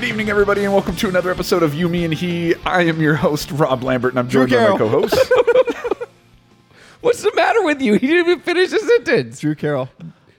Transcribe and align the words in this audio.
Good 0.00 0.08
evening, 0.08 0.30
everybody, 0.30 0.64
and 0.64 0.72
welcome 0.72 0.96
to 0.96 1.10
another 1.10 1.30
episode 1.30 1.62
of 1.62 1.74
You, 1.74 1.86
Me, 1.86 2.06
and 2.06 2.14
He. 2.14 2.54
I 2.64 2.84
am 2.84 3.02
your 3.02 3.16
host, 3.16 3.50
Rob 3.50 3.82
Lambert, 3.82 4.14
and 4.14 4.18
I'm 4.18 4.30
joined 4.30 4.48
by 4.48 4.56
my 4.56 4.62
Carroll. 4.62 4.78
co-host. 4.78 5.14
What's 7.02 7.22
the 7.22 7.30
matter 7.34 7.62
with 7.64 7.82
you? 7.82 7.92
He 7.96 8.06
didn't 8.06 8.26
even 8.30 8.40
finish 8.40 8.70
the 8.70 8.78
sentence. 8.78 9.40
Drew 9.40 9.54
Carroll. 9.54 9.90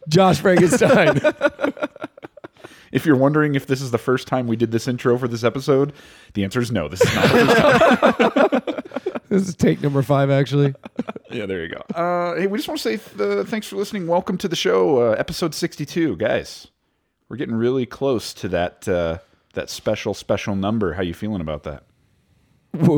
Josh 0.09 0.39
Frankenstein. 0.39 1.21
if 2.91 3.05
you're 3.05 3.15
wondering 3.15 3.53
if 3.53 3.67
this 3.67 3.83
is 3.83 3.91
the 3.91 3.99
first 3.99 4.27
time 4.27 4.47
we 4.47 4.55
did 4.55 4.71
this 4.71 4.87
intro 4.87 5.15
for 5.15 5.27
this 5.27 5.43
episode, 5.43 5.93
the 6.33 6.43
answer 6.43 6.59
is 6.59 6.71
no. 6.71 6.87
This 6.87 7.01
is 7.01 7.13
not. 7.13 7.31
The 7.31 7.45
first 7.45 8.75
time. 9.05 9.19
this 9.29 9.47
is 9.47 9.55
take 9.55 9.79
number 9.83 10.01
five, 10.01 10.31
actually. 10.31 10.73
yeah, 11.29 11.45
there 11.45 11.63
you 11.63 11.69
go. 11.69 11.81
Uh, 11.93 12.35
hey, 12.35 12.47
we 12.47 12.57
just 12.57 12.67
want 12.67 12.81
to 12.81 12.97
say 12.97 13.23
uh, 13.23 13.43
thanks 13.43 13.67
for 13.67 13.75
listening. 13.75 14.07
Welcome 14.07 14.39
to 14.39 14.47
the 14.47 14.55
show, 14.55 15.11
uh, 15.11 15.15
episode 15.19 15.53
62, 15.53 16.15
guys. 16.15 16.65
We're 17.29 17.37
getting 17.37 17.53
really 17.53 17.85
close 17.85 18.33
to 18.33 18.49
that 18.49 18.87
uh, 18.87 19.19
that 19.53 19.69
special 19.69 20.13
special 20.13 20.55
number. 20.55 20.93
How 20.93 21.01
you 21.03 21.13
feeling 21.13 21.41
about 21.41 21.63
that? 21.63 21.83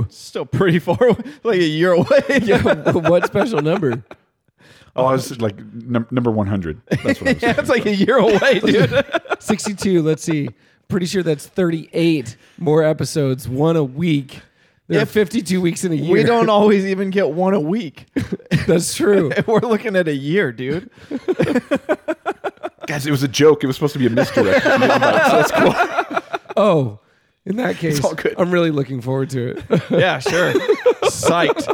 Still 0.10 0.46
pretty 0.46 0.78
far, 0.80 1.02
away, 1.04 1.24
like 1.44 1.60
a 1.60 1.66
year 1.66 1.94
away. 1.94 2.06
what 2.94 3.26
special 3.28 3.62
number? 3.62 4.04
Oh, 4.96 5.06
I 5.06 5.14
was 5.14 5.42
like 5.42 5.58
num- 5.74 6.06
number 6.12 6.30
100. 6.30 6.80
That's 6.86 7.04
what 7.04 7.08
I 7.08 7.10
was 7.10 7.20
yeah, 7.24 7.40
saying. 7.40 7.56
it's 7.58 7.70
like 7.70 7.88
a 7.88 7.96
year 7.96 8.18
away, 8.18 8.60
dude. 8.60 9.04
62. 9.40 10.04
Let's 10.04 10.22
see. 10.22 10.50
Pretty 10.88 11.08
sure 11.08 11.24
that's 11.24 11.48
38 11.48 12.38
more 12.60 12.84
episodes, 12.84 13.50
one 13.50 13.76
a 13.76 13.84
week. 13.84 14.42
There 14.88 15.00
are 15.00 15.02
If 15.02 15.10
52 15.10 15.60
weeks 15.62 15.84
in 15.84 15.94
a 15.94 15.96
year. 15.96 16.14
we 16.14 16.22
don't 16.22 16.48
always 16.48 16.86
even 16.86 17.10
get 17.10 17.32
one 17.32 17.56
a 17.56 17.60
week. 17.60 18.06
That's 18.68 18.94
true. 18.94 19.32
We're 19.48 19.62
looking 19.62 19.96
at 19.96 20.08
a 20.08 20.14
year, 20.14 20.52
dude. 20.52 20.92
Guys, 22.86 23.08
it 23.08 23.12
was 23.12 23.24
a 23.24 23.28
joke. 23.28 23.64
It 23.64 23.68
was 23.68 23.76
supposed 23.76 23.94
to 23.94 24.00
be 24.00 24.06
a 24.06 24.12
misdirect. 24.12 24.62
so 24.64 24.78
that's 24.78 25.52
cool. 25.52 26.13
Oh, 26.58 27.00
in 27.46 27.56
that 27.58 27.76
case, 27.78 28.04
all 28.04 28.14
good. 28.16 28.36
I'm 28.38 28.52
really 28.52 28.72
looking 28.72 29.02
forward 29.02 29.30
to 29.32 29.58
it. 29.58 29.64
Yeah, 29.90 30.20
sure. 30.20 30.54
Psyched. 31.04 31.68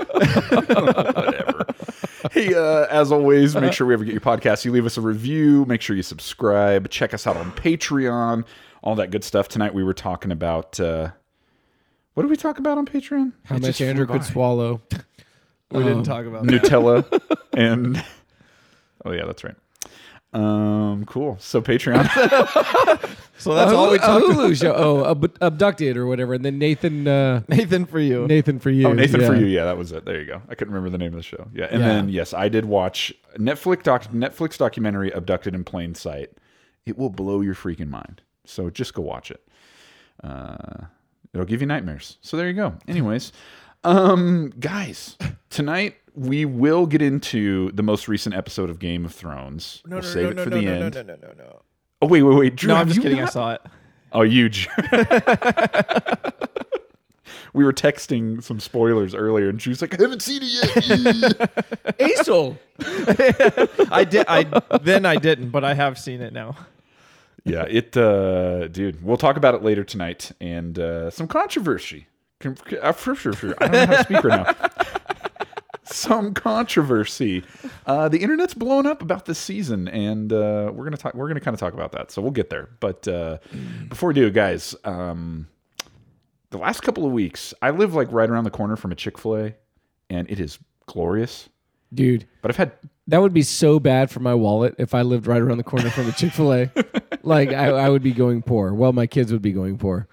Hey, 2.34 2.54
uh, 2.54 2.86
as 2.88 3.12
always, 3.14 3.56
make 3.56 3.72
sure 3.72 3.88
we 3.88 3.94
ever 3.94 4.04
get 4.04 4.12
your 4.12 4.20
podcast, 4.22 4.66
you 4.66 4.72
leave 4.74 4.86
us 4.86 4.98
a 4.98 5.02
review. 5.02 5.64
Make 5.66 5.82
sure 5.82 5.96
you 5.96 6.04
subscribe. 6.04 6.90
Check 6.90 7.14
us 7.14 7.26
out 7.26 7.38
on 7.38 7.52
Patreon. 7.54 8.46
All 8.84 8.96
that 8.96 9.10
good 9.10 9.24
stuff. 9.24 9.48
Tonight 9.48 9.74
we 9.74 9.84
were 9.84 9.94
talking 9.94 10.32
about. 10.32 10.80
Uh, 10.80 11.12
what 12.14 12.24
did 12.24 12.30
we 12.30 12.36
talk 12.36 12.60
about 12.60 12.78
on 12.78 12.86
Patreon? 12.86 13.32
How 13.46 13.56
It 13.56 13.62
much 13.62 13.80
Andrew 13.80 14.06
could 14.06 14.26
swallow. 14.26 14.82
We 15.72 15.82
didn't 15.84 16.04
talk 16.04 16.26
about 16.26 16.46
that. 16.46 16.62
Nutella 16.62 17.22
and. 17.54 18.04
Oh 19.06 19.12
yeah, 19.12 19.26
that's 19.26 19.44
right. 19.46 19.56
Um, 20.32 21.06
cool. 21.06 21.38
So 21.40 21.62
Patreon. 21.62 22.06
So 23.40 23.54
that's 23.56 23.72
a 23.72 23.76
all 23.76 23.90
we 23.92 23.98
Hulu- 24.00 24.04
a 24.04 24.06
talked 24.06 24.26
about. 24.32 24.38
Hulu 24.50 24.60
show. 24.60 24.74
Oh, 24.76 25.12
ab- 25.12 25.38
abducted 25.40 25.96
or 25.96 26.06
whatever. 26.08 26.34
And 26.34 26.44
then 26.44 26.60
Nathan, 26.60 27.08
uh, 27.08 27.42
Nathan 27.48 27.86
for 27.86 28.02
you. 28.02 28.28
Nathan 28.28 28.60
for 28.60 28.70
you. 28.70 28.86
Oh, 28.90 28.92
Nathan 28.92 29.22
yeah. 29.22 29.28
for 29.28 29.36
you. 29.38 29.46
Yeah, 29.46 29.64
that 29.64 29.78
was 29.78 29.94
it. 29.94 30.04
There 30.04 30.20
you 30.20 30.26
go. 30.26 30.42
I 30.50 30.56
couldn't 30.56 30.74
remember 30.74 30.90
the 30.90 30.98
name 30.98 31.14
of 31.14 31.16
the 31.16 31.24
show. 31.24 31.48
Yeah, 31.54 31.68
and 31.72 31.80
Yeah. 31.80 31.88
then 31.88 32.10
yes, 32.10 32.34
I 32.34 32.50
did 32.50 32.66
watch 32.66 33.14
Netflix 33.38 33.84
doc 33.84 34.04
Netflix 34.12 34.58
documentary 34.58 35.10
"Abducted 35.12 35.56
in 35.56 35.64
Plain 35.64 35.96
Sight." 35.96 36.32
It 36.86 36.98
will 36.98 37.10
blow 37.10 37.40
your 37.40 37.56
freaking 37.56 37.88
mind. 37.88 38.24
So 38.44 38.70
just 38.70 38.94
go 38.94 39.04
watch 39.04 39.32
it. 39.32 39.42
Uh, 40.22 40.88
it'll 41.34 41.46
give 41.46 41.62
you 41.62 41.68
nightmares. 41.68 42.18
So 42.20 42.36
there 42.36 42.48
you 42.48 42.54
go. 42.56 42.74
Anyways, 42.90 43.32
um, 43.86 44.52
guys, 44.60 45.16
tonight 45.50 45.96
we 46.16 46.46
will 46.46 46.86
get 46.86 47.02
into 47.02 47.72
the 47.72 47.84
most 47.84 48.08
recent 48.08 48.36
episode 48.36 48.70
of 48.70 48.80
Game 48.80 49.06
of 49.06 49.14
Thrones. 49.14 49.82
we'll 49.88 50.02
save 50.04 50.32
it 50.38 50.40
for 50.44 50.50
the 50.50 50.66
end. 50.68 50.94
no, 50.96 51.02
no, 51.02 51.16
no, 51.16 51.16
no. 51.22 51.34
No. 51.38 51.62
Oh 52.02 52.08
wait, 52.08 52.24
wait, 52.24 52.36
wait. 52.38 52.56
Drew, 52.56 52.70
No, 52.70 52.76
have 52.76 52.88
I'm 52.88 52.94
just 52.94 52.98
you 52.98 53.04
kidding. 53.04 53.20
I 53.20 53.24
not- 53.24 53.34
saw 53.34 53.54
it. 53.54 53.62
Oh, 54.12 54.22
huge. 54.24 54.68
we 57.54 57.64
were 57.64 57.74
texting 57.74 58.42
some 58.44 58.60
spoilers 58.60 59.14
earlier, 59.14 59.50
and 59.50 59.62
she 59.62 59.70
was 59.70 59.82
like, 59.82 59.94
"I 59.98 60.02
haven't 60.02 60.22
seen 60.22 60.42
it 60.44 60.52
yet." 60.52 60.74
Aisel. 62.00 62.58
I 63.92 64.04
did. 64.04 64.26
I 64.28 64.44
then 64.82 65.06
I 65.06 65.16
didn't, 65.18 65.50
but 65.50 65.64
I 65.64 65.74
have 65.74 65.98
seen 66.00 66.22
it 66.22 66.34
now. 66.34 66.56
yeah, 67.44 67.64
it, 67.64 67.96
uh, 67.98 68.68
dude. 68.68 69.04
We'll 69.04 69.18
talk 69.18 69.38
about 69.38 69.56
it 69.56 69.64
later 69.64 69.84
tonight, 69.84 70.32
and 70.42 70.78
uh, 70.80 71.10
some 71.12 71.28
controversy. 71.28 72.08
Con- 72.40 72.58
uh, 72.82 72.92
for 72.94 73.16
sure, 73.16 73.34
sure. 73.34 73.54
I 73.60 73.68
don't 73.68 73.72
know 73.74 73.86
how 73.86 73.98
to 73.98 74.04
speak 74.04 74.24
right 74.24 74.48
now. 74.48 74.70
Some 75.94 76.34
controversy. 76.34 77.44
Uh, 77.86 78.10
the 78.10 78.20
internet's 78.20 78.54
blown 78.54 78.86
up 78.86 79.02
about 79.02 79.26
this 79.26 79.40
season, 79.40 79.88
and 79.88 80.32
uh, 80.32 80.72
we're 80.74 80.86
gonna 80.86 80.98
talk. 80.98 81.14
We're 81.14 81.28
gonna 81.28 81.40
kind 81.40 81.54
of 81.54 81.60
talk 81.60 81.74
about 81.74 81.92
that, 81.94 82.12
so 82.12 82.22
we'll 82.22 82.32
get 82.32 82.50
there. 82.50 82.70
But 82.80 83.08
uh, 83.08 83.38
before 83.88 84.10
we 84.10 84.14
do, 84.16 84.30
guys, 84.30 84.76
um, 84.84 85.48
the 86.52 86.58
last 86.58 86.82
couple 86.82 87.06
of 87.06 87.12
weeks, 87.12 87.54
I 87.62 87.72
live 87.72 87.94
like 87.94 88.12
right 88.12 88.30
around 88.30 88.44
the 88.44 88.52
corner 88.52 88.76
from 88.76 88.92
a 88.92 88.96
Chick 88.96 89.18
Fil 89.18 89.38
A, 89.38 89.56
and 90.10 90.30
it 90.30 90.40
is 90.40 90.60
glorious. 90.86 91.50
Dude, 91.92 92.28
But 92.44 92.52
I've 92.52 92.58
had 92.58 92.74
that 93.08 93.20
would 93.20 93.34
be 93.34 93.42
so 93.42 93.80
bad 93.80 94.12
for 94.12 94.20
my 94.20 94.36
wallet 94.36 94.76
if 94.78 94.94
I 94.94 95.02
lived 95.02 95.26
right 95.26 95.42
around 95.42 95.58
the 95.58 95.64
corner 95.64 95.90
from 95.90 96.08
a 96.08 96.12
Chick 96.12 96.32
fil 96.32 96.54
A. 96.54 96.72
like, 97.24 97.50
I, 97.50 97.70
I 97.70 97.90
would 97.90 98.04
be 98.04 98.12
going 98.12 98.44
poor. 98.44 98.72
Well, 98.74 98.94
my 98.94 99.08
kids 99.08 99.32
would 99.32 99.42
be 99.42 99.52
going 99.52 99.80
poor. 99.80 100.08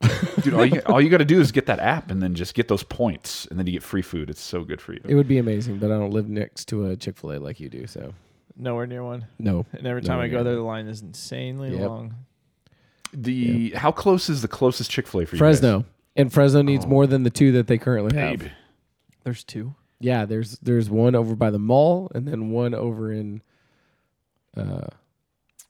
dude. 0.42 0.54
All 0.54 0.64
you, 0.64 0.80
all 0.86 1.00
you 1.00 1.08
got 1.10 1.18
to 1.18 1.24
do 1.24 1.40
is 1.40 1.52
get 1.52 1.66
that 1.66 1.78
app, 1.78 2.10
and 2.10 2.22
then 2.22 2.34
just 2.34 2.54
get 2.54 2.68
those 2.68 2.82
points, 2.82 3.46
and 3.46 3.58
then 3.58 3.66
you 3.66 3.72
get 3.72 3.82
free 3.82 4.02
food. 4.02 4.30
It's 4.30 4.40
so 4.40 4.64
good 4.64 4.80
for 4.80 4.92
you. 4.94 5.00
It 5.06 5.14
would 5.14 5.28
be 5.28 5.38
amazing, 5.38 5.78
but 5.78 5.90
I 5.90 5.94
don't 5.98 6.10
live 6.10 6.28
next 6.28 6.66
to 6.68 6.86
a 6.86 6.96
Chick 6.96 7.16
fil 7.18 7.32
A 7.32 7.38
like 7.38 7.60
you 7.60 7.68
do. 7.68 7.86
So, 7.86 8.14
Nowhere 8.56 8.86
near 8.86 9.02
one. 9.04 9.26
no. 9.38 9.66
And 9.72 9.86
every 9.86 10.02
time 10.02 10.18
I 10.18 10.28
go 10.28 10.38
yeah. 10.38 10.42
there, 10.44 10.54
the 10.56 10.62
line 10.62 10.86
is 10.86 11.02
insanely 11.02 11.72
Yep. 11.76 11.88
long. 11.88 12.14
The 13.12 13.70
how 13.70 13.90
close 13.92 14.28
is 14.28 14.40
the 14.42 14.48
closest 14.48 14.90
Chick 14.90 15.06
Fil 15.06 15.22
A 15.22 15.26
for 15.26 15.34
you? 15.36 15.38
Fresno. 15.38 15.84
And 16.16 16.32
Fresno 16.32 16.62
needs 16.62 16.86
more 16.86 17.06
than 17.06 17.22
the 17.24 17.30
two 17.30 17.52
that 17.52 17.66
they 17.66 17.76
currently 17.78 18.10
guys? 18.12 18.30
have. 18.30 18.38
Babe. 18.40 18.48
There's 19.24 19.42
two. 19.44 19.74
Yeah, 19.98 20.24
there's 20.26 20.58
there's 20.58 20.88
one 20.88 21.14
over 21.14 21.34
by 21.36 21.50
the 21.50 21.58
mall 21.58 22.10
and 22.14 22.26
then 22.26 22.50
one 22.50 22.72
over 22.74 23.12
in 23.12 23.42
uh 24.56 24.86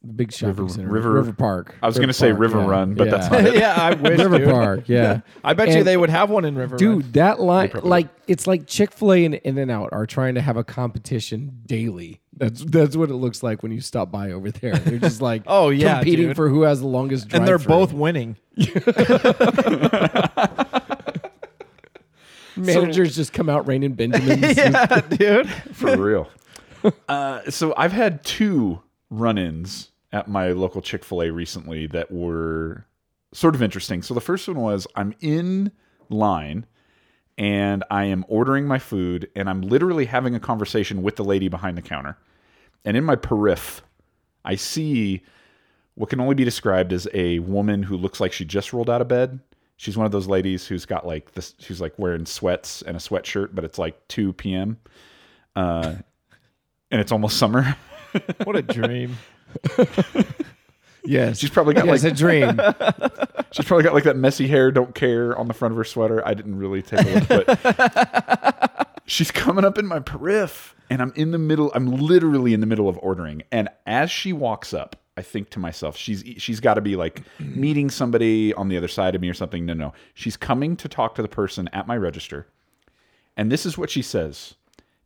the 0.02 0.12
big 0.14 0.32
shopping 0.32 0.56
River- 0.56 0.68
center. 0.70 0.88
River- 0.90 1.12
River 1.12 1.32
Park. 1.32 1.74
I 1.82 1.86
was 1.86 1.98
gonna 1.98 2.12
say 2.14 2.32
River 2.32 2.60
yeah, 2.60 2.66
Run, 2.68 2.94
but 2.94 3.06
yeah. 3.06 3.10
that's 3.10 3.30
not 3.30 3.44
it. 3.44 3.54
yeah, 3.58 3.74
I 3.76 3.92
wish. 3.94 4.18
River 4.18 4.38
dude. 4.38 4.48
Park, 4.48 4.88
yeah. 4.88 5.20
I 5.44 5.52
bet 5.52 5.68
you 5.76 5.84
they 5.84 5.96
would 5.96 6.08
have 6.10 6.30
one 6.30 6.44
in 6.46 6.54
River. 6.56 6.76
Dude, 6.76 7.02
Run. 7.02 7.12
that 7.12 7.40
line, 7.40 7.70
like 7.82 8.08
it's 8.26 8.46
like 8.46 8.66
Chick 8.66 8.92
Fil 8.92 9.12
A 9.12 9.24
and 9.26 9.34
In 9.34 9.58
and 9.58 9.70
Out 9.70 9.90
are 9.92 10.06
trying 10.06 10.36
to 10.36 10.40
have 10.40 10.56
a 10.56 10.64
competition 10.64 11.60
daily. 11.66 12.20
That's 12.34 12.64
that's 12.64 12.96
what 12.96 13.10
it 13.10 13.14
looks 13.16 13.42
like 13.42 13.62
when 13.62 13.72
you 13.72 13.82
stop 13.82 14.10
by 14.10 14.32
over 14.32 14.50
there. 14.50 14.74
They're 14.76 14.98
just 14.98 15.20
like, 15.22 15.42
Oh, 15.46 15.68
yeah, 15.68 15.96
competing 15.98 16.28
dude. 16.28 16.36
for 16.36 16.48
who 16.48 16.62
has 16.62 16.80
the 16.80 16.86
longest. 16.86 17.32
and 17.34 17.46
they're 17.46 17.58
drive-thru. 17.58 17.68
both 17.74 17.92
winning. 17.92 18.36
managers 22.56 23.14
just 23.16 23.32
come 23.32 23.48
out 23.48 23.66
raining 23.66 23.92
Benjamins. 23.94 24.56
yeah, 24.56 25.00
dude. 25.00 25.50
for 25.50 25.96
real. 25.96 26.28
Uh, 27.08 27.42
so 27.50 27.74
I've 27.76 27.92
had 27.92 28.24
two 28.24 28.80
run-ins 29.10 29.89
at 30.12 30.28
my 30.28 30.48
local 30.52 30.82
Chick 30.82 31.04
Fil 31.04 31.22
A 31.22 31.30
recently 31.30 31.86
that 31.88 32.10
were 32.10 32.84
sort 33.32 33.54
of 33.54 33.62
interesting. 33.62 34.02
So 34.02 34.14
the 34.14 34.20
first 34.20 34.48
one 34.48 34.58
was 34.58 34.86
I'm 34.96 35.14
in 35.20 35.70
line 36.08 36.66
and 37.38 37.84
I 37.90 38.04
am 38.04 38.24
ordering 38.28 38.66
my 38.66 38.78
food 38.78 39.30
and 39.36 39.48
I'm 39.48 39.62
literally 39.62 40.06
having 40.06 40.34
a 40.34 40.40
conversation 40.40 41.02
with 41.02 41.16
the 41.16 41.24
lady 41.24 41.48
behind 41.48 41.76
the 41.76 41.82
counter. 41.82 42.18
And 42.84 42.96
in 42.96 43.04
my 43.04 43.16
periph, 43.16 43.82
I 44.44 44.56
see 44.56 45.22
what 45.94 46.10
can 46.10 46.20
only 46.20 46.34
be 46.34 46.44
described 46.44 46.92
as 46.92 47.06
a 47.14 47.38
woman 47.40 47.82
who 47.82 47.96
looks 47.96 48.20
like 48.20 48.32
she 48.32 48.44
just 48.44 48.72
rolled 48.72 48.90
out 48.90 49.00
of 49.00 49.08
bed. 49.08 49.38
She's 49.76 49.96
one 49.96 50.06
of 50.06 50.12
those 50.12 50.26
ladies 50.26 50.66
who's 50.66 50.84
got 50.84 51.06
like 51.06 51.32
this. 51.32 51.54
She's 51.58 51.80
like 51.80 51.98
wearing 51.98 52.26
sweats 52.26 52.82
and 52.82 52.96
a 52.96 53.00
sweatshirt, 53.00 53.54
but 53.54 53.64
it's 53.64 53.78
like 53.78 54.06
2 54.08 54.32
p.m. 54.34 54.78
Uh, 55.56 55.94
and 56.90 57.00
it's 57.00 57.12
almost 57.12 57.38
summer. 57.38 57.76
What 58.44 58.56
a 58.56 58.62
dream. 58.62 59.16
yes, 61.04 61.38
She's 61.38 61.50
probably 61.50 61.74
got 61.74 61.86
yes, 61.86 62.02
like 62.02 62.12
a 62.12 62.16
dream. 62.16 62.60
she's 63.52 63.64
probably 63.64 63.84
got 63.84 63.94
like 63.94 64.04
that 64.04 64.16
messy 64.16 64.46
hair, 64.48 64.70
don't 64.70 64.94
care 64.94 65.36
on 65.36 65.48
the 65.48 65.54
front 65.54 65.72
of 65.72 65.78
her 65.78 65.84
sweater. 65.84 66.26
I 66.26 66.34
didn't 66.34 66.56
really 66.56 66.82
take 66.82 67.06
a 67.06 67.10
look, 67.10 67.28
but 67.28 68.90
she's 69.06 69.30
coming 69.30 69.64
up 69.64 69.78
in 69.78 69.86
my 69.86 70.00
periph, 70.00 70.74
and 70.88 71.02
I'm 71.02 71.12
in 71.16 71.30
the 71.30 71.38
middle. 71.38 71.72
I'm 71.74 71.86
literally 71.86 72.54
in 72.54 72.60
the 72.60 72.66
middle 72.66 72.88
of 72.88 72.98
ordering, 73.02 73.42
and 73.50 73.68
as 73.86 74.10
she 74.10 74.32
walks 74.32 74.72
up, 74.72 74.96
I 75.16 75.22
think 75.22 75.50
to 75.50 75.58
myself, 75.58 75.96
she's 75.96 76.24
she's 76.38 76.60
got 76.60 76.74
to 76.74 76.80
be 76.80 76.96
like 76.96 77.22
meeting 77.38 77.90
somebody 77.90 78.54
on 78.54 78.68
the 78.68 78.76
other 78.76 78.88
side 78.88 79.14
of 79.14 79.20
me 79.20 79.28
or 79.28 79.34
something. 79.34 79.66
No, 79.66 79.74
no, 79.74 79.92
she's 80.14 80.36
coming 80.36 80.76
to 80.76 80.88
talk 80.88 81.14
to 81.16 81.22
the 81.22 81.28
person 81.28 81.68
at 81.72 81.86
my 81.86 81.96
register, 81.96 82.46
and 83.36 83.50
this 83.50 83.66
is 83.66 83.76
what 83.76 83.90
she 83.90 84.02
says. 84.02 84.54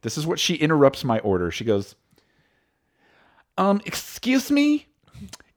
This 0.03 0.19
is 0.19 0.27
what 0.27 0.39
she 0.39 0.57
interrupts 0.57 1.03
my 1.03 1.19
order. 1.21 1.51
She 1.51 1.65
goes, 1.65 1.95
"Um, 3.59 3.81
excuse 3.85 4.51
me." 4.51 4.87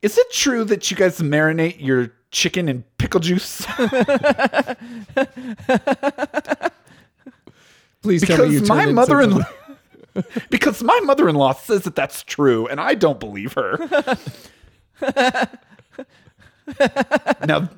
Is 0.02 0.18
it 0.18 0.32
true 0.32 0.64
that 0.66 0.90
you 0.92 0.98
guys 0.98 1.20
marinate 1.20 1.82
your 1.84 2.12
chicken 2.32 2.70
in 2.70 2.84
pickle 2.98 3.20
juice? 3.20 3.66
Please 8.04 8.26
tell 8.26 8.46
me 8.48 8.54
you 8.54 8.62
because 8.62 8.68
turned 8.68 8.68
my 8.68 8.82
into 8.84 8.94
mother-in-law 8.94 9.44
something- 10.16 10.44
because 10.50 10.82
my 10.84 11.00
mother-in-law 11.04 11.54
says 11.54 11.84
that 11.84 11.96
that's 11.96 12.24
true 12.24 12.68
and 12.68 12.80
I 12.80 12.94
don't 12.96 13.20
believe 13.20 13.54
her. 13.54 13.78
now, 17.46 17.70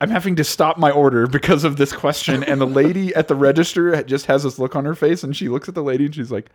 I'm 0.00 0.10
having 0.10 0.36
to 0.36 0.44
stop 0.44 0.78
my 0.78 0.90
order 0.90 1.26
because 1.26 1.64
of 1.64 1.76
this 1.76 1.92
question, 1.92 2.44
and 2.44 2.60
the 2.60 2.66
lady 2.66 3.14
at 3.14 3.28
the 3.28 3.34
register 3.34 4.00
just 4.04 4.26
has 4.26 4.44
this 4.44 4.58
look 4.58 4.76
on 4.76 4.84
her 4.84 4.94
face, 4.94 5.22
and 5.24 5.36
she 5.36 5.48
looks 5.48 5.68
at 5.68 5.74
the 5.74 5.82
lady 5.82 6.04
and 6.06 6.14
she's 6.14 6.30
like, 6.30 6.50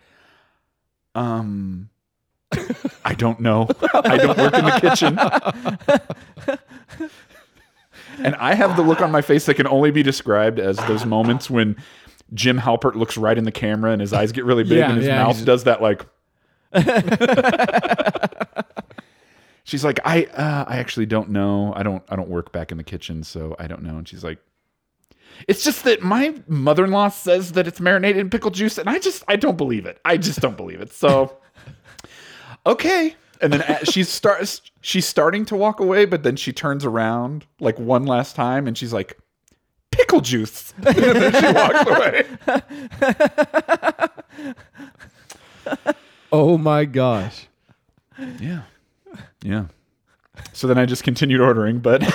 "Um, 1.13 1.89
I 3.05 3.13
don't 3.13 3.39
know. 3.39 3.67
I 3.93 4.17
don't 4.17 4.37
work 4.37 4.53
in 4.53 4.65
the 4.65 4.79
kitchen." 4.79 6.59
and 8.23 8.35
I 8.35 8.53
have 8.53 8.75
the 8.75 8.83
look 8.83 9.01
on 9.01 9.11
my 9.11 9.21
face 9.21 9.45
that 9.45 9.55
can 9.55 9.67
only 9.67 9.91
be 9.91 10.03
described 10.03 10.59
as 10.59 10.77
those 10.77 11.05
moments 11.05 11.49
when 11.49 11.75
Jim 12.33 12.59
Halpert 12.59 12.95
looks 12.95 13.17
right 13.17 13.37
in 13.37 13.43
the 13.43 13.51
camera 13.51 13.91
and 13.91 14.01
his 14.01 14.13
eyes 14.13 14.31
get 14.31 14.45
really 14.45 14.63
big 14.63 14.79
Yeah, 14.79 14.89
and 14.89 14.97
his 14.97 15.07
yeah, 15.07 15.23
mouth 15.23 15.43
does 15.45 15.65
that 15.65 15.81
like. 15.81 16.05
she's 19.63 19.83
like, 19.83 19.99
I 20.05 20.25
uh, 20.25 20.65
I 20.67 20.77
actually 20.77 21.05
don't 21.05 21.29
know. 21.29 21.73
I 21.75 21.83
don't 21.83 22.03
I 22.09 22.15
don't 22.15 22.29
work 22.29 22.51
back 22.51 22.71
in 22.71 22.77
the 22.77 22.83
kitchen, 22.83 23.23
so 23.23 23.55
I 23.59 23.67
don't 23.67 23.83
know. 23.83 23.97
And 23.97 24.07
she's 24.07 24.23
like, 24.23 24.39
it's 25.47 25.63
just 25.63 25.83
that 25.83 26.01
my 26.01 26.35
mother 26.47 26.85
in 26.85 26.91
law 26.91 27.09
says 27.09 27.53
that 27.53 27.67
it's 27.67 27.79
marinated 27.79 28.19
in 28.19 28.29
pickle 28.29 28.51
juice, 28.51 28.77
and 28.77 28.89
I 28.89 28.99
just 28.99 29.23
I 29.27 29.35
don't 29.35 29.57
believe 29.57 29.85
it. 29.85 29.99
I 30.05 30.17
just 30.17 30.39
don't 30.39 30.57
believe 30.57 30.81
it. 30.81 30.91
So 30.93 31.37
okay. 32.65 33.15
And 33.41 33.53
then 33.53 33.63
she 33.85 34.03
starts 34.03 34.61
she's 34.81 35.05
starting 35.05 35.45
to 35.45 35.55
walk 35.55 35.79
away, 35.79 36.05
but 36.05 36.23
then 36.23 36.35
she 36.35 36.51
turns 36.53 36.85
around 36.85 37.45
like 37.59 37.77
one 37.79 38.05
last 38.05 38.35
time 38.35 38.67
and 38.67 38.77
she's 38.77 38.93
like, 38.93 39.17
pickle 39.91 40.21
juice. 40.21 40.73
and 40.85 40.95
then 40.95 41.33
she 41.33 41.51
walks 41.53 41.89
away. 41.89 42.25
oh 46.31 46.57
my 46.57 46.85
gosh. 46.85 47.47
Yeah. 48.39 48.61
Yeah. 49.41 49.65
So 50.53 50.67
then 50.67 50.77
I 50.77 50.85
just 50.85 51.03
continued 51.03 51.41
ordering, 51.41 51.79
but 51.79 52.01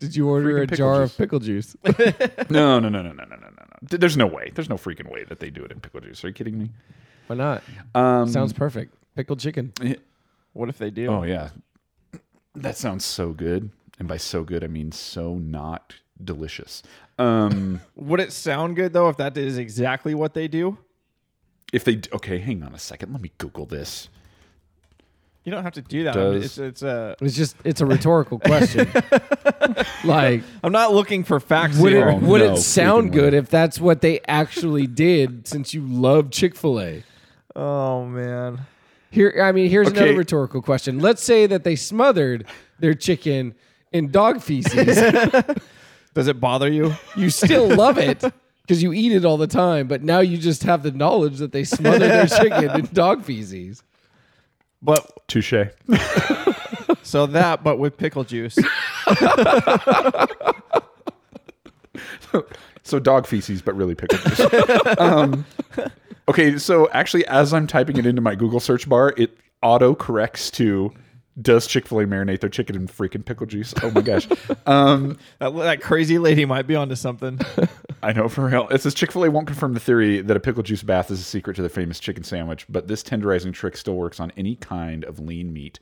Did 0.00 0.16
you 0.16 0.28
order 0.28 0.66
freaking 0.66 0.72
a 0.72 0.76
jar 0.76 1.02
juice. 1.02 1.12
of 1.12 1.18
pickle 1.18 1.38
juice? 1.40 1.76
no, 2.50 2.78
no, 2.78 2.88
no, 2.88 2.88
no, 2.88 3.00
no, 3.00 3.12
no, 3.12 3.24
no, 3.24 3.36
no. 3.36 3.50
There's 3.82 4.16
no 4.16 4.26
way. 4.26 4.52
There's 4.54 4.68
no 4.68 4.76
freaking 4.76 5.10
way 5.10 5.24
that 5.24 5.40
they 5.40 5.50
do 5.50 5.64
it 5.64 5.72
in 5.72 5.80
pickle 5.80 6.00
juice. 6.00 6.24
Are 6.24 6.28
you 6.28 6.34
kidding 6.34 6.58
me? 6.58 6.70
Why 7.26 7.36
not? 7.36 7.62
Um, 7.94 8.28
Sounds 8.28 8.52
perfect. 8.52 8.94
Pickled 9.16 9.38
chicken. 9.40 9.72
What 10.52 10.68
if 10.68 10.78
they 10.78 10.90
do? 10.90 11.06
Oh 11.08 11.22
yeah, 11.22 11.50
that 12.54 12.76
sounds 12.76 13.04
so 13.04 13.32
good. 13.32 13.70
And 13.98 14.08
by 14.08 14.16
so 14.16 14.42
good, 14.44 14.64
I 14.64 14.66
mean 14.66 14.90
so 14.92 15.34
not 15.36 15.94
delicious. 16.22 16.82
Um, 17.18 17.80
Would 17.96 18.20
it 18.20 18.32
sound 18.32 18.76
good 18.76 18.92
though 18.92 19.08
if 19.08 19.16
that 19.18 19.36
is 19.36 19.56
exactly 19.58 20.14
what 20.14 20.34
they 20.34 20.48
do? 20.48 20.78
if 21.72 21.82
they 21.84 22.00
okay, 22.12 22.38
hang 22.38 22.62
on 22.62 22.72
a 22.74 22.78
second. 22.78 23.12
Let 23.12 23.20
me 23.20 23.32
Google 23.38 23.66
this. 23.66 24.08
You 25.44 25.50
don't 25.52 25.62
have 25.64 25.72
to 25.74 25.82
do 25.82 26.04
that. 26.04 26.14
Does- 26.14 26.44
It's 26.44 26.58
it's 26.58 26.82
a. 26.82 27.16
It's 27.20 27.34
just 27.36 27.56
it's 27.64 27.80
a 27.80 27.86
rhetorical 27.86 28.38
question. 28.38 28.90
like 30.04 30.42
I'm 30.62 30.72
not 30.72 30.92
looking 30.94 31.24
for 31.24 31.38
facts 31.40 31.76
would 31.78 31.92
here. 31.92 32.08
it 32.08 32.14
Oh, 32.14 32.18
would 32.18 32.40
no, 32.40 32.52
it 32.54 32.56
sound 32.58 33.10
freaking 33.10 33.12
good 33.14 33.32
way. 33.32 33.38
if 33.38 33.48
that's 33.50 33.80
what 33.80 34.00
they 34.00 34.20
actually 34.28 34.86
did 34.86 35.46
since 35.48 35.74
you 35.74 35.82
love 35.82 36.30
Chick-fil-A? 36.30 37.02
Oh 37.56 38.04
man. 38.06 38.60
Here 39.10 39.40
I 39.42 39.52
mean 39.52 39.70
here's 39.70 39.88
another 39.88 40.14
rhetorical 40.14 40.62
question. 40.62 40.98
Let's 40.98 41.22
say 41.22 41.46
that 41.46 41.64
they 41.64 41.76
smothered 41.76 42.46
their 42.78 42.94
chicken 42.94 43.54
in 43.92 44.10
dog 44.10 44.42
feces. 44.42 44.96
Does 46.14 46.28
it 46.28 46.40
bother 46.40 46.68
you? 46.70 46.94
you 47.16 47.30
still 47.30 47.68
love 47.68 47.98
it 47.98 48.22
because 48.62 48.82
you 48.82 48.92
eat 48.92 49.12
it 49.12 49.24
all 49.24 49.36
the 49.36 49.46
time, 49.46 49.88
but 49.88 50.02
now 50.02 50.20
you 50.20 50.38
just 50.38 50.62
have 50.62 50.82
the 50.82 50.90
knowledge 50.90 51.38
that 51.38 51.52
they 51.52 51.64
smothered 51.64 52.02
their 52.02 52.26
chicken 52.38 52.70
in 52.70 52.86
dog 52.92 53.24
feces. 53.24 53.82
But 54.82 55.26
Touche. 55.28 55.52
so 57.02 57.26
that, 57.26 57.64
but 57.64 57.78
with 57.78 57.96
pickle 57.96 58.24
juice. 58.24 58.58
So 62.86 62.98
dog 62.98 63.26
feces, 63.26 63.62
but 63.62 63.74
really 63.74 63.94
pickle 63.94 64.18
juice. 64.18 64.98
um, 64.98 65.46
okay, 66.28 66.58
so 66.58 66.88
actually, 66.90 67.26
as 67.26 67.52
I'm 67.52 67.66
typing 67.66 67.96
it 67.96 68.06
into 68.06 68.20
my 68.22 68.34
Google 68.34 68.60
search 68.60 68.88
bar, 68.88 69.14
it 69.16 69.36
auto 69.62 69.94
corrects 69.94 70.50
to 70.52 70.92
"Does 71.40 71.66
Chick 71.66 71.86
Fil 71.86 72.00
A 72.00 72.04
marinate 72.04 72.40
their 72.40 72.50
chicken 72.50 72.76
in 72.76 72.86
freaking 72.88 73.24
pickle 73.24 73.46
juice?" 73.46 73.74
Oh 73.82 73.90
my 73.90 74.00
gosh. 74.00 74.28
Um, 74.66 75.18
That, 75.40 75.54
that 75.56 75.80
crazy 75.82 76.18
lady 76.18 76.44
might 76.46 76.66
be 76.66 76.74
onto 76.74 76.94
something. 76.94 77.38
I 78.02 78.12
know 78.12 78.28
for 78.28 78.46
real. 78.46 78.68
It 78.68 78.80
says 78.82 78.94
Chick 78.94 79.12
fil 79.12 79.24
A 79.24 79.30
won't 79.30 79.46
confirm 79.46 79.74
the 79.74 79.80
theory 79.80 80.20
that 80.20 80.36
a 80.36 80.40
pickle 80.40 80.62
juice 80.62 80.82
bath 80.82 81.10
is 81.10 81.20
a 81.20 81.24
secret 81.24 81.54
to 81.56 81.62
their 81.62 81.68
famous 81.68 82.00
chicken 82.00 82.24
sandwich, 82.24 82.66
but 82.68 82.88
this 82.88 83.02
tenderizing 83.02 83.52
trick 83.52 83.76
still 83.76 83.94
works 83.96 84.20
on 84.20 84.32
any 84.36 84.56
kind 84.56 85.04
of 85.04 85.18
lean 85.20 85.52
meat. 85.52 85.80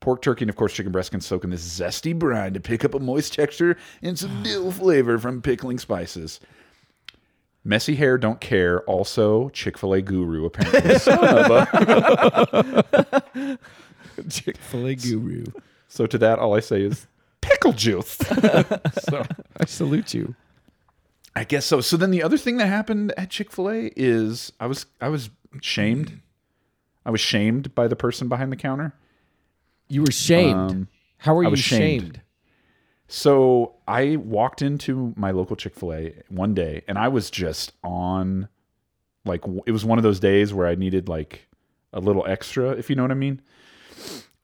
Pork, 0.00 0.20
turkey, 0.22 0.44
and 0.44 0.50
of 0.50 0.56
course 0.56 0.72
chicken 0.74 0.92
breast 0.92 1.10
can 1.10 1.20
soak 1.20 1.44
in 1.44 1.50
this 1.50 1.66
zesty 1.80 2.18
brine 2.18 2.52
to 2.54 2.60
pick 2.60 2.84
up 2.84 2.94
a 2.94 2.98
moist 2.98 3.32
texture 3.34 3.76
and 4.02 4.18
some 4.18 4.42
dill 4.42 4.70
flavor 4.70 5.18
from 5.18 5.40
pickling 5.40 5.78
spices. 5.78 6.40
Messy 7.64 7.94
hair 7.94 8.18
don't 8.18 8.40
care. 8.40 8.82
Also, 8.82 9.48
Chick 9.50 9.78
fil 9.78 9.94
A 9.94 10.02
guru, 10.02 10.44
apparently. 10.44 10.94
A- 10.94 10.98
Chick-fil-A 14.30 14.94
guru. 14.96 15.44
so, 15.88 16.06
to 16.06 16.18
that, 16.18 16.38
all 16.38 16.54
I 16.54 16.60
say 16.60 16.82
is 16.82 17.06
pickle 17.40 17.72
juice. 17.72 18.10
so, 19.10 19.24
I 19.58 19.64
salute 19.66 20.14
you. 20.14 20.34
I 21.36 21.42
guess 21.44 21.66
so. 21.66 21.80
So 21.80 21.96
then 21.96 22.10
the 22.12 22.22
other 22.22 22.38
thing 22.38 22.58
that 22.58 22.66
happened 22.68 23.12
at 23.16 23.28
Chick 23.30 23.50
Fil 23.50 23.68
A 23.68 23.90
is 23.96 24.52
I 24.60 24.66
was 24.66 24.86
I 25.00 25.08
was 25.08 25.30
shamed. 25.60 26.20
I 27.04 27.10
was 27.10 27.20
shamed 27.20 27.74
by 27.74 27.88
the 27.88 27.96
person 27.96 28.28
behind 28.28 28.52
the 28.52 28.56
counter. 28.56 28.94
You 29.88 30.02
were 30.02 30.12
shamed. 30.12 30.70
Um, 30.70 30.88
How 31.18 31.34
were 31.34 31.42
I 31.42 31.46
you 31.46 31.50
was 31.50 31.58
shamed. 31.60 32.02
shamed? 32.02 32.20
So 33.06 33.74
I 33.86 34.16
walked 34.16 34.62
into 34.62 35.12
my 35.16 35.30
local 35.30 35.56
Chick 35.56 35.74
Fil 35.74 35.92
A 35.92 36.22
one 36.28 36.54
day, 36.54 36.82
and 36.88 36.98
I 36.98 37.08
was 37.08 37.30
just 37.30 37.72
on, 37.82 38.48
like 39.24 39.42
it 39.66 39.72
was 39.72 39.84
one 39.84 39.98
of 39.98 40.02
those 40.02 40.20
days 40.20 40.54
where 40.54 40.66
I 40.66 40.74
needed 40.74 41.08
like 41.08 41.46
a 41.92 42.00
little 42.00 42.24
extra, 42.26 42.70
if 42.70 42.88
you 42.88 42.96
know 42.96 43.02
what 43.02 43.10
I 43.10 43.14
mean. 43.14 43.40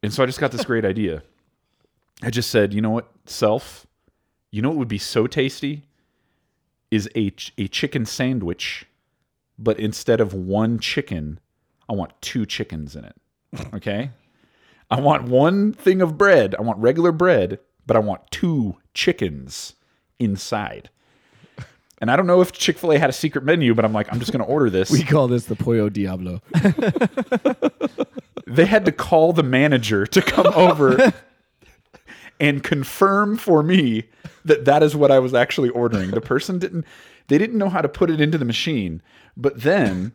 And 0.02 0.12
so 0.12 0.22
I 0.22 0.26
just 0.26 0.40
got 0.40 0.52
this 0.52 0.64
great 0.64 0.84
idea. 0.84 1.22
I 2.22 2.30
just 2.30 2.50
said, 2.50 2.74
you 2.74 2.80
know 2.80 2.90
what, 2.90 3.10
self, 3.26 3.86
you 4.50 4.62
know 4.62 4.68
what 4.68 4.78
would 4.78 4.88
be 4.88 4.98
so 4.98 5.26
tasty 5.26 5.84
is 6.90 7.08
a 7.14 7.30
ch- 7.30 7.52
a 7.56 7.66
chicken 7.68 8.04
sandwich, 8.04 8.84
but 9.58 9.78
instead 9.78 10.20
of 10.20 10.34
one 10.34 10.78
chicken, 10.78 11.40
I 11.88 11.94
want 11.94 12.12
two 12.20 12.44
chickens 12.44 12.94
in 12.94 13.04
it. 13.04 13.16
Okay. 13.74 14.10
I 14.90 15.00
want 15.00 15.24
one 15.24 15.72
thing 15.72 16.02
of 16.02 16.18
bread. 16.18 16.54
I 16.54 16.62
want 16.62 16.78
regular 16.78 17.12
bread, 17.12 17.58
but 17.90 17.96
I 17.96 17.98
want 17.98 18.30
two 18.30 18.76
chickens 18.94 19.74
inside. 20.20 20.90
And 22.00 22.08
I 22.08 22.14
don't 22.14 22.28
know 22.28 22.40
if 22.40 22.52
Chick 22.52 22.78
fil 22.78 22.92
A 22.92 22.98
had 23.00 23.10
a 23.10 23.12
secret 23.12 23.42
menu, 23.42 23.74
but 23.74 23.84
I'm 23.84 23.92
like, 23.92 24.06
I'm 24.12 24.20
just 24.20 24.30
going 24.30 24.44
to 24.44 24.48
order 24.48 24.70
this. 24.70 24.92
We 24.92 25.02
call 25.02 25.26
this 25.26 25.46
the 25.46 25.56
Pollo 25.56 25.88
Diablo. 25.88 26.40
they 28.46 28.64
had 28.64 28.84
to 28.84 28.92
call 28.92 29.32
the 29.32 29.42
manager 29.42 30.06
to 30.06 30.22
come 30.22 30.46
over 30.54 31.12
and 32.40 32.62
confirm 32.62 33.36
for 33.36 33.60
me 33.64 34.04
that 34.44 34.66
that 34.66 34.84
is 34.84 34.94
what 34.94 35.10
I 35.10 35.18
was 35.18 35.34
actually 35.34 35.70
ordering. 35.70 36.12
The 36.12 36.20
person 36.20 36.60
didn't, 36.60 36.84
they 37.26 37.38
didn't 37.38 37.58
know 37.58 37.70
how 37.70 37.80
to 37.80 37.88
put 37.88 38.08
it 38.08 38.20
into 38.20 38.38
the 38.38 38.44
machine. 38.44 39.02
But 39.36 39.62
then 39.62 40.14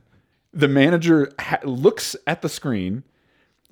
the 0.54 0.70
manager 0.70 1.30
ha- 1.40 1.60
looks 1.66 2.16
at 2.26 2.42
the 2.42 2.48
screen, 2.48 3.04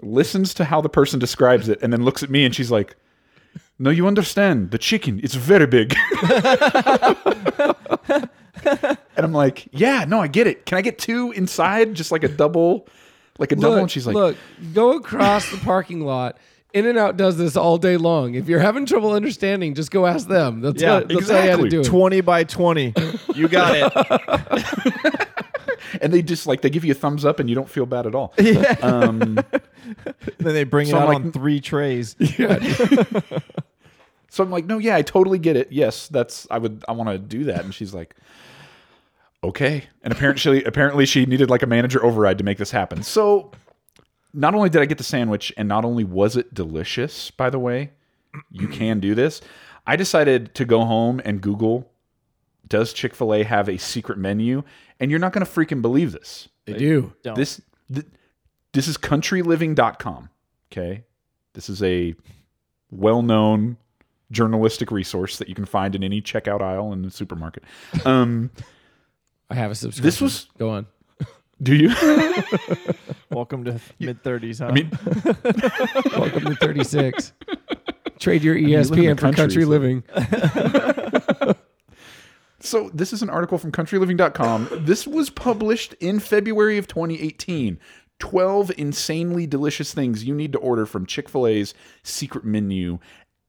listens 0.02 0.54
to 0.56 0.66
how 0.66 0.82
the 0.82 0.90
person 0.90 1.20
describes 1.20 1.70
it, 1.70 1.80
and 1.82 1.94
then 1.94 2.04
looks 2.04 2.22
at 2.22 2.30
me 2.30 2.44
and 2.44 2.54
she's 2.54 2.70
like, 2.70 2.98
no, 3.80 3.90
you 3.90 4.08
understand. 4.08 4.72
The 4.72 4.78
chicken, 4.78 5.20
it's 5.24 5.36
very 5.36 5.68
big. 5.68 5.96
and 8.66 9.26
I'm 9.26 9.34
like, 9.34 9.68
yeah, 9.72 10.06
no, 10.08 10.20
I 10.20 10.28
get 10.28 10.48
it. 10.48 10.66
Can 10.66 10.78
I 10.78 10.82
get 10.82 10.98
two 11.00 11.32
inside? 11.32 11.94
Just 11.96 12.12
like 12.12 12.24
a 12.24 12.28
double, 12.28 12.88
like 13.40 13.52
a 13.52 13.56
double? 13.56 13.72
look, 13.72 13.82
And 13.82 13.92
she's 13.92 14.06
like, 14.08 14.16
look, 14.16 14.38
go 14.74 14.94
across 14.94 15.50
the 15.52 15.58
parking 15.58 16.02
lot. 16.02 16.38
In 16.74 16.88
and 16.88 16.98
Out 16.98 17.18
does 17.18 17.38
this 17.38 17.56
all 17.56 17.78
day 17.78 17.98
long. 17.98 18.34
If 18.34 18.48
you're 18.48 18.60
having 18.60 18.88
trouble 18.88 19.12
understanding, 19.14 19.76
just 19.76 19.92
go 19.92 20.08
ask 20.08 20.28
them. 20.28 20.62
They'll, 20.62 20.74
Yeah, 20.76 21.00
tell, 21.00 21.06
they'll 21.06 21.20
tell 21.22 21.44
you 21.44 21.52
how 21.52 21.58
to 21.58 21.66
exactly. 21.66 21.70
do 21.70 21.82
it. 21.82 21.86
20 21.86 22.22
by 22.22 22.44
20. 22.46 22.94
You 23.36 23.48
got 23.48 23.76
it. 23.76 25.28
and 26.02 26.14
they 26.14 26.22
just 26.22 26.48
like 26.48 26.62
they 26.62 26.70
give 26.70 26.84
you 26.86 26.92
a 26.92 26.96
thumbs 26.96 27.26
up 27.26 27.40
and 27.40 27.50
you 27.50 27.56
don't 27.56 27.70
feel 27.70 27.86
bad 27.86 28.06
at 28.08 28.16
all. 28.16 28.34
Yeah. 28.42 28.76
Um, 28.82 29.36
then 30.38 30.54
they 30.54 30.64
bring 30.64 30.88
So 30.88 30.98
it 30.98 31.02
out 31.02 31.08
like- 31.10 31.16
on 31.18 31.32
three 31.32 31.60
trays. 31.60 32.16
Yeah. 32.38 32.58
so 34.30 34.44
I'm 34.44 34.50
like, 34.52 34.66
no, 34.66 34.78
yeah, 34.80 34.96
I 34.96 35.02
totally 35.02 35.40
get 35.40 35.56
it. 35.56 35.72
Yes, 35.72 36.08
that's 36.08 36.48
I 36.50 36.58
would 36.58 36.84
I 36.88 36.94
want 36.94 37.10
to 37.10 37.18
do 37.20 37.44
that. 37.46 37.64
And 37.64 37.74
she's 37.74 37.94
like, 37.94 38.16
okay. 39.44 39.84
And 40.04 40.14
apparently, 40.14 40.64
apparently 40.64 41.06
she 41.06 41.26
needed 41.26 41.50
like 41.50 41.64
a 41.64 41.68
manager 41.68 42.04
override 42.04 42.38
to 42.40 42.44
make 42.44 42.58
this 42.58 42.72
happen. 42.72 43.04
So 43.04 43.52
not 44.34 44.56
only 44.56 44.70
did 44.70 44.82
I 44.82 44.86
get 44.86 44.98
the 44.98 45.04
sandwich, 45.04 45.54
and 45.58 45.68
not 45.68 45.86
only 45.86 46.04
was 46.04 46.36
it 46.36 46.54
delicious, 46.54 47.30
by 47.32 47.50
the 47.52 47.60
way, 47.60 47.92
you 48.50 48.68
can 48.68 49.00
do 49.00 49.14
this. 49.14 49.42
I 49.86 49.96
decided 49.96 50.56
to 50.56 50.66
go 50.66 50.86
home 50.86 51.22
and 51.24 51.40
Google, 51.42 51.92
does 52.68 52.94
Chick 52.94 53.14
Fil 53.14 53.34
A 53.34 53.44
have 53.44 53.70
a 53.70 53.78
secret 53.78 54.18
menu? 54.18 54.64
And 55.04 55.12
you're 55.12 55.20
not 55.20 55.34
going 55.34 55.46
to 55.46 55.52
freaking 55.52 55.82
believe 55.82 56.14
this. 56.14 56.48
They 56.66 56.76
do. 56.76 57.12
Don't. 57.24 57.36
This 57.36 57.60
th- 57.94 58.06
this 58.72 58.88
is 58.88 58.98
countryliving.com. 58.98 60.30
Okay. 60.72 61.04
This 61.52 61.68
is 61.68 61.84
a 61.84 62.16
well-known 62.90 63.76
journalistic 64.32 64.92
resource 64.92 65.40
that 65.40 65.50
you 65.50 65.56
can 65.56 65.66
find 65.66 65.94
in 65.94 66.06
any 66.06 66.22
checkout 66.22 66.62
aisle 66.62 66.94
in 66.94 67.02
the 67.02 67.12
supermarket. 67.12 67.66
Um, 68.06 68.50
I 69.50 69.56
have 69.56 69.72
a 69.72 69.76
subscription. 69.76 70.06
This 70.06 70.22
was- 70.22 70.48
go 70.58 70.70
on. 70.70 70.88
do 71.62 71.76
you? 71.76 71.90
Welcome 73.30 73.66
to 73.66 73.82
mid 74.00 74.24
thirties. 74.24 74.60
Huh? 74.60 74.68
I 74.68 74.72
mean, 74.72 74.90
Welcome 76.16 76.46
to 76.46 76.56
36. 76.62 77.34
Trade 78.20 78.42
your 78.42 78.56
you 78.56 78.78
live 78.78 78.90
in 78.90 79.00
the 79.00 79.06
ESPN 79.08 79.16
for 79.18 79.22
country, 79.22 79.36
country 79.36 79.64
so- 79.64 79.68
living. 79.68 80.04
So 82.64 82.90
this 82.94 83.12
is 83.12 83.22
an 83.22 83.30
article 83.30 83.58
from 83.58 83.74
countryliving.com. 83.74 84.70
This 84.86 85.06
was 85.06 85.30
published 85.30 85.96
in 86.00 86.22
February 86.22 86.78
of 86.78 86.88
2018. 86.88 87.78
12 88.20 88.72
insanely 88.78 89.46
delicious 89.46 89.94
things 89.94 90.24
you 90.24 90.34
need 90.34 90.54
to 90.54 90.60
order 90.60 90.86
from 90.86 91.06
Chick-fil-A's 91.06 91.74
secret 92.04 92.46
menu 92.46 93.00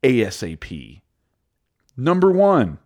ASAP. 0.02 1.00
Number 1.96 2.32
1, 2.32 2.78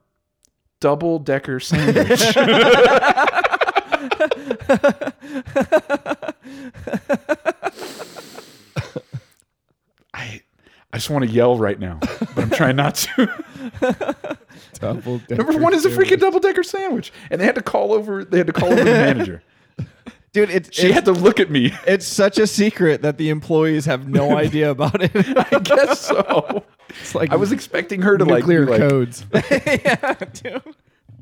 double 0.81 1.19
decker 1.19 1.61
sandwich. 1.61 2.21
I 10.93 10.97
just 10.97 11.11
want 11.11 11.25
to 11.25 11.31
yell 11.31 11.59
right 11.59 11.79
now, 11.79 11.99
but 12.01 12.39
I'm 12.39 12.51
trying 12.51 12.77
not 12.77 12.95
to. 12.95 13.45
Double 14.81 15.21
Number 15.29 15.59
one 15.59 15.75
is 15.75 15.85
a 15.85 15.91
freaking 15.91 16.21
double 16.21 16.41
decker 16.41 16.63
sandwich, 16.63 17.13
and 17.31 17.41
they 17.41 17.45
had 17.45 17.57
to 17.57 17.63
call 17.63 17.93
over. 17.93 18.25
They 18.25 18.39
had 18.39 18.47
to 18.47 18.53
call 18.53 18.73
over 18.73 18.85
the 18.85 18.91
manager. 18.91 19.43
dude, 20.33 20.51
it's 20.51 20.75
She 20.75 20.87
it's, 20.87 20.95
had 20.95 21.05
to 21.07 21.13
look 21.13 21.41
at 21.41 21.51
me. 21.51 21.73
it's 21.87 22.07
such 22.07 22.39
a 22.39 22.47
secret 22.47 23.03
that 23.03 23.19
the 23.19 23.29
employees 23.29 23.85
have 23.85 24.09
no 24.09 24.37
idea 24.37 24.71
about 24.71 25.03
it. 25.03 25.11
I 25.15 25.59
guess 25.59 26.01
so. 26.01 26.65
It's 26.89 27.15
like 27.15 27.31
I 27.33 27.37
was 27.37 27.53
expecting 27.53 28.01
her 28.03 28.17
to 28.17 28.25
like, 28.25 28.45
clear 28.45 28.65
like. 28.65 28.81
codes. 28.81 29.27
yeah, 29.33 30.15
dude. 30.15 30.63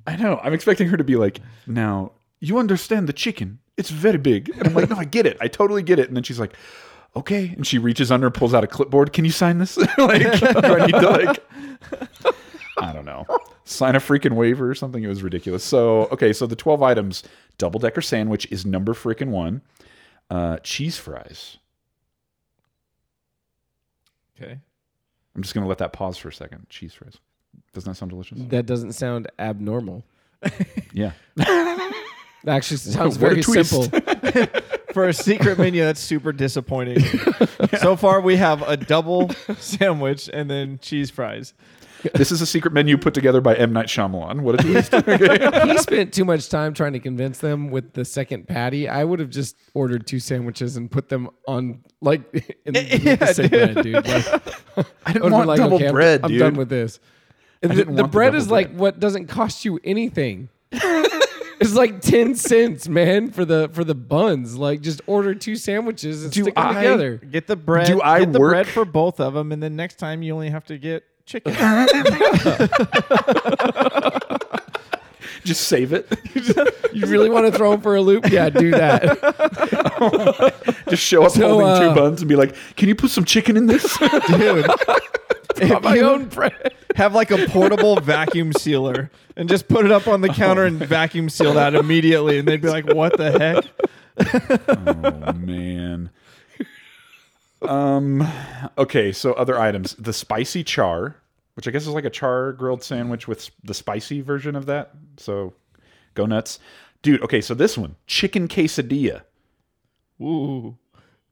I 0.07 0.17
know. 0.17 0.39
I'm 0.43 0.53
expecting 0.53 0.89
her 0.89 0.97
to 0.97 1.05
be 1.05 1.17
like, 1.17 1.41
now 1.67 2.13
you 2.39 2.59
understand 2.59 3.09
the 3.09 3.13
chicken. 3.13 3.59
It's 3.77 3.91
very 3.91 4.19
big, 4.19 4.49
and 4.51 4.69
I'm 4.69 4.75
like, 4.75 4.89
no, 4.89 4.97
I 4.97 5.05
get 5.05 5.27
it. 5.27 5.37
I 5.41 5.49
totally 5.49 5.83
get 5.83 5.99
it. 5.99 6.09
And 6.09 6.17
then 6.17 6.23
she's 6.23 6.39
like, 6.39 6.55
okay, 7.17 7.53
and 7.57 7.67
she 7.67 7.79
reaches 7.79 8.13
under, 8.13 8.31
pulls 8.31 8.55
out 8.55 8.63
a 8.63 8.67
clipboard. 8.67 9.13
Can 9.13 9.25
you 9.25 9.31
sign 9.33 9.59
this? 9.59 9.77
like, 9.99 10.23
do 10.41 10.47
I 10.47 10.87
need 10.87 10.93
to 10.93 11.11
like. 11.11 11.43
I 12.79 12.93
don't 12.93 13.05
know. 13.07 13.25
Sign 13.65 13.97
a 13.97 13.99
freaking 13.99 14.33
waiver 14.35 14.71
or 14.71 14.75
something. 14.75 15.03
It 15.03 15.09
was 15.09 15.23
ridiculous. 15.23 15.65
So, 15.65 16.03
okay, 16.13 16.33
so 16.33 16.47
the 16.47 16.55
12 16.57 16.83
items 16.83 17.23
double 17.59 17.81
decker 17.81 18.03
sandwich 18.03 18.47
is 18.53 18.65
number 18.67 18.93
freaking 18.95 19.29
one. 19.31 19.63
Uh, 20.31 20.59
cheese 20.59 20.99
fries. 20.99 21.57
Okay. 24.41 24.59
I'm 25.35 25.43
just 25.43 25.55
going 25.55 25.65
to 25.65 25.69
let 25.69 25.79
that 25.79 25.93
pause 25.93 26.17
for 26.19 26.29
a 26.29 26.33
second. 26.33 26.69
Cheese 26.69 26.93
fries. 26.95 27.17
Doesn't 27.73 27.91
that 27.91 27.97
sound 27.97 28.11
delicious? 28.11 28.39
That 28.49 28.67
doesn't 28.67 28.93
sound 28.93 29.29
abnormal. 29.39 30.05
Yeah. 30.93 31.13
That 32.45 32.55
actually 32.59 32.77
sounds 32.77 33.19
What 33.19 33.33
a 33.33 33.35
very 33.35 33.43
twist. 33.43 33.71
simple. 33.91 34.61
For 34.97 35.05
a 35.07 35.13
secret 35.13 35.59
menu, 35.59 35.83
that's 35.85 36.01
super 36.01 36.33
disappointing. 36.33 37.05
So 37.81 37.97
far, 37.97 38.23
we 38.23 38.37
have 38.37 38.63
a 38.63 38.79
double 38.79 39.31
sandwich 39.59 40.31
and 40.33 40.49
then 40.51 40.79
cheese 40.81 41.11
fries. 41.11 41.53
this 42.15 42.33
is 42.33 42.41
a 42.41 42.47
secret 42.47 42.73
menu 42.73 42.97
put 42.97 43.13
together 43.13 43.43
by 43.43 43.55
M. 43.57 43.75
Night 43.75 43.89
Shyamalan. 43.89 44.41
What 44.41 44.55
a 44.59 44.63
twist. 44.65 44.95
Okay. 44.95 45.67
he 45.71 45.77
spent 45.77 46.15
too 46.15 46.25
much 46.25 46.49
time 46.49 46.73
trying 46.73 46.95
to 46.95 46.99
convince 46.99 47.39
them 47.39 47.71
with 47.71 47.93
the 47.93 48.07
second 48.07 48.49
patty. 48.49 48.89
I 48.89 49.05
would 49.05 49.21
have 49.21 49.29
just 49.29 49.57
ordered 49.75 50.07
two 50.07 50.19
sandwiches 50.19 50.79
and 50.79 50.91
put 50.91 51.11
them 51.11 51.29
on 51.47 51.85
like 52.01 52.23
in 52.65 52.73
the, 52.73 52.99
Yeah, 53.03 53.17
the 53.17 53.35
same 53.35 53.49
dude. 53.49 53.73
bread, 53.75 53.83
dude. 53.85 53.95
Like, 54.07 54.27
I 54.27 54.85
I 55.05 55.13
didn't 55.13 55.23
would've 55.25 55.33
want 55.33 55.49
like, 55.49 55.59
double 55.59 55.77
okay, 55.77 55.85
I'm- 55.87 55.95
bread, 55.95 56.21
I'm, 56.25 56.39
done 56.39 56.55
with 56.55 56.71
this. 56.71 57.01
And 57.63 57.73
the, 57.73 57.77
didn't 57.77 57.97
the 57.97 58.03
want 58.05 58.13
the 58.13 58.17
bread 58.17 58.35
is 58.35 58.51
like 58.51 58.73
what 58.73 58.99
doesn't 58.99 59.27
cost 59.27 59.67
you 59.67 59.79
anything. 59.85 60.49
It's 61.61 61.75
like 61.75 62.01
ten 62.01 62.35
cents, 62.35 62.89
man, 62.89 63.31
for 63.31 63.45
the 63.45 63.69
for 63.73 63.85
the 63.85 63.95
buns. 63.95 64.57
Like 64.57 64.81
just 64.81 65.01
order 65.07 65.35
two 65.35 65.57
sandwiches 65.57 66.25
and 66.25 66.33
Do 66.33 66.43
stick 66.43 66.55
them 66.55 66.67
I- 66.67 66.75
together. 66.75 67.17
Get 67.17 67.47
the 67.47 67.57
bread. 67.57 67.87
Do 67.87 68.01
I 68.03 68.21
get 68.21 68.33
the 68.33 68.41
work- 68.41 68.53
bread 68.53 68.67
for 68.67 68.85
both 68.85 69.21
of 69.21 69.35
them, 69.35 69.53
and 69.53 69.63
then 69.63 69.77
next 69.77 69.99
time 69.99 70.23
you 70.23 70.33
only 70.35 70.51
have 70.51 70.65
to 70.67 70.79
get 70.79 71.05
chicken. 71.25 71.55
Just 75.45 75.69
save 75.69 75.93
it. 75.93 76.09
You 76.93 77.07
really 77.07 77.31
want 77.31 77.47
to 77.47 77.53
throw 77.57 77.71
them 77.71 77.81
for 77.81 77.95
a 77.95 78.01
loop? 78.03 78.29
Yeah, 78.31 78.49
do 78.51 78.73
that. 78.73 79.03
Just 80.89 81.03
show 81.05 81.23
up 81.25 81.31
So, 81.33 81.49
holding 81.49 81.67
uh, 81.69 81.89
two 81.89 81.95
buns 81.95 82.21
and 82.21 82.29
be 82.29 82.35
like, 82.37 82.57
"Can 82.77 82.89
you 82.89 82.97
put 82.97 83.11
some 83.11 83.25
chicken 83.25 83.57
in 83.57 83.67
this?" 83.67 83.97
Dude, 84.27 84.67
if 85.61 85.83
My 85.83 86.01
own 86.01 86.27
bread. 86.27 86.75
have 86.95 87.15
like 87.15 87.31
a 87.31 87.47
portable 87.49 87.97
vacuum 88.01 88.53
sealer 88.53 89.11
and 89.37 89.49
just 89.49 89.69
put 89.69 89.85
it 89.85 89.93
up 89.93 90.09
on 90.09 90.21
the 90.21 90.29
counter 90.29 90.65
and 90.65 90.79
vacuum 90.79 91.29
seal 91.29 91.55
that 91.55 91.75
immediately, 91.75 92.39
and 92.39 92.49
they'd 92.49 92.63
be 92.63 92.69
like, 92.69 92.93
"What 92.93 93.17
the 93.17 93.33
heck?" 93.33 93.65
oh 94.69 95.33
man. 95.35 96.11
Um. 97.63 98.27
Okay. 98.79 99.13
So 99.13 99.33
other 99.35 99.59
items: 99.59 99.95
the 99.95 100.13
spicy 100.13 100.65
char, 100.65 101.17
which 101.55 101.67
I 101.67 101.71
guess 101.71 101.83
is 101.83 101.89
like 101.89 102.05
a 102.05 102.11
char 102.11 102.53
grilled 102.53 102.83
sandwich 102.83 103.29
with 103.29 103.51
the 103.65 103.75
spicy 103.75 104.21
version 104.21 104.57
of 104.57 104.67
that. 104.67 104.91
So, 105.17 105.55
go 106.15 106.27
nuts, 106.27 106.59
dude. 107.03 107.23
Okay. 107.23 107.41
So 107.41 107.55
this 107.55 107.77
one, 107.77 107.97
chicken 108.07 108.49
quesadilla. 108.49 109.23
Ooh, 110.21 110.77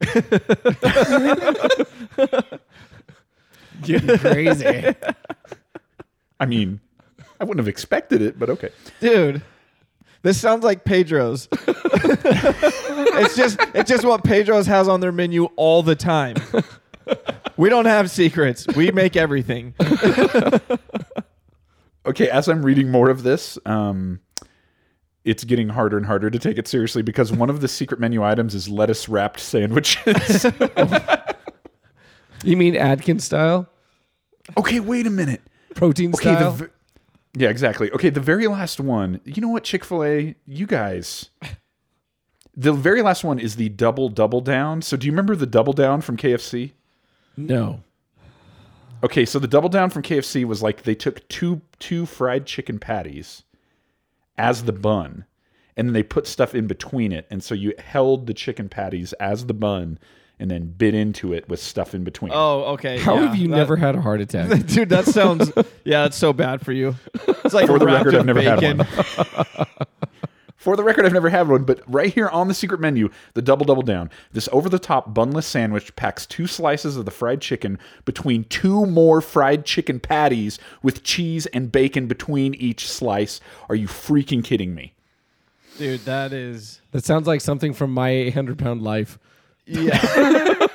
Getting 3.83 4.19
crazy. 4.19 4.95
I 6.40 6.47
mean, 6.47 6.81
I 7.40 7.45
wouldn't 7.45 7.59
have 7.59 7.69
expected 7.69 8.23
it, 8.23 8.38
but 8.38 8.50
okay. 8.50 8.71
dude, 9.00 9.43
this 10.23 10.40
sounds 10.40 10.64
like 10.64 10.85
Pedro's. 10.85 11.49
it's 11.52 13.37
just 13.37 13.59
it's 13.75 13.88
just 13.88 14.04
what 14.04 14.25
Pedro's 14.25 14.66
has 14.66 14.88
on 14.88 15.00
their 15.00 15.12
menu 15.12 15.47
all 15.57 15.83
the 15.83 15.97
time. 15.97 16.37
We 17.57 17.69
don't 17.69 17.85
have 17.85 18.11
secrets. 18.11 18.66
We 18.75 18.90
make 18.90 19.16
everything. 19.16 19.75
okay, 22.07 22.28
as 22.31 22.49
I'm 22.49 22.64
reading 22.64 22.90
more 22.90 23.11
of 23.11 23.23
this, 23.23 23.59
um, 23.64 24.21
it's 25.25 25.45
getting 25.45 25.69
harder 25.69 25.97
and 25.97 26.07
harder 26.07 26.31
to 26.31 26.38
take 26.38 26.59
it 26.59 26.66
seriously 26.66 27.02
because 27.02 27.33
one 27.33 27.50
of 27.50 27.61
the 27.61 27.69
secret 27.69 28.00
menu 28.00 28.25
items 28.25 28.54
is 28.54 28.69
lettuce 28.69 29.09
wrapped 29.09 29.40
sandwiches. 29.40 30.47
You 32.45 32.57
mean 32.57 32.77
Atkins 32.77 33.25
style? 33.25 33.69
okay, 34.57 34.81
wait 34.81 35.07
a 35.07 35.11
minute. 35.11 35.41
Protein 35.75 36.13
Okay, 36.15 36.31
the 36.31 36.37
style? 36.37 36.53
v- 36.53 36.65
yeah, 37.37 37.49
exactly. 37.49 37.91
Okay, 37.93 38.11
the 38.11 38.21
very 38.21 38.47
last 38.47 38.79
one. 38.79 39.21
You 39.25 39.43
know 39.43 39.49
what, 39.49 39.65
Chick 39.65 39.85
Fil 39.85 40.05
A, 40.05 40.35
you 40.47 40.67
guys. 40.67 41.31
The 42.57 42.73
very 42.73 43.03
last 43.03 43.25
one 43.25 43.41
is 43.41 43.57
the 43.57 43.69
double 43.71 44.09
double 44.09 44.41
down. 44.41 44.83
So, 44.83 44.97
do 44.97 45.07
you 45.07 45.13
remember 45.13 45.35
the 45.35 45.47
double 45.47 45.73
down 45.73 46.01
from 46.01 46.17
KFC? 46.17 46.73
no. 47.37 47.81
Okay, 49.03 49.27
so 49.27 49.39
the 49.39 49.49
double 49.49 49.69
down 49.69 49.91
from 49.91 50.03
KFC 50.03 50.45
was 50.47 50.63
like 50.63 50.85
they 50.85 50.95
took 50.95 51.27
two 51.29 51.61
two 51.79 52.07
fried 52.07 52.47
chicken 52.47 52.79
patties 52.79 53.43
as 54.39 54.65
the 54.65 54.73
bun, 54.73 55.27
and 55.77 55.89
then 55.89 55.93
they 55.93 56.03
put 56.03 56.27
stuff 56.27 56.55
in 56.55 56.67
between 56.67 57.13
it, 57.13 57.27
and 57.31 57.43
so 57.45 57.55
you 57.55 57.75
held 57.79 58.27
the 58.27 58.33
chicken 58.33 58.69
patties 58.71 59.13
as 59.15 59.45
the 59.47 59.53
bun, 59.53 59.99
and 60.38 60.50
then 60.50 60.67
bit 60.67 60.95
into 60.95 61.33
it 61.33 61.49
with 61.49 61.61
stuff 61.61 61.95
in 61.95 62.05
between. 62.05 62.33
Oh, 62.35 62.64
okay. 62.75 62.99
How 62.99 63.14
yeah, 63.14 63.26
have 63.26 63.37
you 63.37 63.49
that- 63.49 63.57
never 63.57 63.76
had 63.76 63.95
a 63.95 64.00
heart 64.00 64.21
attack? 64.21 64.49
Dude, 64.67 64.88
that 64.88 65.05
sounds 65.07 65.53
yeah, 65.85 66.07
it's 66.07 66.17
so 66.17 66.33
bad 66.33 66.64
for 66.64 66.73
you. 66.73 66.95
It's 67.45 67.55
like 67.55 67.67
For 67.67 67.79
the 67.79 67.87
record, 67.87 68.14
I've 68.14 68.26
never 68.26 68.41
had 68.43 68.62
one. 68.62 68.87
For 70.57 70.76
the 70.76 70.83
record, 70.83 71.05
I've 71.05 71.12
never 71.12 71.29
had 71.29 71.47
one, 71.47 71.64
but 71.64 71.83
right 71.87 72.11
here 72.11 72.29
on 72.29 72.49
the 72.49 72.55
secret 72.55 72.81
menu, 72.81 73.11
the 73.35 73.43
double 73.43 73.67
double 73.67 73.83
down, 73.83 74.09
this 74.33 74.49
over 74.50 74.71
the 74.71 74.79
top 74.79 75.12
bunless 75.12 75.45
sandwich 75.47 75.95
packs 75.95 76.25
two 76.25 76.47
slices 76.47 76.97
of 76.97 77.05
the 77.05 77.11
fried 77.11 77.43
chicken 77.43 77.79
between 78.07 78.45
two 78.45 78.87
more 78.87 79.21
fried 79.21 79.67
chicken 79.67 80.00
patties 80.00 80.59
with 80.83 81.03
cheese 81.05 81.45
and 81.47 81.71
bacon 81.71 82.07
between 82.07 82.55
each 82.55 82.88
slice. 82.91 83.43
Are 83.69 83.75
you 83.75 83.87
freaking 83.88 84.43
kidding 84.43 84.75
me? 84.75 84.95
Dude, 85.76 86.00
that 86.07 86.33
is 86.33 86.81
That 86.93 87.05
sounds 87.05 87.26
like 87.26 87.43
something 87.43 87.75
from 87.75 87.93
my 87.93 88.09
800 88.09 88.59
pound 88.59 88.81
life. 88.81 89.19
Yeah. 89.66 89.99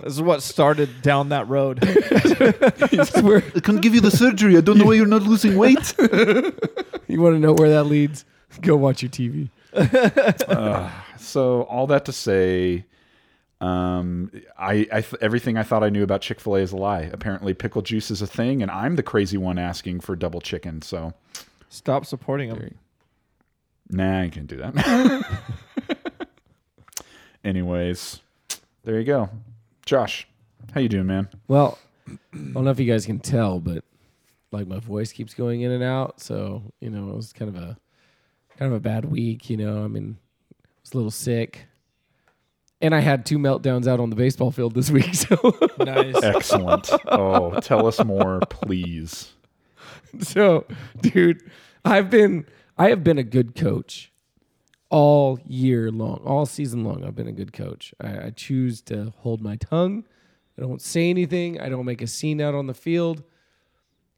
this 0.00 0.14
is 0.14 0.22
what 0.22 0.42
started 0.42 1.02
down 1.02 1.30
that 1.30 1.48
road. 1.48 1.84
Where- 1.84 3.42
I 3.56 3.60
can't 3.60 3.80
give 3.82 3.94
you 3.94 4.00
the 4.00 4.10
surgery. 4.10 4.56
I 4.56 4.60
don't 4.60 4.78
know 4.78 4.86
why 4.86 4.94
you're 4.94 5.06
not 5.06 5.22
losing 5.22 5.56
weight. 5.56 5.94
you 7.08 7.20
want 7.20 7.34
to 7.34 7.38
know 7.38 7.52
where 7.52 7.70
that 7.70 7.84
leads? 7.84 8.24
Go 8.60 8.76
watch 8.76 9.02
your 9.02 9.10
TV. 9.10 9.50
so 11.18 11.62
all 11.62 11.86
that 11.88 12.04
to 12.06 12.12
say, 12.12 12.86
um, 13.60 14.30
I, 14.58 14.86
I 14.92 15.00
th- 15.02 15.16
everything 15.20 15.56
I 15.56 15.62
thought 15.62 15.82
I 15.82 15.88
knew 15.90 16.02
about 16.02 16.22
Chick 16.22 16.40
Fil 16.40 16.56
A 16.56 16.60
is 16.60 16.72
a 16.72 16.76
lie. 16.76 17.10
Apparently, 17.12 17.54
pickle 17.54 17.82
juice 17.82 18.10
is 18.10 18.22
a 18.22 18.26
thing, 18.26 18.62
and 18.62 18.70
I'm 18.70 18.96
the 18.96 19.02
crazy 19.02 19.36
one 19.36 19.58
asking 19.58 20.00
for 20.00 20.16
double 20.16 20.40
chicken. 20.40 20.82
So. 20.82 21.12
Stop 21.70 22.06
supporting 22.06 22.48
them. 22.48 22.74
Nah, 23.90 24.22
I 24.22 24.28
can't 24.28 24.46
do 24.46 24.56
that. 24.56 25.40
Anyways, 27.44 28.20
there 28.84 28.98
you 28.98 29.04
go. 29.04 29.30
Josh, 29.86 30.26
How 30.74 30.80
you 30.80 30.88
doing, 30.88 31.06
man? 31.06 31.28
Well, 31.46 31.78
I 32.08 32.16
don't 32.34 32.64
know 32.64 32.70
if 32.70 32.80
you 32.80 32.90
guys 32.90 33.06
can 33.06 33.20
tell, 33.20 33.58
but 33.60 33.84
like 34.52 34.66
my 34.66 34.78
voice 34.80 35.12
keeps 35.12 35.34
going 35.34 35.62
in 35.62 35.70
and 35.70 35.82
out. 35.82 36.20
So 36.20 36.62
you 36.80 36.90
know, 36.90 37.10
it 37.10 37.16
was 37.16 37.32
kind 37.32 37.54
of 37.54 37.62
a 37.62 37.76
kind 38.58 38.70
of 38.70 38.76
a 38.76 38.80
bad 38.80 39.04
week. 39.06 39.48
You 39.50 39.56
know, 39.56 39.84
I 39.84 39.88
mean, 39.88 40.18
I 40.62 40.66
was 40.82 40.92
a 40.92 40.96
little 40.96 41.10
sick, 41.10 41.66
and 42.80 42.94
I 42.94 43.00
had 43.00 43.24
two 43.24 43.38
meltdowns 43.38 43.86
out 43.86 44.00
on 44.00 44.10
the 44.10 44.16
baseball 44.16 44.50
field 44.50 44.74
this 44.74 44.90
week. 44.90 45.14
So 45.14 45.56
Nice. 45.78 46.22
Excellent. 46.22 46.90
oh, 47.06 47.58
tell 47.60 47.86
us 47.86 48.02
more, 48.04 48.40
please. 48.50 49.32
so, 50.20 50.66
dude, 51.00 51.42
I've 51.84 52.10
been 52.10 52.46
I 52.76 52.88
have 52.88 53.02
been 53.04 53.18
a 53.18 53.22
good 53.24 53.54
coach 53.54 54.12
all 54.90 55.38
year 55.44 55.90
long, 55.90 56.22
all 56.24 56.46
season 56.46 56.84
long. 56.84 57.04
I've 57.04 57.14
been 57.14 57.28
a 57.28 57.32
good 57.32 57.52
coach. 57.52 57.92
I, 58.00 58.26
I 58.26 58.30
choose 58.30 58.80
to 58.82 59.12
hold 59.18 59.40
my 59.40 59.56
tongue. 59.56 60.04
I 60.56 60.62
don't 60.62 60.82
say 60.82 61.10
anything. 61.10 61.60
I 61.60 61.68
don't 61.68 61.84
make 61.84 62.02
a 62.02 62.06
scene 62.06 62.40
out 62.40 62.54
on 62.54 62.66
the 62.66 62.74
field. 62.74 63.22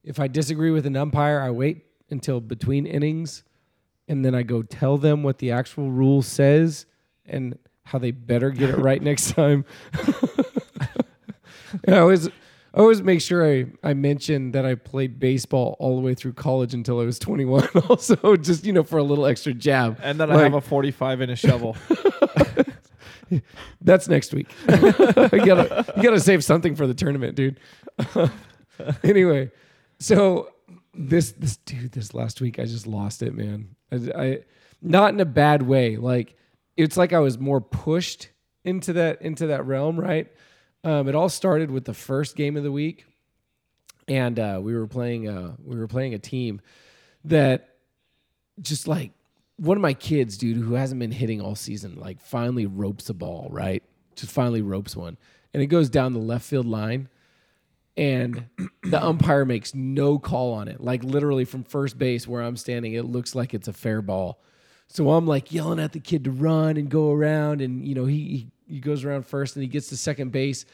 If 0.03 0.19
I 0.19 0.29
disagree 0.29 0.71
with 0.71 0.87
an 0.87 0.97
umpire, 0.97 1.41
I 1.41 1.51
wait 1.51 1.85
until 2.09 2.41
between 2.41 2.87
innings, 2.87 3.45
and 4.09 4.25
then 4.25 4.35
I 4.35 4.43
go 4.43 4.63
tell 4.63 4.97
them 4.97 5.23
what 5.23 5.39
the 5.39 5.53
actual 5.53 5.91
rule 5.91 6.23
says 6.23 6.87
and 7.27 7.59
how 7.85 7.99
they 7.99 8.11
better 8.11 8.51
get 8.51 8.71
it 8.71 8.79
right 8.79 9.03
next 9.03 9.33
time. 9.33 9.65
I 11.87 11.99
always, 11.99 12.29
I 12.73 12.79
always 12.79 13.03
make 13.03 13.21
sure 13.21 13.45
I, 13.45 13.67
I 13.83 13.95
mention 13.95 14.53
that 14.53 14.65
I 14.65 14.77
played 14.77 15.19
baseball 15.19 15.77
all 15.81 15.97
the 15.97 16.03
way 16.03 16.15
through 16.15 16.35
college 16.35 16.73
until 16.73 17.01
I 17.01 17.05
was 17.05 17.19
21. 17.19 17.69
Also, 17.89 18.37
just 18.37 18.65
you 18.65 18.73
know, 18.73 18.85
for 18.85 18.99
a 18.99 19.03
little 19.03 19.27
extra 19.27 19.53
jab. 19.53 19.99
And 20.03 20.21
then 20.21 20.31
I 20.31 20.43
have 20.43 20.55
a 20.55 20.61
45 20.61 21.21
and 21.23 21.33
a 21.33 21.37
shovel. 21.37 21.77
That's 23.81 24.09
next 24.09 24.33
week. 24.33 24.49
you 24.69 24.77
gotta 25.45 25.93
you 25.97 26.03
gotta 26.03 26.21
save 26.21 26.45
something 26.45 26.75
for 26.75 26.87
the 26.87 26.95
tournament, 26.95 27.35
dude. 27.37 27.59
anyway, 29.03 29.51
so 29.99 30.51
this 30.95 31.33
this 31.33 31.57
dude 31.59 31.93
this 31.93 32.15
last 32.15 32.41
week 32.41 32.59
I 32.59 32.65
just 32.65 32.87
lost 32.87 33.23
it, 33.23 33.35
man. 33.35 33.75
I, 33.93 33.97
I 34.15 34.39
not 34.83 35.13
in 35.15 35.21
a 35.21 35.25
bad 35.25 35.63
way. 35.63 35.97
Like 35.97 36.37
it's 36.77 36.97
like 36.97 37.13
I 37.13 37.19
was 37.19 37.39
more 37.39 37.61
pushed 37.61 38.31
into 38.65 38.93
that 38.95 39.23
into 39.23 39.49
that 39.49 39.67
realm, 39.67 39.99
right? 39.99 40.31
Um, 40.83 41.09
it 41.09 41.15
all 41.15 41.29
started 41.29 41.71
with 41.71 41.85
the 41.85 41.95
first 41.95 42.37
game 42.37 42.57
of 42.57 42.63
the 42.63 42.73
week, 42.73 43.05
and 44.09 44.39
uh, 44.39 44.61
we 44.63 44.75
were 44.75 44.87
playing 44.87 45.29
uh, 45.29 45.57
we 45.65 45.79
were 45.79 45.89
playing 45.89 46.15
a 46.15 46.19
team 46.19 46.61
that 47.25 47.77
just 48.61 48.89
like 48.89 49.13
one 49.61 49.77
of 49.77 49.83
my 49.83 49.93
kids, 49.93 50.39
dude, 50.39 50.57
who 50.57 50.75
hasn't 50.75 50.99
been 50.99 51.13
hitting 51.13 51.41
all 51.41 51.55
season, 51.55 51.97
like 51.97 52.21
finally 52.21 52.65
ropes 52.65 53.11
a 53.11 53.15
ball, 53.15 53.49
right? 53.51 53.83
Just 54.17 54.33
finally 54.33 54.63
ropes 54.63 54.97
one. 54.97 55.19
And 55.53 55.63
it 55.63 55.67
goes 55.67 55.91
down 55.91 56.15
the 56.15 56.19
left 56.19 56.47
field 56.47 56.67
line. 56.67 57.09
And 57.97 58.47
the 58.85 59.05
umpire 59.05 59.45
makes 59.45 59.75
no 59.75 60.19
call 60.19 60.55
on 60.55 60.69
it. 60.69 60.81
Like 60.81 61.05
literally 61.05 61.45
from 61.45 61.65
first 61.65 61.99
base 61.99 62.27
where 62.27 62.41
I'm 62.41 62.57
standing, 62.57 62.95
it 62.95 63.05
looks 63.05 63.35
like 63.35 63.53
it's 63.53 63.69
a 63.69 63.73
fair 63.75 64.01
ball. 64.01 64.41
So 64.87 65.11
I'm 65.11 65.27
like 65.27 65.53
yelling 65.53 65.79
at 65.79 65.93
the 65.93 66.01
kid 66.01 66.25
to 66.25 66.31
run 66.31 66.79
and 66.79 66.89
go 66.89 67.13
around. 67.13 67.61
And, 67.61 67.87
you 67.87 67.95
know, 67.95 68.07
he, 68.07 68.17
he, 68.17 68.51
he 68.71 68.81
goes 68.81 69.05
around 69.05 69.27
first 69.27 69.57
and 69.57 69.63
he 69.63 69.69
gets 69.69 69.89
to 69.89 69.97
second 69.97 70.33
base. 70.33 70.65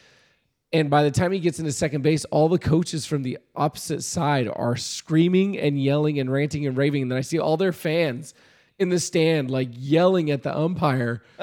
And 0.72 0.90
by 0.90 1.04
the 1.04 1.10
time 1.10 1.32
he 1.32 1.38
gets 1.38 1.58
into 1.58 1.72
second 1.72 2.02
base, 2.02 2.24
all 2.26 2.48
the 2.48 2.58
coaches 2.58 3.06
from 3.06 3.22
the 3.22 3.38
opposite 3.54 4.02
side 4.02 4.48
are 4.54 4.76
screaming 4.76 5.58
and 5.58 5.82
yelling 5.82 6.18
and 6.18 6.30
ranting 6.30 6.66
and 6.66 6.76
raving. 6.76 7.02
And 7.02 7.10
then 7.10 7.18
I 7.18 7.22
see 7.22 7.38
all 7.38 7.56
their 7.56 7.72
fans 7.72 8.34
in 8.78 8.88
the 8.88 8.98
stand, 8.98 9.50
like 9.50 9.68
yelling 9.72 10.30
at 10.30 10.42
the 10.42 10.56
umpire. 10.56 11.22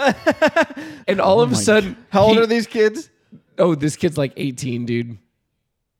and 1.07 1.19
all 1.19 1.41
of 1.41 1.49
oh 1.49 1.53
a 1.53 1.55
sudden, 1.55 1.97
How 2.09 2.23
old 2.23 2.35
he- 2.37 2.43
are 2.43 2.45
these 2.45 2.67
kids? 2.67 3.09
Oh, 3.57 3.75
this 3.75 3.95
kid's 3.95 4.17
like 4.17 4.33
18, 4.35 4.85
dude. 4.85 5.17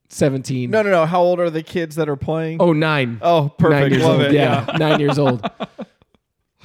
17. 0.10 0.70
No, 0.70 0.82
no, 0.84 0.92
no. 0.92 1.06
How 1.06 1.22
old 1.22 1.40
are 1.40 1.50
the 1.50 1.64
kids 1.64 1.96
that 1.96 2.08
are 2.08 2.16
playing? 2.16 2.62
Oh, 2.62 2.74
nine. 2.74 3.20
Oh, 3.22 3.50
perfect. 3.58 3.80
Nine 3.82 3.92
years 3.92 4.04
Love 4.04 4.20
old. 4.20 4.26
it. 4.28 4.34
Yeah, 4.34 4.66
nine 4.78 5.00
years 5.00 5.18
old. 5.18 5.50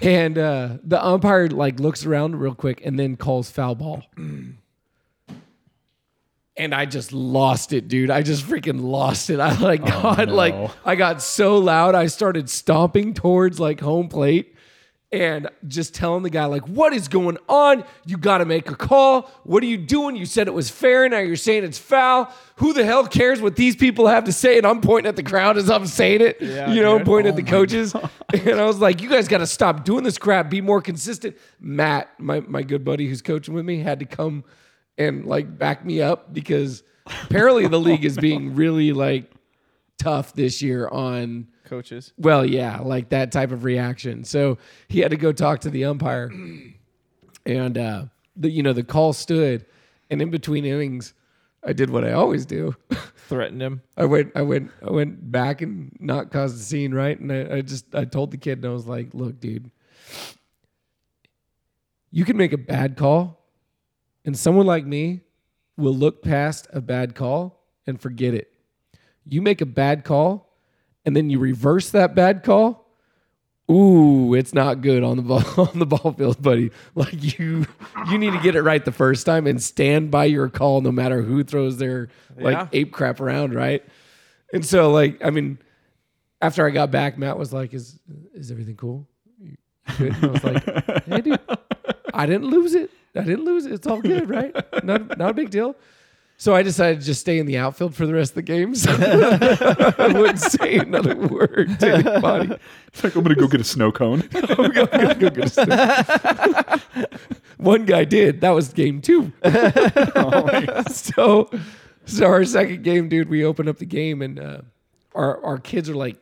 And 0.01 0.39
uh, 0.39 0.79
the 0.85 1.05
umpire 1.05 1.49
like 1.49 1.81
looks 1.81 2.07
around 2.07 2.37
real 2.37 2.55
quick 2.55 2.81
and 2.85 2.99
then 2.99 3.17
calls 3.17 3.51
foul 3.51 3.75
ball. 3.75 4.03
And 6.61 6.75
I 6.75 6.87
just 6.87 7.13
lost 7.13 7.73
it, 7.73 7.87
dude. 7.87 8.11
I 8.11 8.23
just 8.23 8.45
freaking 8.45 8.83
lost 8.83 9.31
it. 9.31 9.39
I 9.39 9.57
like 9.61 9.87
got 9.87 10.27
no. 10.27 10.35
like 10.35 10.71
I 10.85 10.97
got 10.97 11.23
so 11.23 11.57
loud. 11.57 11.95
I 11.95 12.07
started 12.07 12.51
stomping 12.51 13.15
towards 13.15 13.61
like 13.61 13.79
home 13.79 14.09
plate 14.09 14.57
and 15.11 15.49
just 15.67 15.95
telling 15.95 16.23
the 16.23 16.31
guy 16.31 16.45
like, 16.45 16.69
"What 16.69 16.93
is 16.93 17.09
going 17.09 17.39
on? 17.49 17.85
You 18.05 18.19
got 18.19 18.39
to 18.39 18.45
make 18.45 18.71
a 18.71 18.75
call. 18.75 19.31
What 19.45 19.63
are 19.63 19.67
you 19.67 19.79
doing? 19.79 20.17
You 20.17 20.27
said 20.27 20.49
it 20.49 20.55
was 20.55 20.69
fair. 20.69 21.09
Now 21.09 21.19
you're 21.19 21.37
saying 21.37 21.65
it's 21.65 21.79
foul. 21.79 22.31
Who 22.57 22.73
the 22.75 22.85
hell 22.85 23.07
cares 23.07 23.41
what 23.41 23.57
these 23.57 23.75
people 23.75 24.07
have 24.07 24.25
to 24.25 24.33
say?" 24.33 24.59
And 24.59 24.67
I'm 24.67 24.81
pointing 24.81 25.09
at 25.09 25.17
the 25.17 25.23
crowd 25.23 25.57
as 25.57 25.71
I'm 25.71 25.87
saying 25.87 26.21
it. 26.21 26.41
Yeah, 26.41 26.71
you 26.71 26.83
know, 26.83 26.99
dude. 26.99 27.07
pointing 27.07 27.31
at 27.31 27.37
the 27.37 27.51
oh 27.51 27.59
coaches. 27.59 27.95
And 28.31 28.61
I 28.61 28.67
was 28.67 28.79
like, 28.79 29.01
"You 29.01 29.09
guys 29.09 29.27
got 29.27 29.39
to 29.39 29.47
stop 29.47 29.85
doing 29.85 30.05
this 30.05 30.19
crap. 30.19 30.51
Be 30.51 30.61
more 30.61 30.83
consistent." 30.83 31.37
Matt, 31.59 32.11
my 32.19 32.41
my 32.41 32.63
good 32.63 32.85
buddy 32.85 33.07
who's 33.07 33.23
coaching 33.23 33.55
with 33.55 33.65
me, 33.65 33.79
had 33.79 34.01
to 34.01 34.05
come 34.05 34.45
and 34.99 35.25
like 35.25 35.57
back 35.57 35.85
me 35.85 36.03
up 36.03 36.35
because 36.35 36.83
apparently 37.07 37.67
the 37.67 37.77
oh, 37.79 37.81
league 37.81 38.05
is 38.05 38.19
being 38.19 38.55
really 38.55 38.93
like 38.93 39.33
tough 39.99 40.35
this 40.35 40.61
year 40.61 40.89
on 40.89 41.49
Coaches. 41.69 42.13
well, 42.17 42.45
yeah, 42.45 42.81
like 42.81 43.11
that 43.11 43.31
type 43.33 43.53
of 43.53 43.65
reaction. 43.65 44.25
So 44.25 44.59
he 44.89 45.01
had 45.01 45.11
to 45.11 45.17
go 45.17 45.33
talk 45.33 45.61
to 45.61 45.71
the 45.71 45.85
umpire, 45.85 46.31
and 47.47 47.79
uh, 47.79 48.05
the 48.37 48.51
you 48.51 48.63
know 48.63 48.73
the 48.73 48.83
call 48.85 49.13
stood, 49.13 49.67
and 50.11 50.23
in 50.23 50.31
between 50.31 50.65
innings, 50.65 51.15
I 51.63 51.73
did 51.73 51.91
what 51.91 52.05
I 52.05 52.13
always 52.13 52.47
do. 52.47 52.75
Threatened 53.29 53.61
him. 53.61 53.83
I 53.97 54.07
went, 54.07 54.33
I 54.35 54.43
went, 54.43 54.71
I 54.87 54.91
went 54.91 55.31
back 55.31 55.61
and 55.61 55.95
not 56.01 56.31
caused 56.31 56.57
a 56.57 56.63
scene, 56.63 56.95
right? 56.95 57.19
And 57.19 57.31
I, 57.31 57.57
I 57.57 57.61
just 57.61 57.95
I 57.95 58.05
told 58.05 58.31
the 58.31 58.39
kid, 58.39 58.59
and 58.59 58.67
I 58.67 58.71
was 58.71 58.87
like, 58.87 59.13
"Look, 59.13 59.39
dude, 59.39 59.71
you 62.11 62.25
can 62.25 62.37
make 62.37 62.53
a 62.53 62.59
bad 62.59 62.97
call, 62.97 63.45
and 64.25 64.37
someone 64.37 64.67
like 64.67 64.87
me 64.87 65.21
will 65.77 65.95
look 65.95 66.23
past 66.23 66.67
a 66.73 66.81
bad 66.81 67.15
call 67.15 67.63
and 67.87 68.01
forget 68.01 68.35
it. 68.35 68.53
You 69.25 69.43
make 69.43 69.61
a 69.61 69.67
bad 69.67 70.05
call, 70.05 70.48
and 71.09 71.17
then 71.17 71.29
you 71.31 71.41
reverse 71.41 71.91
that 71.91 72.15
bad 72.15 72.45
call." 72.45 72.85
Ooh, 73.71 74.33
it's 74.35 74.55
not 74.55 74.81
good 74.81 75.03
on 75.05 75.17
the 75.19 75.23
ball 75.23 75.43
on 75.73 75.79
the 75.79 75.85
ball 75.87 76.13
field, 76.13 76.41
buddy. 76.41 76.71
Like 76.95 77.39
you, 77.39 77.67
you 78.11 78.17
need 78.17 78.33
to 78.33 78.41
get 78.41 78.55
it 78.57 78.63
right 78.63 78.83
the 78.83 78.93
first 78.93 79.27
time 79.27 79.47
and 79.47 79.63
stand 79.63 80.11
by 80.11 80.25
your 80.25 80.49
call, 80.49 80.81
no 80.81 80.91
matter 80.91 81.21
who 81.21 81.45
throws 81.45 81.77
their 81.77 82.09
like 82.39 82.55
Yeah. 82.57 82.69
ape 82.73 82.93
crap 82.93 83.21
around, 83.21 83.55
right? 83.55 83.85
And 84.55 84.65
so, 84.65 84.91
like, 84.91 85.23
I 85.23 85.29
mean, 85.29 85.59
after 86.41 86.67
I 86.67 86.71
got 86.71 86.91
back, 86.91 87.19
Matt 87.19 87.39
was 87.39 87.53
like, 87.53 87.75
"Is 87.75 87.99
is 88.33 88.51
everything 88.51 88.77
cool?" 88.77 89.07
Good? 89.99 90.15
And 90.15 90.25
I 90.25 90.27
was 90.29 90.45
like, 90.45 91.05
"Hey, 91.05 91.21
dude, 91.21 91.41
I 92.15 92.25
didn't 92.25 92.49
lose 92.49 92.75
it. 92.75 92.91
I 93.15 93.21
didn't 93.23 93.45
lose 93.45 93.67
it. 93.67 93.73
It's 93.73 93.87
all 93.87 94.01
good, 94.01 94.31
right? 94.31 94.55
Not 94.83 95.19
not 95.19 95.31
a 95.31 95.35
big 95.35 95.51
deal." 95.51 95.77
So 96.41 96.55
I 96.55 96.63
decided 96.63 97.01
to 97.01 97.05
just 97.07 97.21
stay 97.21 97.41
in 97.41 97.47
the 97.47 97.59
outfield 97.59 97.97
for 97.97 98.07
the 98.07 98.15
rest 98.15 98.31
of 98.31 98.35
the 98.37 98.43
games. 98.43 98.87
I 98.89 100.13
wouldn't 100.17 100.39
say 100.39 100.77
another 100.77 101.17
word 101.17 101.81
to 101.81 101.93
anybody. 101.95 102.57
It's 102.87 103.03
like 103.03 103.17
I'm 103.17 103.25
gonna 103.25 103.35
go 103.35 103.49
get 103.49 103.61
a 103.61 103.65
snow 103.65 103.91
cone. 103.91 104.23
I'm 104.33 104.41
gonna- 104.73 104.89
I'm 104.93 105.01
gonna 105.01 105.15
go 105.17 105.31
get 105.31 105.45
a 105.47 105.49
sniff. 105.49 106.89
One 107.59 107.85
guy 107.87 108.05
did. 108.05 108.41
That 108.43 108.51
was 108.51 108.73
game 108.73 109.01
two. 109.01 109.33
so, 110.93 111.51
so 112.07 112.27
our 112.27 112.45
second 112.45 112.85
game, 112.85 113.09
dude, 113.09 113.29
we 113.29 113.45
open 113.45 113.69
up 113.69 113.79
the 113.79 113.85
game 113.87 114.23
and 114.23 114.39
uh, 114.39 114.61
our 115.17 115.45
our 115.45 115.59
kids 115.59 115.91
are 115.91 115.97
like 115.97 116.19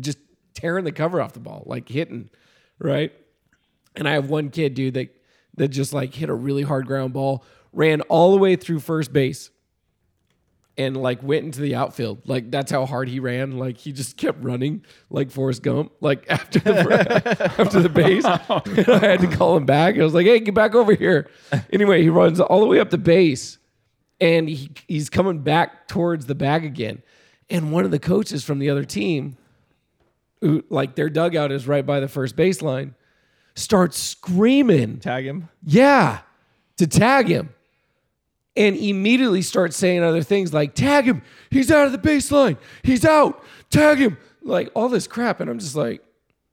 just 0.00 0.18
tearing 0.54 0.84
the 0.84 0.90
cover 0.92 1.20
off 1.22 1.32
the 1.32 1.40
ball, 1.40 1.62
like 1.66 1.88
hitting, 1.88 2.28
right? 2.80 3.12
And 3.94 4.08
I 4.08 4.14
have 4.14 4.28
one 4.30 4.50
kid, 4.50 4.74
dude, 4.74 4.94
that 4.94 5.14
that 5.54 5.68
just 5.68 5.92
like 5.92 6.12
hit 6.12 6.28
a 6.28 6.34
really 6.34 6.62
hard 6.62 6.88
ground 6.88 7.12
ball, 7.12 7.44
ran 7.72 8.00
all 8.02 8.32
the 8.32 8.38
way 8.38 8.56
through 8.56 8.80
first 8.80 9.12
base, 9.12 9.50
and 10.76 10.96
like 10.96 11.22
went 11.22 11.44
into 11.44 11.60
the 11.60 11.74
outfield. 11.74 12.20
Like 12.26 12.50
that's 12.50 12.70
how 12.70 12.86
hard 12.86 13.08
he 13.08 13.18
ran. 13.20 13.58
Like 13.58 13.78
he 13.78 13.92
just 13.92 14.16
kept 14.16 14.42
running 14.42 14.84
like 15.10 15.30
Forrest 15.30 15.62
Gump. 15.62 15.92
Like 16.00 16.24
after 16.30 16.60
the 16.60 17.54
after 17.58 17.80
the 17.80 17.88
base, 17.88 18.24
I 18.88 18.98
had 18.98 19.20
to 19.20 19.28
call 19.28 19.56
him 19.56 19.66
back. 19.66 19.98
I 19.98 20.04
was 20.04 20.14
like, 20.14 20.26
"Hey, 20.26 20.40
get 20.40 20.54
back 20.54 20.74
over 20.74 20.94
here." 20.94 21.28
Anyway, 21.72 22.02
he 22.02 22.08
runs 22.08 22.40
all 22.40 22.60
the 22.60 22.66
way 22.66 22.78
up 22.80 22.90
the 22.90 22.98
base, 22.98 23.58
and 24.20 24.48
he, 24.48 24.70
he's 24.86 25.10
coming 25.10 25.40
back 25.40 25.88
towards 25.88 26.26
the 26.26 26.34
bag 26.34 26.64
again. 26.64 27.02
And 27.50 27.72
one 27.72 27.84
of 27.84 27.90
the 27.90 27.98
coaches 27.98 28.44
from 28.44 28.58
the 28.58 28.70
other 28.70 28.84
team, 28.84 29.36
who 30.40 30.62
like 30.68 30.94
their 30.94 31.08
dugout 31.10 31.50
is 31.50 31.66
right 31.66 31.84
by 31.84 31.98
the 31.98 32.08
first 32.08 32.36
baseline, 32.36 32.94
starts 33.56 33.98
screaming 33.98 34.98
Tag 35.00 35.24
him. 35.24 35.48
yeah, 35.64 36.20
to 36.76 36.86
tag 36.86 37.26
him. 37.26 37.48
And 38.58 38.76
immediately 38.76 39.42
starts 39.42 39.76
saying 39.76 40.02
other 40.02 40.22
things 40.22 40.52
like, 40.52 40.74
tag 40.74 41.04
him, 41.04 41.22
he's 41.48 41.70
out 41.70 41.86
of 41.86 41.92
the 41.92 41.98
baseline, 41.98 42.58
he's 42.82 43.04
out, 43.04 43.42
tag 43.70 43.98
him, 43.98 44.18
like 44.42 44.70
all 44.74 44.88
this 44.88 45.06
crap. 45.06 45.40
And 45.40 45.48
I'm 45.48 45.60
just 45.60 45.76
like, 45.76 46.02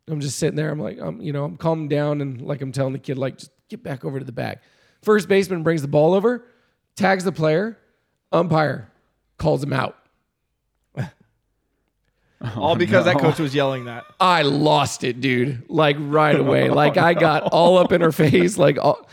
I'm 0.07 0.19
just 0.19 0.37
sitting 0.37 0.55
there. 0.55 0.69
I'm 0.69 0.79
like, 0.79 0.99
I'm, 0.99 1.19
you 1.19 1.33
know, 1.33 1.43
I'm 1.43 1.57
calming 1.57 1.87
down 1.87 2.21
and 2.21 2.41
like 2.41 2.61
I'm 2.61 2.71
telling 2.71 2.93
the 2.93 2.99
kid, 2.99 3.17
like, 3.17 3.37
just 3.37 3.51
get 3.69 3.83
back 3.83 4.05
over 4.05 4.19
to 4.19 4.25
the 4.25 4.31
bag. 4.31 4.59
First 5.01 5.27
baseman 5.27 5.63
brings 5.63 5.81
the 5.81 5.87
ball 5.87 6.13
over, 6.13 6.45
tags 6.95 7.23
the 7.23 7.31
player. 7.31 7.77
Umpire 8.31 8.91
calls 9.37 9.63
him 9.63 9.73
out. 9.73 9.97
All 12.55 12.75
because 12.75 13.05
that 13.05 13.17
coach 13.17 13.39
was 13.39 13.55
yelling 13.55 13.85
that. 13.85 14.03
I 14.19 14.43
lost 14.43 15.03
it, 15.03 15.21
dude. 15.21 15.63
Like 15.69 15.95
right 15.99 16.37
away. 16.37 16.69
Like 16.69 16.97
I 16.97 17.13
got 17.13 17.43
all 17.53 17.77
up 17.77 17.91
in 17.91 18.01
her 18.01 18.11
face. 18.11 18.57
Like 18.57 18.77
all, 18.77 19.07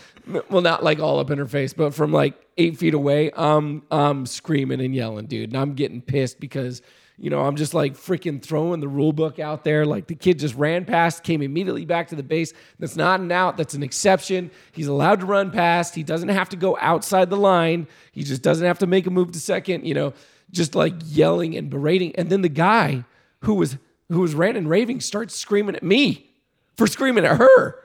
well, 0.50 0.60
not 0.60 0.82
like 0.82 0.98
all 0.98 1.18
up 1.20 1.30
in 1.30 1.38
her 1.38 1.46
face, 1.46 1.72
but 1.72 1.94
from 1.94 2.12
like 2.12 2.34
eight 2.58 2.78
feet 2.78 2.94
away, 2.94 3.30
I'm 3.36 3.82
I'm 3.90 4.26
screaming 4.26 4.80
and 4.80 4.94
yelling, 4.94 5.26
dude. 5.26 5.50
And 5.50 5.56
I'm 5.56 5.74
getting 5.74 6.00
pissed 6.00 6.40
because 6.40 6.82
you 7.18 7.30
know 7.30 7.40
I'm 7.40 7.56
just 7.56 7.74
like 7.74 7.94
freaking 7.94 8.42
throwing 8.42 8.80
the 8.80 8.88
rule 8.88 9.12
book 9.12 9.38
out 9.38 9.64
there. 9.64 9.84
Like 9.86 10.06
the 10.06 10.14
kid 10.14 10.38
just 10.38 10.54
ran 10.54 10.84
past, 10.84 11.22
came 11.22 11.42
immediately 11.42 11.84
back 11.84 12.08
to 12.08 12.16
the 12.16 12.22
base. 12.22 12.52
That's 12.78 12.96
not 12.96 13.20
an 13.20 13.32
out. 13.32 13.56
That's 13.56 13.74
an 13.74 13.82
exception. 13.82 14.50
He's 14.72 14.86
allowed 14.86 15.20
to 15.20 15.26
run 15.26 15.50
past. 15.50 15.94
He 15.94 16.02
doesn't 16.02 16.28
have 16.28 16.48
to 16.50 16.56
go 16.56 16.76
outside 16.80 17.30
the 17.30 17.36
line. 17.36 17.86
He 18.12 18.22
just 18.22 18.42
doesn't 18.42 18.66
have 18.66 18.78
to 18.80 18.86
make 18.86 19.06
a 19.06 19.10
move 19.10 19.32
to 19.32 19.40
second. 19.40 19.86
You 19.86 19.94
know, 19.94 20.12
just 20.50 20.74
like 20.74 20.94
yelling 21.04 21.56
and 21.56 21.70
berating. 21.70 22.14
And 22.16 22.30
then 22.30 22.42
the 22.42 22.48
guy 22.48 23.04
who 23.40 23.54
was 23.54 23.78
who 24.08 24.20
was 24.20 24.34
ranting 24.34 24.64
and 24.64 24.70
raving 24.70 25.00
starts 25.00 25.34
screaming 25.34 25.74
at 25.74 25.82
me 25.82 26.30
for 26.76 26.86
screaming 26.86 27.24
at 27.24 27.38
her. 27.38 27.81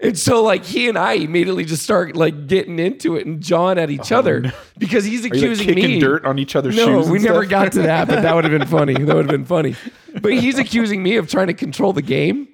And 0.00 0.16
so 0.16 0.42
like 0.42 0.64
he 0.64 0.88
and 0.88 0.96
I 0.96 1.14
immediately 1.14 1.64
just 1.64 1.82
start 1.82 2.14
like 2.14 2.46
getting 2.46 2.78
into 2.78 3.16
it 3.16 3.26
and 3.26 3.40
jawing 3.40 3.78
at 3.78 3.90
each 3.90 4.12
oh, 4.12 4.18
other 4.18 4.52
because 4.78 5.04
he's 5.04 5.24
Are 5.24 5.28
you, 5.28 5.32
like, 5.32 5.42
accusing 5.42 5.66
kicking 5.66 5.90
me. 5.90 5.98
dirt 5.98 6.24
on 6.24 6.38
each 6.38 6.54
other's 6.54 6.76
no, 6.76 7.02
shoes? 7.02 7.10
we 7.10 7.18
never 7.18 7.42
stuff? 7.42 7.50
got 7.50 7.72
to 7.72 7.82
that, 7.82 8.06
but 8.06 8.22
that 8.22 8.34
would 8.34 8.44
have 8.44 8.56
been 8.56 8.68
funny. 8.78 8.94
That 8.94 9.16
would 9.16 9.24
have 9.24 9.32
been 9.32 9.44
funny. 9.44 9.74
But 10.20 10.34
he's 10.34 10.58
accusing 10.58 11.02
me 11.02 11.16
of 11.16 11.28
trying 11.28 11.48
to 11.48 11.54
control 11.54 11.92
the 11.92 12.02
game 12.02 12.48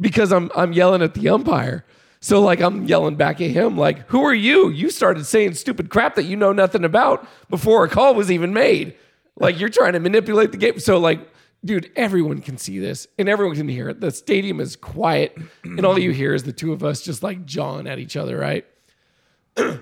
because 0.00 0.32
I'm 0.32 0.50
I'm 0.56 0.72
yelling 0.72 1.02
at 1.02 1.14
the 1.14 1.28
umpire. 1.28 1.84
So 2.20 2.40
like 2.40 2.60
I'm 2.60 2.86
yelling 2.86 3.16
back 3.16 3.40
at 3.40 3.50
him 3.50 3.76
like, 3.76 4.08
"Who 4.08 4.22
are 4.24 4.34
you? 4.34 4.70
You 4.70 4.90
started 4.90 5.24
saying 5.26 5.54
stupid 5.54 5.90
crap 5.90 6.14
that 6.14 6.24
you 6.24 6.36
know 6.36 6.52
nothing 6.52 6.84
about 6.84 7.26
before 7.48 7.84
a 7.84 7.88
call 7.88 8.14
was 8.14 8.30
even 8.30 8.52
made. 8.52 8.94
Like 9.36 9.58
you're 9.58 9.70
trying 9.70 9.94
to 9.94 10.00
manipulate 10.00 10.52
the 10.52 10.58
game." 10.58 10.78
So 10.78 10.98
like, 10.98 11.29
dude, 11.64 11.90
everyone 11.96 12.40
can 12.40 12.58
see 12.58 12.78
this 12.78 13.06
and 13.18 13.28
everyone 13.28 13.56
can 13.56 13.68
hear 13.68 13.88
it. 13.88 14.00
The 14.00 14.10
stadium 14.10 14.60
is 14.60 14.76
quiet 14.76 15.36
and 15.64 15.84
all 15.84 15.98
you 15.98 16.10
hear 16.10 16.34
is 16.34 16.44
the 16.44 16.52
two 16.52 16.72
of 16.72 16.82
us 16.82 17.02
just 17.02 17.22
like 17.22 17.44
jawing 17.44 17.86
at 17.86 17.98
each 17.98 18.16
other, 18.16 18.38
right? 18.38 18.66
to 19.56 19.80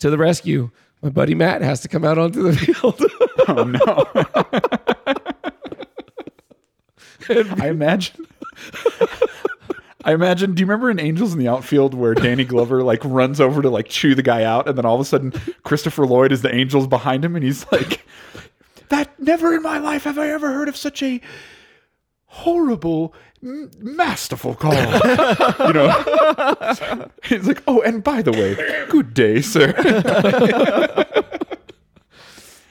the 0.00 0.18
rescue. 0.18 0.70
My 1.02 1.08
buddy 1.08 1.34
Matt 1.34 1.62
has 1.62 1.80
to 1.80 1.88
come 1.88 2.04
out 2.04 2.18
onto 2.18 2.42
the 2.42 2.56
field. 2.56 3.02
Oh 3.48 3.64
no! 3.64 4.06
I 7.62 7.68
imagine. 7.68 8.26
I 10.04 10.12
imagine. 10.12 10.54
Do 10.54 10.60
you 10.60 10.66
remember 10.66 10.90
in 10.90 10.98
Angels 10.98 11.32
in 11.32 11.38
the 11.38 11.48
Outfield 11.48 11.94
where 11.94 12.14
Danny 12.14 12.44
Glover 12.44 12.82
like 12.82 13.00
runs 13.04 13.40
over 13.40 13.62
to 13.62 13.70
like 13.70 13.88
chew 13.88 14.14
the 14.14 14.22
guy 14.22 14.44
out, 14.44 14.68
and 14.68 14.76
then 14.76 14.84
all 14.84 14.94
of 14.94 15.00
a 15.00 15.04
sudden 15.04 15.32
Christopher 15.62 16.06
Lloyd 16.06 16.32
is 16.32 16.42
the 16.42 16.54
Angels 16.54 16.86
behind 16.86 17.24
him, 17.24 17.36
and 17.36 17.44
he's 17.44 17.70
like, 17.70 18.04
"That 18.90 19.18
never 19.18 19.54
in 19.54 19.62
my 19.62 19.78
life 19.78 20.04
have 20.04 20.18
I 20.18 20.28
ever 20.30 20.52
heard 20.52 20.68
of 20.68 20.76
such 20.76 21.02
a 21.02 21.20
horrible, 22.26 23.14
m- 23.42 23.70
masterful 23.78 24.54
call." 24.54 24.74
you 25.66 25.72
know, 25.72 27.08
he's 27.24 27.46
like, 27.48 27.62
"Oh, 27.66 27.80
and 27.82 28.04
by 28.04 28.22
the 28.22 28.32
way, 28.32 28.86
good 28.90 29.14
day, 29.14 29.40
sir." 29.40 29.72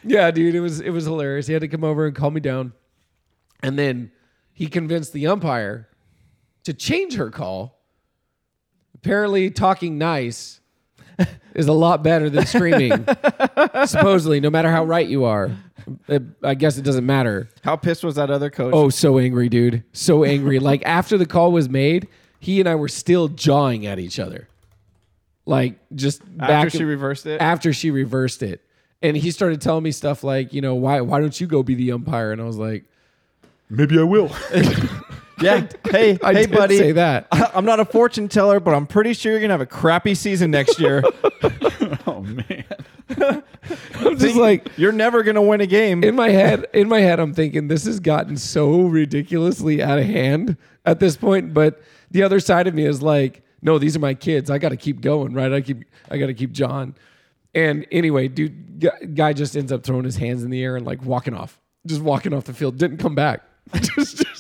Yeah, 0.02 0.32
dude, 0.32 0.56
it 0.56 0.62
was 0.62 0.80
it 0.80 0.92
was 0.92 1.04
hilarious. 1.04 1.48
He 1.48 1.54
had 1.54 1.62
to 1.62 1.68
come 1.68 1.84
over 1.84 2.08
and 2.08 2.16
calm 2.16 2.34
me 2.34 2.40
down, 2.40 2.72
and 3.62 3.78
then 3.78 4.12
he 4.54 4.68
convinced 4.68 5.12
the 5.12 5.28
umpire 5.28 5.90
to 6.64 6.74
change 6.74 7.16
her 7.16 7.30
call. 7.30 7.82
Apparently, 8.96 9.52
talking 9.52 9.98
nice 9.98 10.59
is 11.56 11.68
a 11.68 11.74
lot 11.74 12.04
better 12.04 12.30
than 12.30 12.46
screaming. 12.46 13.06
Supposedly, 13.86 14.40
no 14.40 14.50
matter 14.50 14.72
how 14.72 14.84
right 14.86 15.08
you 15.08 15.24
are, 15.26 15.52
It- 16.08 16.24
I 16.44 16.54
guess 16.56 16.78
it 16.78 16.84
doesn't 16.84 17.06
matter. 17.06 17.50
How 17.64 17.76
pissed 17.76 18.04
was 18.04 18.16
that 18.16 18.30
other 18.30 18.50
coach? 18.50 18.74
Oh, 18.74 18.90
so 18.90 19.18
angry, 19.20 19.50
dude, 19.50 19.84
so 19.94 20.24
angry. 20.24 20.60
like 20.60 20.84
after 20.86 21.18
the 21.18 21.26
call 21.26 21.52
was 21.52 21.68
made, 21.70 22.08
he 22.40 22.60
and 22.60 22.70
I 22.70 22.76
were 22.76 22.88
still 22.88 23.28
jawing 23.28 23.86
at 23.86 24.00
each 24.00 24.20
other, 24.20 24.48
like 25.46 25.78
just 25.96 26.22
after 26.40 26.70
she 26.70 26.84
reversed 26.84 27.26
it. 27.26 27.42
after 27.42 27.74
she 27.74 27.92
reversed 27.92 28.44
it. 28.44 28.62
And 29.02 29.16
he 29.16 29.32
started 29.32 29.62
telling 29.62 29.84
me 29.84 29.92
stuff 29.92 30.24
like, 30.24 30.54
you 30.54 30.62
know, 30.62 30.76
why 30.76 31.02
why 31.02 31.20
don't 31.22 31.40
you 31.40 31.48
go 31.48 31.64
be 31.64 31.74
the 31.76 31.92
umpire? 31.94 32.32
And 32.32 32.42
I 32.42 32.46
was 32.46 32.58
like, 32.58 32.84
Maybe 33.70 33.98
I 34.00 34.04
will. 34.04 34.30
yeah. 35.42 35.68
Hey, 35.90 36.18
I 36.24 36.34
hey, 36.34 36.42
did 36.46 36.52
buddy. 36.52 36.78
say 36.78 36.92
that. 36.94 37.28
I- 37.32 37.52
I'm 37.56 37.66
not 37.66 37.80
a 37.80 37.86
fortune 37.86 38.28
teller, 38.28 38.60
but 38.60 38.74
I'm 38.74 38.86
pretty 38.88 39.14
sure 39.14 39.32
you're 39.32 39.42
gonna 39.42 39.54
have 39.54 39.62
a 39.62 39.66
crappy 39.66 40.14
season 40.16 40.52
next 40.52 40.80
year. 40.80 41.04
oh 42.08 42.22
man. 42.22 42.64
I'm 43.96 44.18
just 44.18 44.36
like 44.36 44.70
you're 44.78 44.92
never 44.92 45.24
gonna 45.24 45.42
win 45.42 45.62
a 45.62 45.66
game. 45.68 46.04
in 46.04 46.16
my 46.16 46.30
head, 46.30 46.66
in 46.74 46.88
my 46.88 47.00
head, 47.00 47.20
I'm 47.20 47.34
thinking 47.34 47.68
this 47.68 47.86
has 47.86 48.00
gotten 48.00 48.38
so 48.38 48.82
ridiculously 48.84 49.82
out 49.82 49.98
of 50.00 50.06
hand 50.06 50.58
at 50.86 51.00
this 51.00 51.18
point. 51.18 51.54
But 51.54 51.82
the 52.12 52.24
other 52.24 52.40
side 52.40 52.68
of 52.68 52.74
me 52.76 52.86
is 52.86 53.02
like, 53.02 53.42
no, 53.62 53.78
these 53.80 53.96
are 53.96 54.00
my 54.00 54.14
kids. 54.14 54.50
I 54.50 54.58
got 54.58 54.70
to 54.70 54.78
keep 54.78 55.02
going, 55.02 55.34
right? 55.34 55.52
I 55.52 55.62
keep, 55.62 55.84
I 56.10 56.18
got 56.18 56.28
to 56.28 56.34
keep 56.34 56.52
John. 56.52 56.96
And 57.54 57.86
anyway, 57.92 58.28
dude, 58.28 58.80
gu- 58.80 59.08
guy 59.16 59.34
just 59.34 59.58
ends 59.58 59.72
up 59.72 59.84
throwing 59.84 60.06
his 60.06 60.16
hands 60.16 60.44
in 60.44 60.50
the 60.52 60.64
air 60.64 60.76
and 60.78 60.86
like 60.86 61.04
walking 61.04 61.34
off, 61.34 61.60
just 61.86 62.02
walking 62.02 62.34
off 62.34 62.46
the 62.46 62.54
field. 62.54 62.78
Didn't 62.78 62.98
come 62.98 63.16
back. 63.16 63.42
just, 63.76 64.18
just 64.18 64.39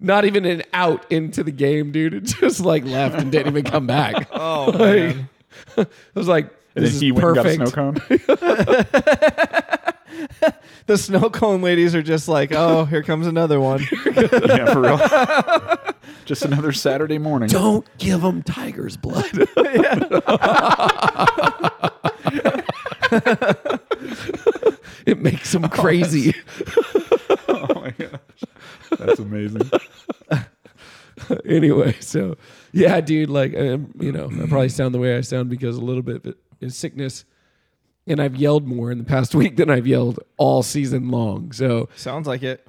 not 0.00 0.24
even 0.24 0.44
an 0.44 0.62
out 0.72 1.10
into 1.10 1.42
the 1.44 1.52
game, 1.52 1.92
dude. 1.92 2.14
It 2.14 2.24
just 2.24 2.60
like 2.60 2.84
left 2.84 3.16
and 3.20 3.30
didn't 3.32 3.48
even 3.48 3.64
come 3.64 3.86
back. 3.86 4.28
oh 4.32 4.66
Like, 4.72 5.16
man. 5.16 5.28
I 5.78 5.86
was 6.14 6.28
like, 6.28 6.50
And 6.74 6.84
this 6.84 6.92
then 6.92 6.96
is 6.96 7.00
he 7.00 7.12
went 7.12 7.22
perfect. 7.36 7.60
and 7.60 7.72
got 7.72 7.98
a 7.98 8.18
snow 8.20 8.84
cone. 8.84 9.06
The 10.86 10.96
snow 10.96 11.30
cone 11.30 11.62
ladies 11.62 11.94
are 11.96 12.02
just 12.02 12.28
like, 12.28 12.52
oh, 12.52 12.84
here 12.84 13.02
comes 13.02 13.26
another 13.26 13.58
one. 13.60 13.80
yeah, 14.14 14.72
for 14.72 14.80
real. 14.80 14.98
Just 16.24 16.44
another 16.44 16.70
Saturday 16.72 17.18
morning. 17.18 17.48
Don't 17.48 17.84
give 17.98 18.20
them 18.22 18.42
tiger's 18.44 18.96
blood. 18.96 19.28
it 25.06 25.18
makes 25.20 25.52
them 25.52 25.64
oh, 25.64 25.68
crazy. 25.68 26.34
Oh 27.48 27.66
my 27.74 27.90
gosh. 27.90 28.44
That's 28.98 29.18
amazing. 29.18 29.70
anyway, 31.44 31.96
so 32.00 32.36
yeah, 32.72 33.00
dude, 33.00 33.30
like, 33.30 33.56
um, 33.56 33.92
you 33.98 34.12
know, 34.12 34.26
I 34.26 34.46
probably 34.46 34.68
sound 34.68 34.94
the 34.94 34.98
way 34.98 35.16
I 35.16 35.20
sound 35.22 35.50
because 35.50 35.76
a 35.76 35.80
little 35.80 36.02
bit 36.02 36.16
of 36.16 36.26
it 36.26 36.38
is 36.60 36.76
sickness. 36.76 37.24
And 38.08 38.20
I've 38.20 38.36
yelled 38.36 38.66
more 38.68 38.92
in 38.92 38.98
the 38.98 39.04
past 39.04 39.34
week 39.34 39.56
than 39.56 39.70
I've 39.70 39.86
yelled 39.86 40.20
all 40.36 40.62
season 40.62 41.10
long. 41.10 41.52
So 41.52 41.88
Sounds 41.96 42.26
like 42.26 42.42
it. 42.42 42.66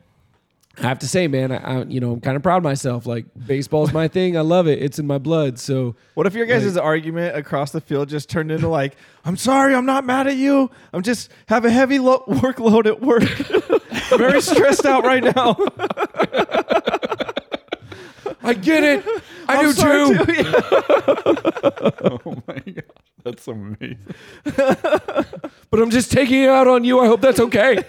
I 0.79 0.83
have 0.83 0.99
to 0.99 1.07
say, 1.07 1.27
man, 1.27 1.51
I, 1.51 1.57
I 1.57 1.83
you 1.85 1.99
know, 1.99 2.11
I'm 2.13 2.21
kind 2.21 2.37
of 2.37 2.43
proud 2.43 2.57
of 2.57 2.63
myself. 2.63 3.07
Like, 3.07 3.25
baseball's 3.47 3.91
my 3.93 4.07
thing. 4.07 4.37
I 4.37 4.41
love 4.41 4.67
it. 4.67 4.81
It's 4.81 4.99
in 4.99 5.07
my 5.07 5.17
blood. 5.17 5.57
So 5.57 5.95
What 6.13 6.27
if 6.27 6.35
your 6.35 6.45
guys' 6.45 6.77
argument 6.77 7.35
across 7.35 7.71
the 7.71 7.81
field 7.81 8.09
just 8.09 8.29
turned 8.29 8.51
into 8.51 8.67
like, 8.67 8.95
I'm 9.25 9.37
sorry, 9.37 9.73
I'm 9.73 9.87
not 9.87 10.05
mad 10.05 10.27
at 10.27 10.35
you. 10.37 10.69
I'm 10.93 11.01
just 11.01 11.31
have 11.47 11.65
a 11.65 11.71
heavy 11.71 11.97
lo- 11.97 12.23
workload 12.27 12.85
at 12.85 13.01
work. 13.01 13.23
Very 14.09 14.41
stressed 14.41 14.85
out 14.85 15.03
right 15.03 15.23
now. 15.23 15.57
I 18.43 18.53
get 18.53 18.83
it. 18.83 19.03
I 19.47 19.57
I'm 19.57 19.73
do 19.73 19.73
too. 19.73 20.33
Yeah. 20.33 20.61
Oh 22.25 22.41
my 22.47 22.59
god. 22.59 22.83
That's 23.23 23.47
amazing. 23.47 23.99
but 24.43 25.81
I'm 25.81 25.89
just 25.89 26.11
taking 26.11 26.43
it 26.43 26.49
out 26.49 26.67
on 26.67 26.83
you. 26.83 26.99
I 26.99 27.07
hope 27.07 27.19
that's 27.21 27.39
okay. 27.39 27.75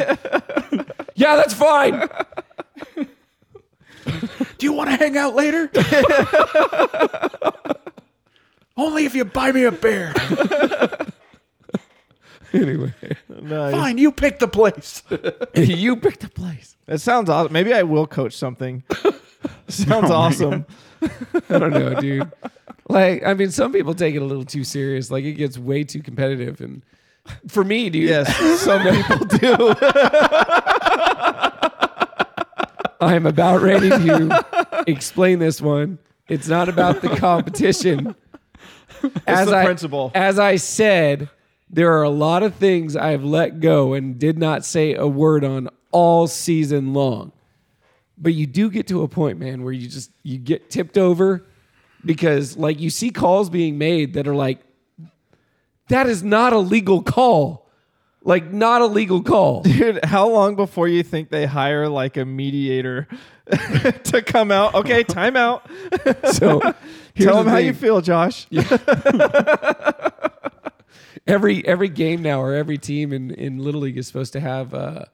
yeah, 1.14 1.37
that's 1.37 1.54
fine. 1.54 2.09
Do 4.04 4.66
you 4.66 4.72
want 4.72 4.90
to 4.90 4.96
hang 4.96 5.16
out 5.16 5.35
later? 5.37 5.70
Only 8.76 9.04
if 9.04 9.14
you 9.14 9.24
buy 9.24 9.52
me 9.52 9.64
a 9.64 9.72
beer. 9.72 10.12
Anyway, 12.54 12.94
Nice. 13.28 13.74
Fine, 13.74 13.98
you 13.98 14.11
pick 14.11 14.38
the 14.38 14.48
place. 14.48 15.02
you 15.54 15.96
pick 15.96 16.18
the 16.18 16.30
place. 16.30 16.76
That 16.87 16.98
sounds 17.00 17.28
awesome. 17.28 17.52
Maybe 17.52 17.74
I 17.74 17.82
will 17.82 18.06
coach 18.06 18.34
something. 18.37 18.82
Oh 19.44 19.50
sounds 19.68 20.11
Oh 20.11 20.14
awesome. 20.14 20.66
I 21.48 21.58
don't 21.58 21.70
know, 21.70 21.94
dude. 22.00 22.28
Like, 22.88 23.22
I 23.24 23.34
mean, 23.34 23.52
some 23.52 23.70
people 23.72 23.94
take 23.94 24.16
it 24.16 24.22
a 24.22 24.24
little 24.24 24.44
too 24.44 24.64
serious. 24.64 25.12
Like, 25.12 25.22
it 25.24 25.34
gets 25.34 25.56
way 25.56 25.84
too 25.84 26.02
competitive. 26.02 26.61
And 26.61 26.82
for 27.46 27.62
me, 27.62 27.88
dude, 27.88 28.08
Yes, 28.08 28.34
some 28.61 28.82
people 28.82 29.26
do. 29.26 29.74
I 33.00 33.14
am 33.14 33.26
about 33.26 33.62
ready 33.62 33.90
to 33.90 34.84
explain 34.88 35.38
this 35.38 35.61
one. 35.61 35.98
It's 36.28 36.48
not 36.48 36.68
about 36.68 37.00
the 37.00 37.11
competition. 37.11 38.16
as 39.26 39.48
the 39.48 39.56
I, 39.56 39.64
principle. 39.64 40.11
As 40.16 40.38
I 40.40 40.56
said, 40.56 41.30
there 41.70 41.92
are 41.98 42.02
a 42.02 42.11
lot 42.11 42.42
of 42.42 42.54
things 42.54 42.96
I've 42.96 43.24
let 43.24 43.61
go 43.61 43.92
and 43.92 44.18
did 44.18 44.38
not 44.38 44.64
say 44.64 44.94
a 44.94 45.07
word 45.07 45.44
on 45.44 45.68
all 45.90 46.26
season 46.26 46.94
long. 46.94 47.33
But 48.16 48.35
you 48.35 48.46
do 48.46 48.70
get 48.70 48.88
to 48.88 49.02
a 49.02 49.09
point, 49.09 49.38
man, 49.38 49.62
where 49.62 49.72
you 49.72 49.87
just 49.88 50.11
you 50.22 50.38
get 50.38 50.70
tipped 50.70 50.98
over 50.98 51.44
because 52.04 52.57
like 52.57 52.81
you 52.81 52.90
see 52.90 53.11
calls 53.11 53.50
being 53.50 53.78
made 53.78 54.14
that 54.14 54.26
are 54.26 54.35
like 54.35 54.61
That 55.88 56.07
is 56.07 56.22
not 56.22 56.52
a 56.52 56.59
legal 56.59 57.02
call. 57.02 57.66
Like 58.22 58.52
not 58.52 58.83
a 58.83 58.87
legal 58.87 59.22
call. 59.22 59.62
Dude, 59.62 60.04
how 60.04 60.28
long 60.28 60.57
before 60.57 60.88
you 60.88 61.02
think 61.02 61.31
they 61.31 61.46
hire 61.46 61.88
like 61.88 62.16
a 62.16 62.24
mediator 62.24 63.07
to 64.04 64.22
come 64.22 64.50
out? 64.50 64.74
Okay, 64.74 65.04
time 65.04 65.37
out. 65.37 65.68
So 66.33 66.61
Tell 67.18 67.38
the 67.38 67.42
them 67.44 67.46
how 67.46 67.57
you 67.59 67.72
feel, 67.72 68.00
Josh. 68.00 68.46
every 71.27 71.66
every 71.66 71.88
game 71.88 72.22
now 72.22 72.40
or 72.40 72.55
every 72.55 72.79
team 72.79 73.12
in 73.12 73.31
in 73.33 73.59
little 73.59 73.81
league 73.83 73.98
is 73.98 74.07
supposed 74.07 74.33
to 74.33 74.40
have 74.40 74.72
uh 74.74 75.05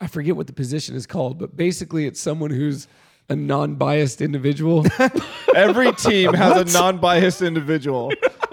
i 0.00 0.06
forget 0.06 0.36
what 0.36 0.46
the 0.46 0.52
position 0.52 0.94
is 0.96 1.06
called 1.06 1.38
but 1.38 1.56
basically 1.56 2.06
it's 2.06 2.20
someone 2.20 2.50
who's 2.50 2.88
a 3.28 3.34
non-biased 3.36 4.20
individual 4.20 4.84
Every 5.54 5.92
team 5.92 6.32
has 6.34 6.70
a 6.74 6.78
non-biased 6.78 7.40
individual. 7.42 8.12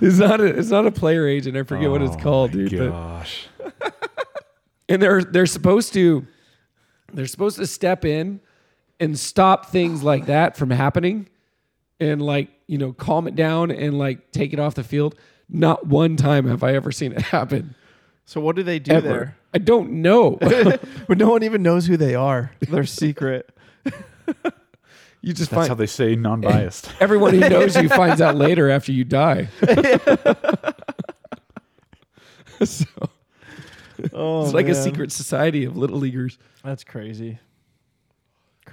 it's 0.00 0.18
not 0.18 0.40
a 0.40 0.44
it's 0.44 0.68
not 0.70 0.86
a 0.86 0.90
player 0.90 1.26
agent 1.26 1.56
i 1.56 1.62
forget 1.62 1.90
what 1.90 2.02
it's 2.02 2.16
Oh 2.16 2.20
called 2.20 2.50
dude 2.52 2.70
but- 2.76 2.90
Gosh. 2.90 3.48
and 4.88 5.00
they're 5.02 5.22
they're 5.24 5.46
supposed 5.46 5.92
to 5.94 6.26
they're 7.12 7.26
supposed 7.26 7.56
to 7.56 7.66
step 7.66 8.04
in 8.04 8.40
and 9.00 9.18
stop 9.18 9.66
things 9.66 10.02
like 10.02 10.26
that 10.26 10.56
from 10.56 10.70
happening 10.70 11.28
and 12.00 12.20
like 12.22 12.48
you 12.66 12.78
know 12.78 12.92
calm 12.92 13.26
it 13.28 13.34
down 13.34 13.70
and 13.70 13.98
like 13.98 14.30
take 14.32 14.52
it 14.52 14.58
off 14.58 14.74
the 14.74 14.84
field 14.84 15.14
not 15.48 15.86
one 15.86 16.16
time 16.16 16.46
have 16.48 16.62
i 16.62 16.74
ever 16.74 16.90
seen 16.92 17.12
it 17.12 17.20
happen 17.22 17.74
So 18.24 18.40
what 18.40 18.56
do 18.56 18.62
they 18.62 18.78
do 18.78 18.92
ever 18.92 19.08
there? 19.08 19.36
i 19.52 19.58
don't 19.58 19.90
know 19.92 20.38
But 21.08 21.18
no 21.18 21.30
one 21.30 21.42
even 21.42 21.62
knows 21.62 21.86
who 21.86 21.96
they 21.96 22.14
are. 22.14 22.52
They're 22.60 22.84
secret. 22.84 23.50
you 25.20 25.32
just 25.32 25.50
find 25.50 25.60
That's 25.62 25.68
find 25.68 25.68
how 25.68 25.74
they 25.74 25.86
say 25.86 26.14
non-biased. 26.16 26.90
Everyone 27.00 27.34
who 27.34 27.40
knows 27.48 27.76
you 27.76 27.88
finds 27.90 28.20
out 28.22 28.36
later 28.36 28.70
after 28.70 28.90
you 28.92 29.04
die. 29.04 29.48
so 32.64 32.86
Oh, 34.12 34.44
it's 34.44 34.52
like 34.52 34.68
a 34.68 34.74
secret 34.74 35.12
society 35.12 35.64
of 35.64 35.76
little 35.76 35.98
leaguers. 35.98 36.36
That's 36.62 36.84
crazy. 36.84 37.38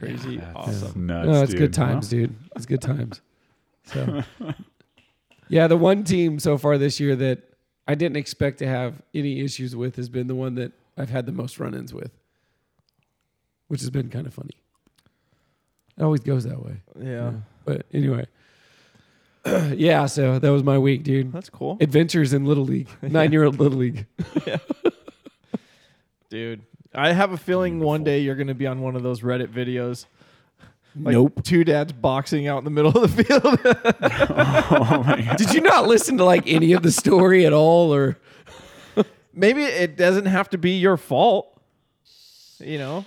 Crazy. 0.01 0.37
That's 0.37 0.55
awesome. 0.55 1.05
nuts. 1.05 1.27
No, 1.27 1.41
it's 1.43 1.51
dude. 1.51 1.59
good 1.59 1.73
times, 1.73 2.09
dude. 2.09 2.35
It's 2.55 2.65
good 2.65 2.81
times. 2.81 3.21
So, 3.85 4.23
yeah, 5.47 5.67
the 5.67 5.77
one 5.77 6.03
team 6.03 6.39
so 6.39 6.57
far 6.57 6.77
this 6.79 6.99
year 6.99 7.15
that 7.15 7.43
I 7.87 7.93
didn't 7.93 8.17
expect 8.17 8.57
to 8.59 8.67
have 8.67 9.01
any 9.13 9.41
issues 9.41 9.75
with 9.75 9.97
has 9.97 10.09
been 10.09 10.25
the 10.25 10.35
one 10.35 10.55
that 10.55 10.71
I've 10.97 11.11
had 11.11 11.27
the 11.27 11.31
most 11.31 11.59
run-ins 11.59 11.93
with, 11.93 12.11
which 13.67 13.81
has 13.81 13.91
been 13.91 14.09
kind 14.09 14.25
of 14.25 14.33
funny. 14.33 14.55
It 15.97 16.03
always 16.03 16.21
goes 16.21 16.45
that 16.45 16.63
way. 16.63 16.81
Yeah. 16.99 17.33
But 17.63 17.85
anyway, 17.93 18.25
yeah. 19.45 20.07
So 20.07 20.39
that 20.39 20.49
was 20.51 20.63
my 20.63 20.79
week, 20.79 21.03
dude. 21.03 21.31
That's 21.31 21.49
cool. 21.49 21.77
Adventures 21.79 22.33
in 22.33 22.45
Little 22.45 22.65
League, 22.65 22.89
nine-year-old 23.03 23.59
Little 23.59 23.77
League. 23.77 24.07
yeah. 24.47 24.57
Dude. 26.29 26.61
I 26.93 27.13
have 27.13 27.31
a 27.31 27.37
feeling 27.37 27.79
one 27.79 28.03
day 28.03 28.19
you're 28.19 28.35
going 28.35 28.47
to 28.47 28.53
be 28.53 28.67
on 28.67 28.81
one 28.81 28.95
of 28.95 29.03
those 29.03 29.21
Reddit 29.21 29.47
videos. 29.47 30.05
Like 30.99 31.13
nope. 31.13 31.41
Two 31.43 31.63
dads 31.63 31.93
boxing 31.93 32.47
out 32.47 32.57
in 32.57 32.63
the 32.65 32.69
middle 32.69 32.91
of 32.97 33.15
the 33.15 33.23
field. 33.23 33.41
oh 33.45 35.03
my 35.05 35.21
God. 35.21 35.37
Did 35.37 35.53
you 35.53 35.61
not 35.61 35.87
listen 35.87 36.17
to 36.17 36.25
like 36.25 36.43
any 36.47 36.73
of 36.73 36.83
the 36.83 36.91
story 36.91 37.45
at 37.45 37.53
all, 37.53 37.93
or 37.93 38.17
Maybe 39.33 39.63
it 39.63 39.95
doesn't 39.95 40.25
have 40.25 40.49
to 40.49 40.57
be 40.57 40.71
your 40.71 40.97
fault. 40.97 41.47
You 42.59 42.77
know, 42.77 43.05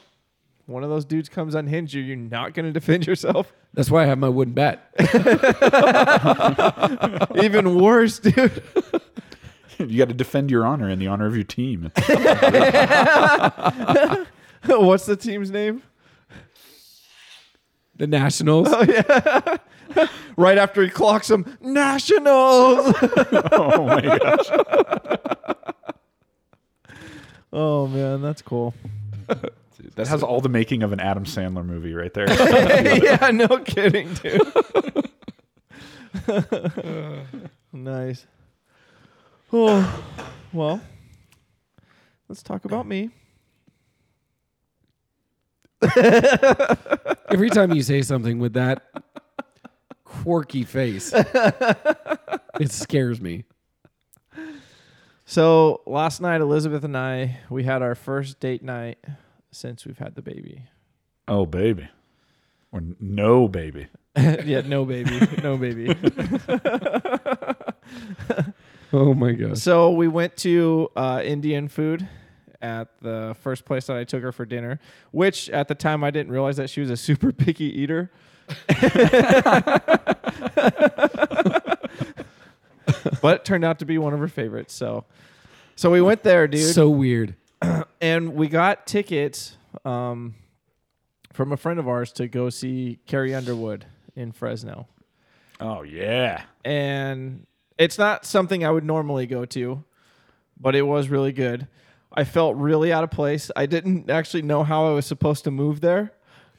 one 0.67 0.83
of 0.83 0.91
those 0.91 1.05
dudes 1.05 1.29
comes 1.29 1.55
unhinged 1.55 1.93
you, 1.95 2.03
you're 2.03 2.17
not 2.17 2.55
going 2.55 2.67
to 2.67 2.73
defend 2.73 3.07
yourself. 3.07 3.53
that's 3.75 3.91
why 3.91 4.03
I 4.05 4.07
have 4.07 4.19
my 4.19 4.29
wooden 4.29 4.55
bat. 4.55 4.89
Even 7.43 7.79
worse, 7.79 8.19
dude. 8.19 8.63
You 9.79 9.99
got 9.99 10.09
to 10.09 10.15
defend 10.15 10.51
your 10.51 10.67
honor 10.67 10.89
and 10.89 11.01
the 11.01 11.07
honor 11.09 11.27
of 11.27 11.35
your 11.35 11.45
team. 11.45 11.91
What's 14.67 15.07
the 15.07 15.17
team's 15.17 15.51
name? 15.51 15.83
The 17.97 18.07
Nationals. 18.07 18.69
Oh 18.71 18.83
yeah. 18.83 19.57
Right 20.37 20.59
after 20.59 20.83
he 20.83 20.91
clocks 20.91 21.31
him, 21.31 21.57
Nationals. 21.61 22.95
oh 23.53 23.85
my 23.87 24.01
gosh. 24.01 24.49
oh 27.53 27.87
man, 27.87 28.21
that's 28.23 28.43
cool. 28.43 28.75
Dude, 29.29 29.95
that 29.95 30.09
has 30.09 30.23
all 30.23 30.41
the 30.41 30.49
making 30.49 30.83
of 30.83 30.93
an 30.93 30.99
Adam 31.01 31.25
Sandler 31.25 31.65
movie 31.65 31.95
right 31.95 32.13
there. 32.15 32.29
yeah, 33.05 33.31
no 33.31 33.59
kidding, 33.59 34.13
dude. 34.15 34.41
nice. 37.73 38.27
Oh, 39.57 40.05
well, 40.53 40.81
let's 42.29 42.43
talk 42.43 42.65
about 42.65 42.89
me. 42.89 43.11
Every 47.31 47.51
time 47.51 47.73
you 47.73 47.83
say 47.83 48.03
something 48.03 48.41
with 48.41 48.55
that 48.55 48.83
quirky 50.03 50.65
face, 50.65 51.13
it 51.15 52.73
scares 52.73 53.21
me. 53.21 53.45
So 55.25 55.83
last 55.87 56.21
night, 56.21 56.41
Elizabeth 56.41 56.83
and 56.83 56.97
I, 56.97 57.39
we 57.49 57.63
had 57.63 57.81
our 57.81 57.95
first 57.95 58.41
date 58.41 58.65
night 58.65 58.99
since 59.53 59.87
we've 59.87 59.99
had 59.99 60.17
the 60.17 60.23
baby. 60.23 60.65
oh 61.29 61.47
baby, 61.47 61.89
or 62.73 62.83
no 62.99 63.47
baby. 63.47 63.87
yeah, 64.17 64.63
no 64.63 64.85
baby, 64.85 65.29
no 65.45 65.57
baby. 65.57 65.95
Oh 68.97 69.13
my 69.13 69.33
gosh. 69.33 69.59
So 69.59 69.91
we 69.91 70.07
went 70.07 70.37
to 70.39 70.89
uh, 70.95 71.21
Indian 71.25 71.67
food 71.67 72.09
at 72.63 72.89
the 73.03 73.35
first 73.41 73.65
place 73.65 73.87
that 73.89 73.97
I 73.97 74.05
took 74.05 74.23
her 74.23 74.31
for 74.31 74.45
dinner, 74.45 74.79
which 75.11 75.51
at 75.51 75.67
the 75.67 75.75
time 75.75 76.05
I 76.05 76.13
didn't 76.13 76.31
realize 76.31 76.57
that 76.59 76.71
she 76.71 76.81
was 76.81 76.91
a 76.91 76.97
super 76.97 77.33
picky 77.45 77.65
eater. 77.65 78.13
but 83.21 83.37
it 83.41 83.45
turned 83.45 83.65
out 83.65 83.79
to 83.81 83.85
be 83.85 83.99
one 83.99 84.13
of 84.15 84.21
her 84.21 84.29
favorites. 84.29 84.73
So, 84.75 85.05
so 85.77 85.91
we 85.91 86.01
went 86.01 86.23
there, 86.23 86.47
dude, 86.47 86.73
So 86.73 86.89
weird. 86.89 87.35
and 88.01 88.35
we 88.35 88.47
got 88.49 88.87
tickets 88.87 89.57
um, 89.85 90.35
from 91.33 91.51
a 91.53 91.57
friend 91.57 91.81
of 91.81 91.89
ours 91.89 92.13
to 92.13 92.29
go 92.29 92.49
see 92.51 92.99
Carrie 93.07 93.35
Underwood 93.35 93.87
in 94.15 94.31
Fresno 94.31 94.87
Oh 95.59 95.83
yeah. 95.83 96.43
and 96.65 97.45
it's 97.79 97.99
not 97.99 98.25
something 98.25 98.65
I 98.65 98.71
would 98.71 98.85
normally 98.85 99.27
go 99.27 99.45
to, 99.47 99.85
but 100.61 100.75
it 100.75 100.83
was 100.83 101.09
really 101.09 101.33
good. 101.33 101.67
I 102.13 102.25
felt 102.25 102.57
really 102.57 102.93
out 102.93 103.03
of 103.05 103.11
place. 103.11 103.51
I 103.57 103.67
didn't 103.67 104.09
actually 104.09 104.43
know 104.43 104.63
how 104.63 104.87
I 104.87 104.93
was 104.93 105.07
supposed 105.07 105.45
to 105.45 105.51
move 105.51 105.81
there. 105.81 106.13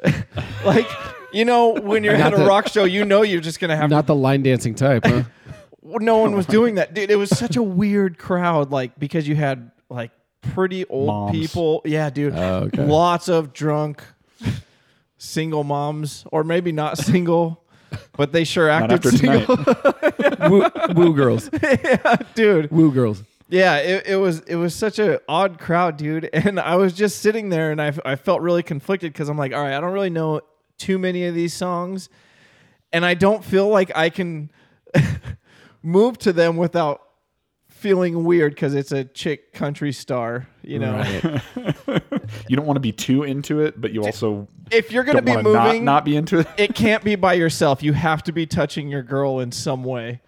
like, 0.65 0.88
you 1.32 1.45
know, 1.45 1.69
when 1.69 2.04
you're 2.04 2.15
at 2.15 2.34
a 2.34 2.38
the- 2.38 2.45
rock 2.45 2.67
show, 2.67 2.84
you 2.84 3.06
know 3.06 3.21
you're 3.21 3.41
just 3.41 3.60
gonna 3.60 3.78
have 3.78 3.89
Not 3.89 4.08
the 4.08 4.15
line 4.15 4.43
dancing 4.43 4.75
type, 4.75 5.06
huh? 5.06 5.23
No 5.88 6.17
one 6.17 6.34
oh 6.34 6.38
was 6.38 6.47
doing 6.47 6.75
that, 6.75 6.95
dude. 6.95 7.12
It 7.12 7.15
was 7.15 7.30
such 7.30 7.58
a 7.58 7.62
weird 7.62 8.17
crowd, 8.17 8.71
like 8.71 8.97
because 8.97 9.28
you 9.28 9.36
had 9.36 9.69
like 9.88 10.10
pretty 10.41 10.84
old 10.88 11.06
Moms. 11.06 11.38
people. 11.38 11.84
Yeah, 11.86 12.10
dude. 12.10 12.34
Oh, 12.36 12.63
okay. 12.73 12.84
Lots 12.86 13.28
of 13.28 13.54
drunk 13.54 14.04
single 15.17 15.63
moms, 15.63 16.25
or 16.32 16.43
maybe 16.43 16.71
not 16.71 16.97
single, 16.97 17.63
but 18.17 18.31
they 18.31 18.43
sure 18.43 18.69
acted 18.69 19.03
single, 19.03 19.55
woo, 20.49 20.69
woo 20.95 21.13
girls. 21.13 21.49
yeah, 21.63 22.15
dude. 22.34 22.71
Woo 22.71 22.91
girls. 22.91 23.23
Yeah, 23.47 23.77
it, 23.77 24.08
it 24.08 24.15
was 24.15 24.39
it 24.41 24.55
was 24.55 24.73
such 24.73 24.99
a 24.99 25.21
odd 25.29 25.60
crowd, 25.60 25.97
dude. 25.97 26.29
And 26.34 26.60
I 26.60 26.75
was 26.75 26.93
just 26.93 27.19
sitting 27.19 27.49
there, 27.49 27.71
and 27.71 27.81
I 27.81 27.93
I 28.03 28.15
felt 28.15 28.41
really 28.41 28.63
conflicted 28.63 29.13
because 29.13 29.29
I'm 29.29 29.38
like, 29.38 29.53
all 29.53 29.62
right, 29.62 29.73
I 29.73 29.79
don't 29.79 29.93
really 29.93 30.10
know 30.10 30.41
too 30.77 30.97
many 30.97 31.25
of 31.25 31.36
these 31.36 31.53
songs, 31.53 32.10
and 32.91 33.05
I 33.05 33.13
don't 33.13 33.43
feel 33.43 33.67
like 33.67 33.91
I 33.95 34.10
can 34.10 34.51
move 35.84 36.17
to 36.19 36.34
them 36.34 36.58
without 36.58 37.01
feeling 37.85 38.23
weird 38.23 38.55
because 38.55 38.73
it's 38.73 38.91
a 38.91 39.03
chick 39.05 39.53
country 39.53 39.91
star, 39.91 40.47
you 40.63 40.79
know. 40.79 40.95
Right. 40.97 42.01
You 42.47 42.55
don't 42.55 42.65
want 42.65 42.77
to 42.77 42.81
be 42.81 42.91
too 42.91 43.21
into 43.23 43.59
it, 43.61 43.79
but 43.79 43.91
you 43.91 44.03
also 44.03 44.47
If 44.71 44.91
you're 44.91 45.03
be 45.03 45.11
want 45.11 45.25
to 45.45 45.53
not, 45.53 45.65
moving, 45.67 45.85
not 45.85 46.03
be 46.05 46.15
into 46.15 46.39
it. 46.39 46.47
it 46.57 46.73
can't 46.73 47.03
be 47.03 47.15
by 47.15 47.33
yourself. 47.33 47.83
You 47.83 47.93
have 47.93 48.23
to 48.23 48.31
be 48.31 48.47
touching 48.47 48.89
your 48.89 49.03
girl 49.03 49.39
in 49.39 49.51
some 49.51 49.83
way, 49.83 50.21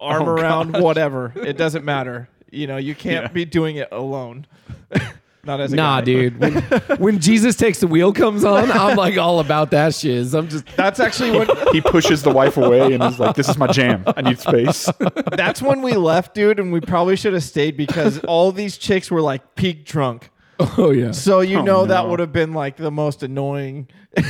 oh, 0.00 0.06
arm 0.06 0.22
Oh, 0.22 0.32
around, 0.32 0.80
whatever. 0.82 1.32
It 1.36 1.58
doesn't 1.58 1.84
matter. 1.84 2.30
You 2.50 2.66
know, 2.66 2.78
you 2.78 2.94
can't 2.94 3.24
Yeah. 3.26 3.32
be 3.32 3.44
doing 3.44 3.76
it 3.76 3.88
alone. 3.92 4.46
Not 5.44 5.60
as 5.60 5.72
a 5.72 5.76
Nah, 5.76 5.98
guy. 5.98 6.04
dude. 6.04 6.38
When, 6.38 6.54
when 6.98 7.18
Jesus 7.18 7.56
takes 7.56 7.80
the 7.80 7.88
wheel 7.88 8.12
comes 8.12 8.44
on, 8.44 8.70
I'm 8.70 8.96
like 8.96 9.18
all 9.18 9.40
about 9.40 9.72
that 9.72 9.92
shiz. 9.92 10.34
I'm 10.34 10.46
just 10.48 10.64
That's 10.76 11.00
actually 11.00 11.32
when 11.36 11.48
he 11.72 11.80
pushes 11.80 12.22
the 12.22 12.30
wife 12.30 12.56
away 12.56 12.92
and 12.94 13.02
is 13.02 13.18
like, 13.18 13.34
"This 13.34 13.48
is 13.48 13.58
my 13.58 13.66
jam. 13.66 14.04
I 14.16 14.22
need 14.22 14.38
space." 14.38 14.88
that's 15.32 15.60
when 15.60 15.82
we 15.82 15.94
left, 15.94 16.34
dude, 16.34 16.60
and 16.60 16.72
we 16.72 16.80
probably 16.80 17.16
should 17.16 17.32
have 17.32 17.42
stayed 17.42 17.76
because 17.76 18.20
all 18.20 18.52
these 18.52 18.78
chicks 18.78 19.10
were 19.10 19.20
like 19.20 19.56
peak 19.56 19.84
drunk. 19.84 20.30
oh 20.60 20.92
yeah. 20.92 21.10
So 21.10 21.40
you 21.40 21.58
Oh, 21.58 21.62
know 21.64 21.86
that 21.86 22.06
would 22.08 22.20
have 22.20 22.32
been 22.32 22.52
like 22.52 22.76
the 22.76 22.92
most 22.92 23.24
annoying 23.24 23.88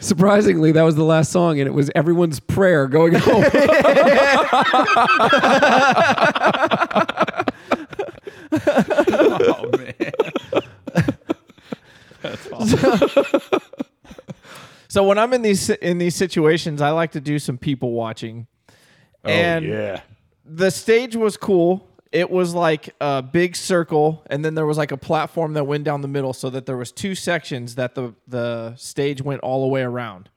Surprisingly, 0.00 0.72
that 0.72 0.82
was 0.82 0.96
the 0.96 1.04
last 1.04 1.30
song, 1.32 1.58
and 1.60 1.66
it 1.68 1.72
was 1.72 1.90
everyone's 1.94 2.38
prayer 2.40 2.86
going 2.88 3.14
home. 3.14 3.44
Oh 8.66 9.70
man. 9.76 9.94
That's 12.22 12.52
awesome. 12.52 13.60
So 14.94 15.02
when 15.02 15.18
I'm 15.18 15.32
in 15.32 15.42
these 15.42 15.70
in 15.70 15.98
these 15.98 16.14
situations, 16.14 16.80
I 16.80 16.90
like 16.90 17.10
to 17.12 17.20
do 17.20 17.40
some 17.40 17.58
people 17.58 17.90
watching. 17.90 18.46
Oh 19.24 19.28
And 19.28 19.64
yeah. 19.64 20.02
the 20.44 20.70
stage 20.70 21.16
was 21.16 21.36
cool. 21.36 21.88
It 22.12 22.30
was 22.30 22.54
like 22.54 22.94
a 23.00 23.20
big 23.20 23.56
circle, 23.56 24.22
and 24.30 24.44
then 24.44 24.54
there 24.54 24.66
was 24.66 24.78
like 24.78 24.92
a 24.92 24.96
platform 24.96 25.54
that 25.54 25.64
went 25.64 25.82
down 25.82 26.00
the 26.00 26.06
middle, 26.06 26.32
so 26.32 26.48
that 26.50 26.66
there 26.66 26.76
was 26.76 26.92
two 26.92 27.16
sections 27.16 27.74
that 27.74 27.96
the 27.96 28.14
the 28.28 28.76
stage 28.76 29.20
went 29.20 29.40
all 29.40 29.62
the 29.62 29.66
way 29.66 29.82
around, 29.82 30.30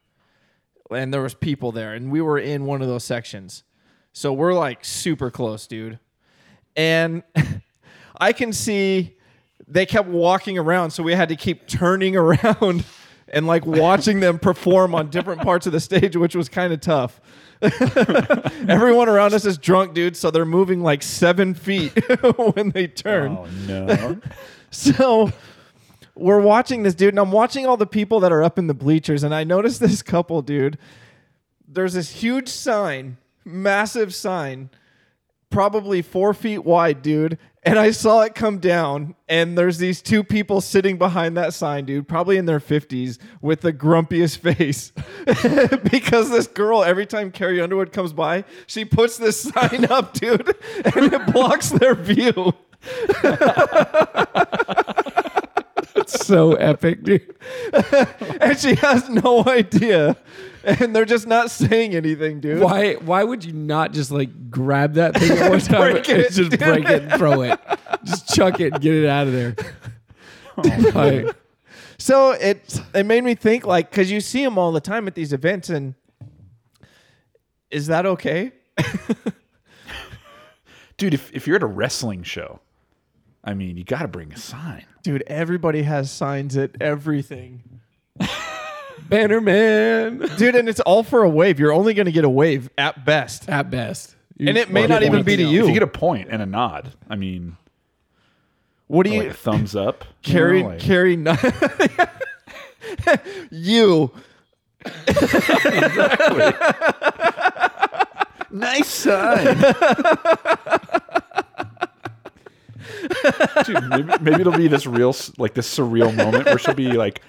and 0.89 1.13
there 1.13 1.21
was 1.21 1.35
people 1.35 1.71
there, 1.71 1.93
and 1.93 2.11
we 2.11 2.19
were 2.19 2.39
in 2.39 2.65
one 2.65 2.81
of 2.81 2.87
those 2.87 3.03
sections, 3.03 3.63
so 4.11 4.33
we're 4.33 4.55
like 4.55 4.83
super 4.83 5.29
close, 5.29 5.67
dude, 5.67 5.99
and 6.75 7.21
I 8.19 8.33
can 8.33 8.53
see 8.53 9.17
they 9.67 9.85
kept 9.85 10.07
walking 10.07 10.57
around, 10.57 10.91
so 10.91 11.03
we 11.03 11.13
had 11.13 11.29
to 11.29 11.35
keep 11.35 11.67
turning 11.67 12.15
around 12.17 12.85
and 13.29 13.45
like 13.45 13.65
watching 13.65 14.19
them 14.19 14.39
perform 14.39 14.95
on 14.95 15.09
different 15.09 15.41
parts 15.41 15.67
of 15.67 15.73
the 15.73 15.79
stage, 15.79 16.15
which 16.15 16.35
was 16.35 16.49
kind 16.49 16.71
of 16.71 16.79
tough. 16.79 17.19
Everyone 17.61 19.09
around 19.09 19.33
us 19.33 19.45
is 19.45 19.57
drunk, 19.57 19.93
dude, 19.93 20.15
so 20.15 20.31
they're 20.31 20.45
moving 20.45 20.81
like 20.81 21.01
seven 21.03 21.53
feet 21.53 21.91
when 22.55 22.69
they 22.69 22.87
turn. 22.87 23.37
Oh 23.37 23.47
no. 23.67 24.19
So 24.69 25.31
we're 26.15 26.39
watching 26.39 26.83
this 26.83 26.93
dude, 26.95 27.09
and 27.09 27.19
I'm 27.19 27.31
watching 27.31 27.65
all 27.65 27.77
the 27.77 27.87
people 27.87 28.19
that 28.21 28.31
are 28.31 28.43
up 28.43 28.57
in 28.59 28.67
the 28.67 28.73
bleachers, 28.73 29.23
and 29.23 29.33
I 29.33 29.43
noticed 29.43 29.79
this 29.79 30.01
couple, 30.01 30.41
dude. 30.41 30.77
There's 31.67 31.93
this 31.93 32.11
huge 32.11 32.47
sign, 32.47 33.17
massive 33.43 34.13
sign, 34.13 34.69
probably 35.49 36.01
four 36.01 36.33
feet 36.33 36.59
wide, 36.59 37.01
dude. 37.01 37.37
And 37.67 37.77
I 37.77 37.91
saw 37.91 38.21
it 38.21 38.33
come 38.33 38.59
down, 38.59 39.13
and 39.27 39.57
there's 39.57 39.77
these 39.77 40.01
two 40.01 40.23
people 40.23 40.61
sitting 40.61 40.97
behind 40.97 41.35
that 41.35 41.53
sign, 41.53 41.83
dude, 41.83 42.07
probably 42.07 42.37
in 42.37 42.45
their 42.45 42.61
50s, 42.61 43.17
with 43.41 43.59
the 43.59 43.73
grumpiest 43.73 44.37
face. 44.39 44.93
because 45.91 46.29
this 46.29 46.47
girl, 46.47 46.81
every 46.81 47.05
time 47.05 47.29
Carrie 47.29 47.59
Underwood 47.59 47.91
comes 47.91 48.13
by, 48.13 48.45
she 48.67 48.85
puts 48.85 49.17
this 49.17 49.41
sign 49.41 49.83
up, 49.85 50.13
dude, 50.13 50.47
and 50.85 51.13
it 51.13 51.33
blocks 51.33 51.69
their 51.69 51.93
view. 51.93 52.53
So 56.05 56.53
epic, 56.55 57.03
dude. 57.03 57.35
and 58.41 58.57
she 58.57 58.75
has 58.75 59.09
no 59.09 59.43
idea. 59.45 60.15
And 60.63 60.95
they're 60.95 61.05
just 61.05 61.27
not 61.27 61.49
saying 61.49 61.95
anything, 61.95 62.39
dude. 62.41 62.61
Why? 62.61 62.95
Why 62.95 63.23
would 63.23 63.45
you 63.45 63.53
not 63.53 63.93
just 63.93 64.11
like 64.11 64.49
grab 64.51 64.93
that 64.95 65.15
thing 65.15 65.37
at 65.37 65.49
one 65.49 65.59
time 65.61 65.91
Break 65.93 66.09
and 66.09 66.19
it, 66.21 66.31
just 66.33 66.51
dude. 66.51 66.59
break 66.59 66.89
it 66.89 67.03
and 67.03 67.11
throw 67.13 67.41
it? 67.41 67.59
Just 68.03 68.33
chuck 68.35 68.59
it 68.59 68.73
and 68.73 68.81
get 68.81 68.93
it 68.93 69.05
out 69.07 69.27
of 69.27 69.33
there. 69.33 69.55
Oh, 70.59 70.91
like, 70.95 71.35
So 71.99 72.31
it 72.31 72.81
it 72.95 73.05
made 73.05 73.23
me 73.23 73.35
think 73.35 73.63
like 73.65 73.91
because 73.91 74.09
you 74.11 74.19
see 74.19 74.43
them 74.43 74.57
all 74.57 74.71
the 74.71 74.81
time 74.81 75.05
at 75.07 75.13
these 75.13 75.31
events, 75.31 75.69
and 75.69 75.93
is 77.69 77.85
that 77.87 78.07
okay? 78.07 78.51
Dude, 80.97 81.13
if, 81.13 81.31
if 81.31 81.45
you're 81.45 81.57
at 81.57 81.61
a 81.63 81.67
wrestling 81.67 82.23
show, 82.23 82.59
I 83.47 83.53
mean, 83.53 83.77
you 83.77 83.85
got 83.85 84.01
to 84.01 84.09
bring 84.09 84.33
a 84.33 84.37
sign. 84.37 84.83
Dude, 85.03 85.23
everybody 85.25 85.83
has 85.83 86.11
signs 86.11 86.57
at 86.57 86.71
everything. 86.81 87.79
Banner 89.09 89.39
Man 89.39 90.17
Dude, 90.37 90.55
and 90.55 90.67
it's 90.67 90.81
all 90.81 91.01
for 91.01 91.23
a 91.23 91.29
wave. 91.29 91.57
You're 91.59 91.71
only 91.71 91.93
going 91.93 92.07
to 92.07 92.11
get 92.11 92.25
a 92.25 92.29
wave 92.29 92.69
at 92.77 93.05
best. 93.05 93.47
at 93.49 93.69
best, 93.71 94.15
And 94.37 94.57
it 94.57 94.69
may 94.69 94.85
not 94.85 95.01
even 95.03 95.23
be 95.23 95.37
to 95.37 95.43
If 95.43 95.49
you. 95.49 95.67
you 95.67 95.73
get 95.73 95.81
a 95.83 95.87
point 95.87 96.27
and 96.29 96.41
a 96.41 96.45
nod, 96.45 96.91
I 97.09 97.15
mean, 97.15 97.55
What 98.87 99.05
do 99.05 99.11
like 99.11 99.23
you 99.23 99.29
a 99.29 99.33
thumbs 99.33 99.77
up. 99.77 100.03
carry? 100.23 100.61
know, 100.61 100.69
like- 100.69 100.79
carry 100.79 101.15
not 101.15 101.41
you. 103.51 104.11
nice 108.51 108.87
sign. 108.89 109.57
Dude, 113.65 113.89
maybe, 113.89 114.13
maybe 114.21 114.41
it'll 114.41 114.53
be 114.53 114.67
this 114.67 114.85
real, 114.85 115.15
like 115.37 115.53
this 115.53 115.73
surreal 115.73 116.15
moment 116.15 116.45
where 116.45 116.57
she'll 116.57 116.73
be 116.73 116.93
like, 116.93 117.21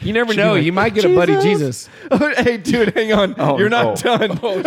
you 0.00 0.12
never 0.12 0.34
know. 0.34 0.54
You 0.54 0.72
might 0.72 0.94
get 0.94 1.04
a 1.04 1.14
buddy 1.14 1.38
Jesus. 1.40 1.88
Oh, 2.10 2.32
hey, 2.38 2.56
dude, 2.56 2.94
hang 2.94 3.12
on. 3.12 3.34
Oh, 3.38 3.58
You're 3.58 3.68
not 3.68 4.04
oh. 4.04 4.16
done. 4.16 4.40
Oh, 4.42 4.62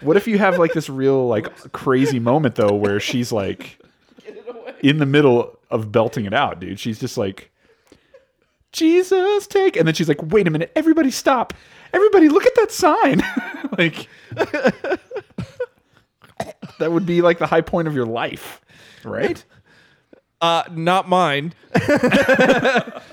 what 0.00 0.16
if 0.16 0.26
you 0.26 0.38
have 0.38 0.58
like 0.58 0.72
this 0.72 0.88
real 0.88 1.28
like 1.28 1.72
crazy 1.72 2.18
moment 2.18 2.54
though 2.54 2.74
where 2.74 2.98
she's 2.98 3.30
like 3.30 3.78
in 4.82 4.98
the 4.98 5.06
middle 5.06 5.58
of 5.70 5.92
belting 5.92 6.24
it 6.24 6.34
out, 6.34 6.58
dude. 6.60 6.80
She's 6.80 6.98
just 6.98 7.16
like 7.18 7.50
Jesus 8.72 9.46
take 9.46 9.76
and 9.76 9.86
then 9.86 9.94
she's 9.94 10.08
like, 10.08 10.22
"Wait 10.22 10.46
a 10.46 10.50
minute, 10.50 10.72
everybody 10.74 11.10
stop. 11.10 11.52
Everybody 11.92 12.28
look 12.28 12.46
at 12.46 12.54
that 12.56 12.72
sign." 12.72 13.22
like 13.78 14.08
That 16.80 16.92
would 16.92 17.06
be 17.06 17.22
like 17.22 17.38
the 17.38 17.46
high 17.46 17.60
point 17.60 17.88
of 17.88 17.94
your 17.94 18.06
life, 18.06 18.60
right? 19.04 19.42
Uh, 20.42 20.62
not 20.70 21.06
mine, 21.06 21.52
but 21.74 23.04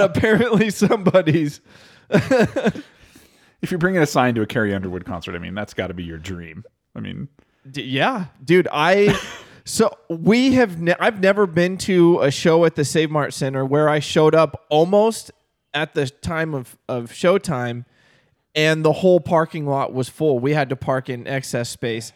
apparently 0.00 0.70
somebody's. 0.70 1.60
If 2.08 3.70
you're 3.72 3.78
bringing 3.78 4.00
a 4.00 4.06
sign 4.06 4.36
to 4.36 4.42
a 4.42 4.46
Carrie 4.46 4.72
Underwood 4.72 5.04
concert, 5.04 5.34
I 5.34 5.38
mean, 5.38 5.56
that's 5.56 5.74
got 5.74 5.88
to 5.88 5.94
be 5.94 6.04
your 6.04 6.18
dream. 6.18 6.62
I 6.94 7.00
mean, 7.00 7.26
D- 7.68 7.82
yeah, 7.82 8.26
dude. 8.44 8.68
I 8.72 9.18
so 9.64 9.90
we 10.08 10.52
have. 10.54 10.80
Ne- 10.80 10.94
I've 11.00 11.20
never 11.20 11.46
been 11.48 11.78
to 11.78 12.20
a 12.20 12.30
show 12.30 12.64
at 12.64 12.76
the 12.76 12.84
Save 12.84 13.10
Mart 13.10 13.34
Center 13.34 13.64
where 13.64 13.88
I 13.88 13.98
showed 13.98 14.34
up 14.36 14.66
almost 14.68 15.32
at 15.74 15.94
the 15.94 16.06
time 16.08 16.54
of 16.54 16.78
of 16.88 17.10
showtime, 17.10 17.86
and 18.54 18.84
the 18.84 18.92
whole 18.92 19.18
parking 19.18 19.66
lot 19.66 19.92
was 19.92 20.08
full. 20.08 20.38
We 20.38 20.52
had 20.52 20.68
to 20.68 20.76
park 20.76 21.08
in 21.08 21.26
excess 21.26 21.68
space. 21.70 22.12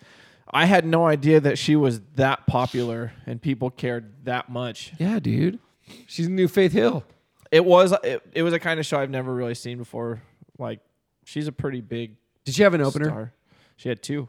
I 0.52 0.66
had 0.66 0.84
no 0.84 1.06
idea 1.06 1.40
that 1.40 1.58
she 1.58 1.76
was 1.76 2.00
that 2.16 2.46
popular 2.46 3.12
and 3.26 3.40
people 3.40 3.70
cared 3.70 4.24
that 4.24 4.48
much. 4.48 4.92
Yeah, 4.98 5.18
dude. 5.20 5.58
She's 6.06 6.28
new 6.28 6.48
Faith 6.48 6.72
Hill. 6.72 7.04
It 7.50 7.64
was 7.64 7.92
it, 8.04 8.22
it 8.32 8.42
was 8.42 8.52
a 8.52 8.58
kind 8.58 8.80
of 8.80 8.86
show 8.86 8.98
I've 8.98 9.10
never 9.10 9.34
really 9.34 9.54
seen 9.54 9.78
before. 9.78 10.22
Like 10.58 10.80
she's 11.24 11.46
a 11.46 11.52
pretty 11.52 11.80
big 11.80 12.16
Did 12.44 12.54
she 12.54 12.62
have 12.62 12.74
an 12.74 12.80
opener? 12.80 13.06
star. 13.06 13.32
She 13.76 13.88
had 13.88 14.02
two. 14.02 14.28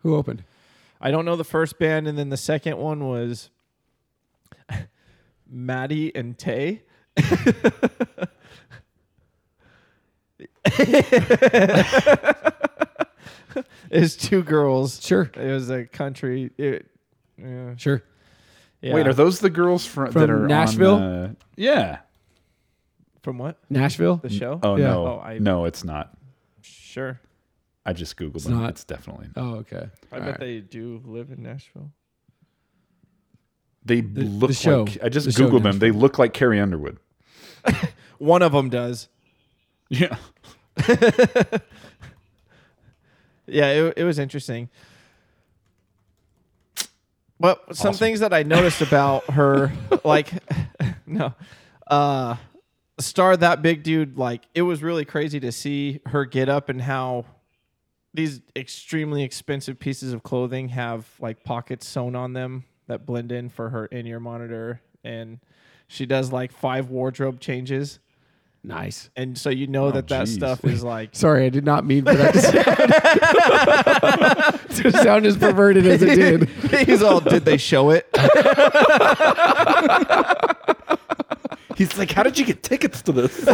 Who 0.00 0.16
opened? 0.16 0.44
I 1.00 1.10
don't 1.10 1.24
know 1.24 1.36
the 1.36 1.44
first 1.44 1.78
band, 1.78 2.08
and 2.08 2.16
then 2.18 2.30
the 2.30 2.36
second 2.36 2.78
one 2.78 3.06
was 3.06 3.50
Maddie 5.48 6.14
and 6.14 6.36
Tae. 6.38 6.82
it's 13.90 14.16
two 14.16 14.42
girls. 14.42 15.04
Sure, 15.04 15.30
It 15.34 15.50
was 15.52 15.70
a 15.70 15.84
country. 15.86 16.50
It, 16.58 16.90
yeah, 17.38 17.74
sure. 17.76 18.02
yeah. 18.80 18.94
wait, 18.94 19.06
are 19.06 19.14
those 19.14 19.40
the 19.40 19.50
girls 19.50 19.84
from, 19.86 20.06
that 20.06 20.12
From 20.12 20.30
are 20.30 20.36
on 20.38 20.44
uh, 20.44 20.48
Nashville? 20.48 20.98
the- 20.98 21.36
yeah. 21.56 21.98
from 23.22 23.38
what 23.38 23.58
Nashville. 23.70 24.16
the 24.16 24.30
show? 24.30 24.58
Oh 24.62 24.76
Yeah. 24.76 24.88
no, 24.88 25.06
Oh, 25.06 25.20
I- 25.20 25.38
no, 25.38 25.64
it's 25.64 25.84
not. 25.84 26.16
sure. 26.62 27.20
I 27.84 27.92
just 27.92 28.16
googled 28.16 28.42
them. 28.44 28.60
not. 28.60 28.70
It's 28.70 28.84
definitely. 28.84 29.28
Oh, 29.36 29.56
okay. 29.56 29.88
I 30.10 30.14
All 30.16 30.20
bet 30.20 30.28
right. 30.30 30.40
they 30.40 30.58
do 30.60 31.00
live 31.04 31.30
in 31.30 31.42
Nashville. 31.42 31.92
They 33.84 34.00
The- 34.00 34.22
look 34.24 34.48
the 34.48 34.54
show. 34.54 34.82
like 34.84 34.98
I 35.04 35.08
just 35.08 35.26
The 35.26 35.32
show 35.32 35.48
googled 35.48 35.62
them. 35.62 35.78
They 35.78 35.92
look 35.92 36.18
like 36.18 36.32
Carrie 36.32 36.58
Underwood. 36.60 36.98
One 38.18 38.42
of 38.42 38.52
them 38.52 38.70
does. 38.70 39.08
Yeah. 39.88 40.16
Yeah, 43.46 43.68
it, 43.70 43.94
it 43.98 44.04
was 44.04 44.18
interesting. 44.18 44.68
But 47.38 47.76
some 47.76 47.90
Awesome. 47.90 47.98
things 47.98 48.20
that 48.20 48.32
I 48.32 48.42
noticed 48.42 48.80
about 48.80 49.28
her, 49.30 49.72
like, 50.04 50.30
no, 51.06 51.34
uh, 51.86 52.36
star 52.98 53.36
that 53.36 53.62
big 53.62 53.82
dude, 53.82 54.16
like, 54.16 54.42
it 54.54 54.62
was 54.62 54.82
really 54.82 55.04
crazy 55.04 55.38
to 55.40 55.52
see 55.52 56.00
her 56.06 56.24
get 56.24 56.48
up 56.48 56.68
and 56.68 56.80
how 56.80 57.26
these 58.14 58.40
extremely 58.56 59.22
expensive 59.22 59.78
pieces 59.78 60.14
of 60.14 60.22
clothing 60.22 60.70
have 60.70 61.06
like 61.20 61.44
pockets 61.44 61.86
sewn 61.86 62.16
on 62.16 62.32
them 62.32 62.64
that 62.86 63.04
blend 63.04 63.30
in 63.30 63.50
for 63.50 63.68
her 63.68 63.84
in 63.86 64.06
ear 64.06 64.18
monitor. 64.18 64.80
And 65.04 65.38
she 65.86 66.06
does 66.06 66.32
like 66.32 66.50
five 66.50 66.88
wardrobe 66.88 67.40
changes. 67.40 67.98
Nice. 68.66 69.08
And 69.14 69.38
so 69.38 69.48
you 69.48 69.68
know 69.68 69.86
oh, 69.86 69.90
that 69.92 70.08
that 70.08 70.26
geez. 70.26 70.34
stuff 70.34 70.64
is 70.64 70.82
like 70.82 71.10
Sorry, 71.14 71.46
I 71.46 71.50
did 71.50 71.64
not 71.64 71.86
mean 71.86 72.04
for 72.04 72.14
that 72.14 72.34
to 72.34 72.40
sound, 74.72 74.92
to 74.92 75.02
sound 75.04 75.24
as 75.24 75.36
perverted 75.36 75.86
as 75.86 76.02
it 76.02 76.16
did. 76.16 76.48
He's 76.88 77.00
all, 77.00 77.20
did 77.20 77.44
they 77.44 77.58
show 77.58 77.90
it? 77.90 78.08
He's 81.76 81.96
like, 81.96 82.10
"How 82.10 82.24
did 82.24 82.36
you 82.38 82.44
get 82.44 82.64
tickets 82.64 83.02
to 83.02 83.12
this?" 83.12 83.46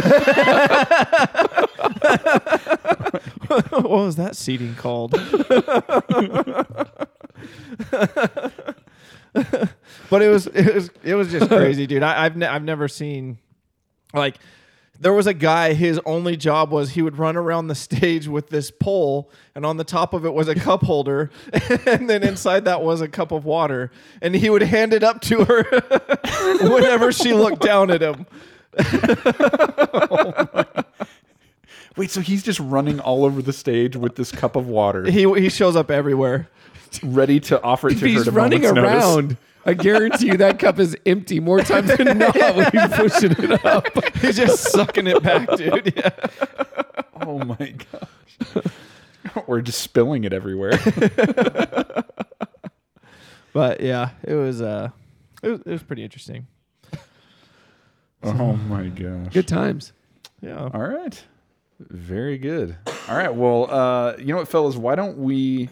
what 3.69 3.89
was 3.89 4.15
that 4.15 4.35
seating 4.35 4.73
called? 4.73 5.11
but 10.09 10.21
it 10.23 10.29
was 10.29 10.47
it 10.47 10.73
was 10.73 10.89
it 11.03 11.13
was 11.13 11.31
just 11.31 11.49
crazy, 11.49 11.85
dude. 11.85 12.01
I, 12.01 12.25
I've 12.25 12.35
ne- 12.35 12.47
I've 12.47 12.63
never 12.63 12.87
seen 12.87 13.37
like 14.13 14.37
there 15.03 15.13
was 15.13 15.27
a 15.27 15.33
guy. 15.33 15.73
His 15.73 15.99
only 16.05 16.35
job 16.37 16.71
was 16.71 16.91
he 16.91 17.01
would 17.01 17.17
run 17.17 17.35
around 17.37 17.67
the 17.67 17.75
stage 17.75 18.27
with 18.27 18.49
this 18.49 18.71
pole, 18.71 19.29
and 19.53 19.65
on 19.65 19.77
the 19.77 19.83
top 19.83 20.13
of 20.13 20.25
it 20.25 20.33
was 20.33 20.47
a 20.47 20.55
cup 20.55 20.83
holder, 20.83 21.29
and 21.85 22.09
then 22.09 22.23
inside 22.23 22.65
that 22.65 22.81
was 22.81 23.01
a 23.01 23.07
cup 23.07 23.31
of 23.31 23.45
water, 23.45 23.91
and 24.21 24.35
he 24.35 24.49
would 24.49 24.63
hand 24.63 24.93
it 24.93 25.03
up 25.03 25.21
to 25.21 25.43
her 25.45 25.63
whenever 26.73 27.11
she 27.11 27.33
looked 27.33 27.61
down 27.61 27.91
at 27.91 28.01
him. 28.01 28.25
Wait, 31.95 32.09
so 32.09 32.21
he's 32.21 32.41
just 32.41 32.59
running 32.59 32.99
all 32.99 33.23
over 33.23 33.41
the 33.41 33.53
stage 33.53 33.95
with 33.95 34.15
this 34.15 34.31
cup 34.31 34.55
of 34.55 34.67
water, 34.67 35.09
He 35.09 35.31
he 35.39 35.49
shows 35.49 35.75
up 35.75 35.91
everywhere. 35.91 36.49
ready 37.03 37.39
to 37.41 37.61
offer 37.61 37.89
it 37.89 37.93
If 37.93 37.99
to 37.99 38.05
her. 38.05 38.11
he's 38.11 38.21
at 38.21 38.27
a 38.29 38.31
running 38.31 38.65
around 38.65 38.77
notice. 39.27 39.37
I 39.65 39.73
guarantee 39.73 40.27
you 40.27 40.37
that 40.37 40.59
cup 40.59 40.79
is 40.79 40.95
empty 41.05 41.39
more 41.39 41.61
times 41.61 41.95
than 41.95 42.17
not 42.17 42.35
when 42.35 42.69
he's 42.71 42.87
pushing 42.95 43.31
it 43.31 43.65
up. 43.65 43.87
He's 44.17 44.35
just 44.37 44.71
sucking 44.71 45.07
it 45.07 45.23
back, 45.23 45.49
dude. 45.55 45.93
Yeah. 45.95 46.09
Oh 47.21 47.39
my 47.39 47.73
gosh. 47.91 48.65
We're 49.47 49.61
just 49.61 49.81
spilling 49.81 50.25
it 50.25 50.33
everywhere. 50.33 50.77
But 53.53 53.81
yeah, 53.81 54.09
it 54.23 54.33
was 54.33 54.61
uh, 54.61 54.89
it 55.43 55.47
was, 55.49 55.59
it 55.61 55.69
was 55.69 55.83
pretty 55.83 56.03
interesting. 56.03 56.47
oh 58.23 58.33
my 58.53 58.87
gosh. 58.87 59.31
Good 59.31 59.47
times. 59.47 59.93
Yeah. 60.41 60.69
All 60.73 60.81
right. 60.81 61.23
Very 61.79 62.37
good. 62.39 62.75
All 63.07 63.15
right. 63.15 63.33
Well, 63.33 63.69
uh, 63.69 64.17
you 64.17 64.25
know 64.25 64.37
what, 64.37 64.47
fellas? 64.47 64.75
Why 64.75 64.95
don't 64.95 65.19
we 65.19 65.69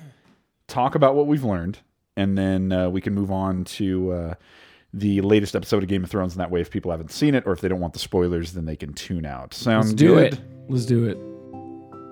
talk 0.67 0.93
about 0.95 1.15
what 1.15 1.25
we've 1.25 1.43
learned, 1.43 1.79
and 2.21 2.37
then 2.37 2.71
uh, 2.71 2.89
we 2.89 3.01
can 3.01 3.13
move 3.13 3.31
on 3.31 3.63
to 3.63 4.11
uh, 4.11 4.33
the 4.93 5.21
latest 5.21 5.55
episode 5.55 5.83
of 5.83 5.89
Game 5.89 6.03
of 6.03 6.09
Thrones. 6.09 6.33
And 6.33 6.39
that 6.39 6.51
way, 6.51 6.61
if 6.61 6.69
people 6.69 6.91
haven't 6.91 7.11
seen 7.11 7.33
it, 7.33 7.43
or 7.47 7.53
if 7.53 7.61
they 7.61 7.67
don't 7.67 7.79
want 7.79 7.93
the 7.93 7.99
spoilers, 7.99 8.53
then 8.53 8.65
they 8.65 8.75
can 8.75 8.93
tune 8.93 9.25
out. 9.25 9.53
Sound 9.53 9.85
Let's 9.85 9.93
do 9.95 10.15
good? 10.15 10.33
it. 10.33 10.39
Let's 10.69 10.85
do 10.85 11.05
it. 11.05 11.17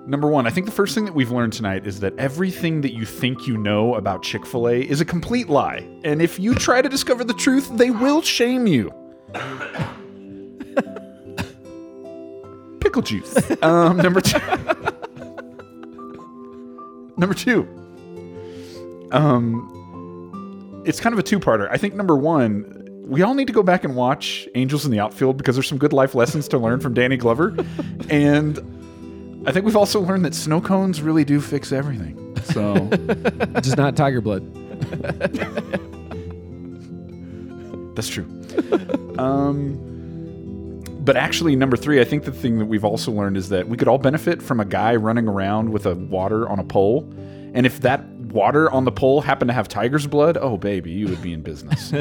Number 0.07 0.28
one, 0.28 0.47
I 0.47 0.49
think 0.49 0.66
the 0.66 0.72
first 0.72 0.95
thing 0.95 1.05
that 1.05 1.14
we've 1.14 1.30
learned 1.30 1.53
tonight 1.53 1.86
is 1.86 1.99
that 1.99 2.18
everything 2.18 2.82
that 2.82 2.93
you 2.93 3.05
think 3.05 3.45
you 3.45 3.57
know 3.57 3.93
about 3.93 4.24
Chick 4.24 4.43
fil 4.43 4.68
A 4.68 4.82
is 4.82 5.01
a 5.01 5.05
complete 5.05 5.49
lie. 5.49 5.88
And 6.03 6.20
if 6.20 6.39
you 6.39 6.55
try 6.55 6.82
to 6.82 6.89
discover 6.89 7.24
the 7.24 7.36
truth, 7.36 7.70
they 7.78 7.91
will 7.91 8.24
shame 8.24 8.66
you. 8.66 8.91
Pickle 12.80 13.03
juice. 13.03 13.38
Um, 13.62 13.97
number 13.97 14.22
two. 14.22 14.39
number 17.18 17.36
two. 17.36 17.68
Um, 19.12 19.78
it's 20.86 20.99
kind 20.99 21.13
of 21.13 21.19
a 21.19 21.23
two 21.23 21.39
parter. 21.39 21.67
I 21.71 21.77
think 21.77 21.95
number 21.95 22.15
one, 22.15 22.86
we 23.05 23.21
all 23.21 23.34
need 23.34 23.47
to 23.47 23.53
go 23.53 23.63
back 23.63 23.84
and 23.84 23.95
watch 23.95 24.47
Angels 24.55 24.86
in 24.86 24.91
the 24.91 24.99
Outfield 24.99 25.38
because 25.38 25.55
there's 25.55 25.67
some 25.67 25.77
good 25.77 25.93
life 25.93 26.15
lessons 26.15 26.47
to 26.49 26.57
learn 26.57 26.80
from 26.80 26.93
Danny 26.93 27.17
Glover. 27.17 27.55
and 28.09 28.57
I 29.47 29.51
think 29.51 29.65
we've 29.65 29.77
also 29.77 30.01
learned 30.01 30.25
that 30.25 30.36
snow 30.36 30.61
cones 30.61 31.01
really 31.01 31.23
do 31.23 31.41
fix 31.41 31.71
everything. 31.71 32.15
So 32.43 32.75
Just 33.61 33.77
not 33.77 33.95
tiger 33.95 34.21
blood. 34.21 34.43
that's 37.95 38.09
true. 38.09 38.25
Um, 39.17 39.86
but 41.01 41.17
actually, 41.17 41.55
number 41.55 41.75
three, 41.75 41.99
I 41.99 42.03
think 42.03 42.25
the 42.25 42.32
thing 42.32 42.59
that 42.59 42.65
we've 42.65 42.86
also 42.86 43.11
learned 43.11 43.38
is 43.38 43.49
that 43.49 43.67
we 43.67 43.77
could 43.77 43.88
all 43.88 43.97
benefit 43.97 44.41
from 44.41 44.59
a 44.59 44.65
guy 44.65 44.95
running 44.95 45.27
around 45.27 45.71
with 45.71 45.86
a 45.86 45.95
water 45.95 46.47
on 46.47 46.59
a 46.59 46.63
pole. 46.63 47.09
And 47.53 47.65
if 47.65 47.82
that 47.82 48.18
water 48.32 48.71
on 48.71 48.86
the 48.86 48.91
pole 48.91 49.21
happened 49.21 49.49
to 49.49 49.53
have 49.53 49.67
tiger's 49.67 50.07
blood, 50.07 50.38
oh 50.38 50.57
baby, 50.57 50.91
you 50.91 51.07
would 51.07 51.21
be 51.21 51.34
in 51.34 51.41
business. 51.41 51.89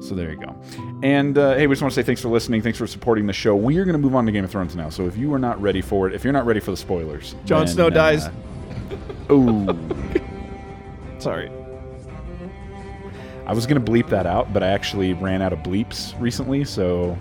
so 0.00 0.14
there 0.14 0.30
you 0.30 0.40
go. 0.40 0.56
And 1.02 1.38
uh, 1.38 1.54
hey, 1.54 1.66
we 1.66 1.74
just 1.74 1.82
want 1.82 1.94
to 1.94 2.00
say 2.00 2.04
thanks 2.04 2.20
for 2.20 2.28
listening. 2.28 2.62
Thanks 2.62 2.78
for 2.78 2.86
supporting 2.86 3.26
the 3.26 3.32
show. 3.32 3.56
We 3.56 3.78
are 3.78 3.84
going 3.84 3.94
to 3.94 3.98
move 3.98 4.14
on 4.14 4.26
to 4.26 4.32
Game 4.32 4.44
of 4.44 4.50
Thrones 4.50 4.76
now. 4.76 4.90
So 4.90 5.06
if 5.06 5.16
you 5.16 5.32
are 5.34 5.38
not 5.38 5.60
ready 5.60 5.80
for 5.80 6.08
it, 6.08 6.14
if 6.14 6.24
you're 6.24 6.32
not 6.32 6.46
ready 6.46 6.60
for 6.60 6.70
the 6.70 6.76
spoilers, 6.76 7.34
Jon 7.44 7.66
Snow 7.66 7.86
uh, 7.86 7.90
dies. 7.90 8.28
Oh. 9.32 9.78
Sorry. 11.20 11.48
I 13.46 13.52
was 13.52 13.64
gonna 13.64 13.80
bleep 13.80 14.08
that 14.08 14.26
out, 14.26 14.52
but 14.52 14.64
I 14.64 14.68
actually 14.68 15.12
ran 15.12 15.40
out 15.40 15.52
of 15.52 15.60
bleeps 15.60 16.20
recently, 16.20 16.64
so 16.64 17.16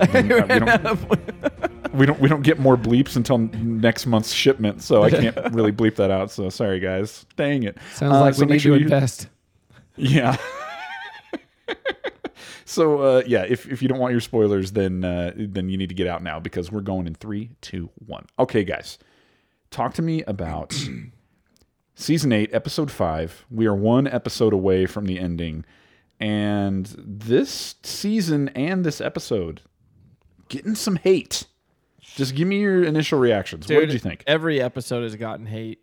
we 0.14 0.22
don't, 0.22 1.92
we 1.94 2.06
don't 2.06 2.20
we 2.20 2.28
don't 2.28 2.42
get 2.42 2.58
more 2.58 2.76
bleeps 2.76 3.16
until 3.16 3.38
next 3.38 4.06
month's 4.06 4.32
shipment, 4.32 4.82
so 4.82 5.02
I 5.02 5.10
can't 5.10 5.36
really 5.54 5.72
bleep 5.72 5.96
that 5.96 6.10
out. 6.10 6.30
So 6.30 6.48
sorry, 6.50 6.80
guys. 6.80 7.26
Dang 7.36 7.62
it. 7.62 7.78
Sounds 7.94 8.14
Uh, 8.14 8.20
like 8.20 8.34
so 8.34 8.44
we 8.46 8.52
need 8.52 8.58
sure 8.60 8.74
to 8.74 8.78
you- 8.80 8.84
invest. 8.86 9.28
Yeah. 9.96 10.36
so 12.64 12.98
uh, 13.00 13.22
yeah, 13.26 13.44
if 13.48 13.66
if 13.70 13.80
you 13.82 13.88
don't 13.88 13.98
want 13.98 14.12
your 14.12 14.20
spoilers, 14.20 14.72
then 14.72 15.04
uh, 15.04 15.32
then 15.36 15.68
you 15.68 15.76
need 15.76 15.88
to 15.88 15.94
get 15.94 16.06
out 16.06 16.22
now 16.22 16.38
because 16.40 16.70
we're 16.70 16.80
going 16.80 17.06
in 17.06 17.14
three, 17.14 17.50
two, 17.60 17.90
one. 18.06 18.26
Okay, 18.38 18.64
guys, 18.64 18.98
talk 19.70 19.94
to 19.94 20.02
me 20.02 20.22
about 20.24 20.74
season 21.94 22.32
eight, 22.32 22.52
episode 22.52 22.90
five. 22.90 23.46
We 23.50 23.66
are 23.66 23.74
one 23.74 24.06
episode 24.06 24.52
away 24.52 24.86
from 24.86 25.06
the 25.06 25.18
ending, 25.18 25.64
and 26.20 26.86
this 26.98 27.76
season 27.82 28.48
and 28.50 28.84
this 28.84 29.00
episode 29.00 29.62
getting 30.48 30.74
some 30.74 30.96
hate. 30.96 31.46
Just 32.00 32.34
give 32.34 32.48
me 32.48 32.60
your 32.60 32.82
initial 32.84 33.18
reactions. 33.18 33.68
what 33.68 33.80
did 33.80 33.92
you 33.92 33.98
think? 33.98 34.24
Every 34.26 34.60
episode 34.60 35.02
has 35.02 35.16
gotten 35.16 35.46
hate. 35.46 35.80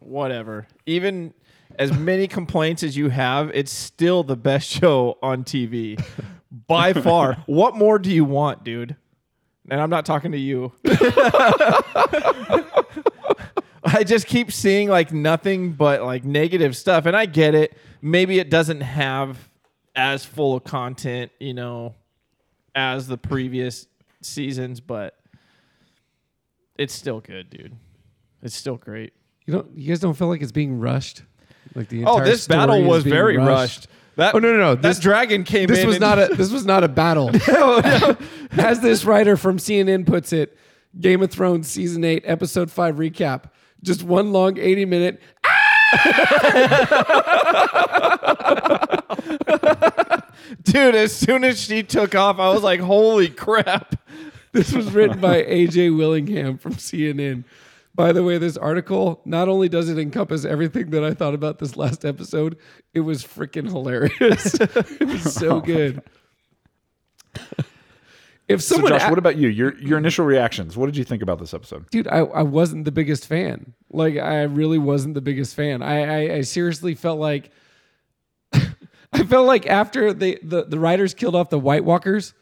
Whatever. 0.00 0.66
Even 0.86 1.32
as 1.78 1.92
many 1.92 2.26
complaints 2.26 2.82
as 2.82 2.96
you 2.96 3.08
have, 3.10 3.50
it's 3.54 3.72
still 3.72 4.22
the 4.22 4.36
best 4.36 4.68
show 4.80 5.18
on 5.22 5.44
TV 5.44 6.02
by 6.66 6.92
far. 7.04 7.42
what 7.46 7.76
more 7.76 7.98
do 7.98 8.10
you 8.10 8.24
want, 8.24 8.64
dude? 8.64 8.96
And 9.70 9.80
I'm 9.80 9.90
not 9.90 10.06
talking 10.06 10.32
to 10.32 10.38
you. 10.38 10.72
I 13.84 14.02
just 14.04 14.26
keep 14.26 14.50
seeing 14.52 14.88
like 14.88 15.12
nothing 15.12 15.72
but 15.72 16.02
like 16.02 16.24
negative 16.24 16.76
stuff. 16.76 17.06
And 17.06 17.16
I 17.16 17.26
get 17.26 17.54
it. 17.54 17.76
Maybe 18.00 18.38
it 18.38 18.50
doesn't 18.50 18.80
have 18.80 19.48
as 19.94 20.24
full 20.24 20.56
of 20.56 20.64
content, 20.64 21.32
you 21.38 21.52
know, 21.54 21.94
as 22.78 23.08
the 23.08 23.18
previous 23.18 23.88
seasons, 24.22 24.80
but 24.80 25.16
it's 26.78 26.94
still 26.94 27.20
good, 27.20 27.50
dude. 27.50 27.74
It's 28.40 28.54
still 28.54 28.76
great. 28.76 29.12
You 29.46 29.54
don't. 29.54 29.76
You 29.76 29.88
guys 29.88 29.98
don't 29.98 30.14
feel 30.14 30.28
like 30.28 30.40
it's 30.42 30.52
being 30.52 30.78
rushed. 30.78 31.22
Like 31.74 31.88
the 31.88 32.04
Oh, 32.04 32.22
this 32.22 32.44
story 32.44 32.58
battle 32.58 32.82
was 32.84 33.02
very 33.02 33.36
rushed. 33.36 33.88
That, 34.16 34.34
Oh 34.34 34.38
no 34.38 34.52
no 34.52 34.58
no! 34.58 34.74
This 34.74 34.98
dragon 34.98 35.44
came 35.44 35.66
this 35.68 35.80
in. 35.80 35.86
was 35.88 36.00
not 36.00 36.18
a 36.18 36.28
this 36.34 36.50
was 36.52 36.64
not 36.64 36.84
a 36.84 36.88
battle. 36.88 37.30
As 38.52 38.80
this 38.80 39.04
writer 39.04 39.36
from 39.36 39.58
CNN 39.58 40.06
puts 40.06 40.32
it, 40.32 40.56
Game 41.00 41.22
of 41.22 41.30
Thrones 41.30 41.68
season 41.68 42.04
eight 42.04 42.22
episode 42.26 42.70
five 42.70 42.96
recap. 42.96 43.44
Just 43.82 44.02
one 44.02 44.32
long 44.32 44.56
eighty 44.58 44.84
minute. 44.84 45.20
Ah! 45.44 45.67
Dude. 50.62 50.94
As 50.94 51.14
soon 51.14 51.44
as 51.44 51.60
she 51.60 51.82
took 51.82 52.14
off, 52.14 52.38
I 52.38 52.50
was 52.50 52.62
like, 52.62 52.80
"Holy 52.80 53.28
crap!" 53.28 53.94
This 54.52 54.72
was 54.72 54.92
written 54.92 55.20
by 55.20 55.42
AJ 55.42 55.96
Willingham 55.96 56.58
from 56.58 56.74
CNN. 56.74 57.44
By 57.94 58.12
the 58.12 58.22
way, 58.22 58.38
this 58.38 58.56
article 58.56 59.20
not 59.24 59.48
only 59.48 59.68
does 59.68 59.88
it 59.88 59.98
encompass 59.98 60.44
everything 60.44 60.90
that 60.90 61.02
I 61.02 61.14
thought 61.14 61.34
about 61.34 61.58
this 61.58 61.76
last 61.76 62.04
episode, 62.04 62.56
it 62.94 63.00
was 63.00 63.24
freaking 63.24 63.66
hilarious. 63.66 64.54
it 64.60 65.08
was 65.08 65.34
so 65.34 65.56
oh 65.56 65.60
good. 65.60 66.02
If 68.48 68.62
So, 68.62 68.80
Josh, 68.88 69.02
a- 69.04 69.10
what 69.10 69.18
about 69.18 69.36
you? 69.36 69.48
Your 69.48 69.76
your 69.78 69.98
initial 69.98 70.24
reactions. 70.24 70.76
What 70.76 70.86
did 70.86 70.96
you 70.96 71.04
think 71.04 71.22
about 71.22 71.38
this 71.38 71.52
episode? 71.52 71.88
dude 71.90 72.08
I, 72.08 72.18
I 72.20 72.42
wasn't 72.42 72.84
the 72.86 72.92
biggest 72.92 73.26
fan 73.26 73.74
like 73.90 74.16
i 74.16 74.42
really 74.42 74.78
wasn't 74.78 75.14
the 75.14 75.20
biggest 75.22 75.54
fan 75.54 75.82
i 75.82 76.02
i, 76.02 76.34
I 76.36 76.40
seriously 76.42 76.94
felt 76.94 77.18
like 77.18 77.50
i 78.52 79.22
felt 79.26 79.46
like 79.46 79.66
after 79.66 80.12
they 80.12 80.36
the, 80.42 80.64
the 80.64 80.78
writers 80.78 81.14
killed 81.14 81.34
off 81.34 81.48
the 81.50 81.58
white 81.58 81.84
walkers 81.84 82.34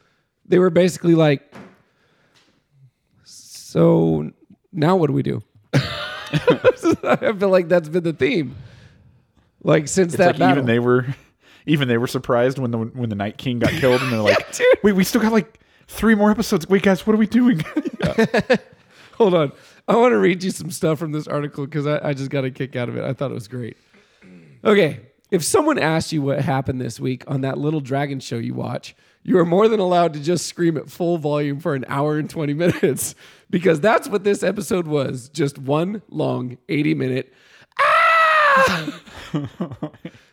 they 0.44 0.58
were 0.58 0.70
basically 0.70 1.14
like 1.14 1.52
so 3.24 4.30
now 4.72 4.96
what 4.96 5.06
do 5.08 5.12
we 5.12 5.22
do 5.22 5.42
i 5.74 7.32
feel 7.38 7.48
like 7.48 7.68
that's 7.68 7.88
been 7.88 8.02
the 8.04 8.12
theme 8.12 8.56
like 9.62 9.88
since 9.88 10.14
It's 10.14 10.18
that 10.18 10.26
like 10.26 10.38
battle 10.38 10.54
even 10.58 10.66
they 10.66 10.78
were 10.78 11.06
even 11.66 11.88
they 11.88 11.98
were 11.98 12.06
surprised 12.06 12.58
when 12.58 12.70
the 12.70 12.78
when 12.78 13.08
the 13.08 13.16
Night 13.16 13.38
King 13.38 13.58
got 13.58 13.70
killed, 13.72 14.00
and 14.00 14.12
they're 14.12 14.20
like, 14.34 14.52
dude. 14.52 14.66
"Wait, 14.84 14.92
we 14.92 15.02
still 15.02 15.20
got 15.20 15.32
like 15.32 15.58
three 15.86 16.14
more 16.14 16.30
episodes. 16.30 16.68
Wait, 16.68 16.82
guys, 16.82 17.06
what 17.06 17.14
are 17.14 17.18
we 17.18 17.26
doing?" 17.26 17.62
hold 19.14 19.32
on 19.32 19.50
i 19.88 19.96
want 19.96 20.12
to 20.12 20.18
read 20.18 20.42
you 20.44 20.50
some 20.50 20.70
stuff 20.70 20.98
from 20.98 21.10
this 21.10 21.26
article 21.26 21.64
because 21.64 21.86
I, 21.86 22.10
I 22.10 22.12
just 22.12 22.30
got 22.30 22.44
a 22.44 22.50
kick 22.50 22.76
out 22.76 22.90
of 22.90 22.98
it 22.98 23.04
i 23.04 23.14
thought 23.14 23.30
it 23.30 23.34
was 23.34 23.48
great 23.48 23.78
okay 24.62 25.00
if 25.30 25.42
someone 25.42 25.78
asked 25.78 26.12
you 26.12 26.22
what 26.22 26.40
happened 26.40 26.80
this 26.80 27.00
week 27.00 27.24
on 27.26 27.40
that 27.40 27.58
little 27.58 27.80
dragon 27.80 28.20
show 28.20 28.36
you 28.36 28.54
watch, 28.54 28.94
you 29.24 29.38
are 29.38 29.44
more 29.44 29.66
than 29.68 29.80
allowed 29.80 30.12
to 30.12 30.20
just 30.20 30.46
scream 30.46 30.76
at 30.76 30.88
full 30.88 31.18
volume 31.18 31.58
for 31.58 31.74
an 31.74 31.84
hour 31.88 32.16
and 32.18 32.30
20 32.30 32.54
minutes 32.54 33.14
because 33.50 33.80
that's 33.80 34.08
what 34.08 34.22
this 34.22 34.42
episode 34.42 34.86
was 34.86 35.28
just 35.28 35.58
one 35.58 36.02
long 36.08 36.58
80 36.68 36.94
minute. 36.94 37.34
Ah! 37.80 39.00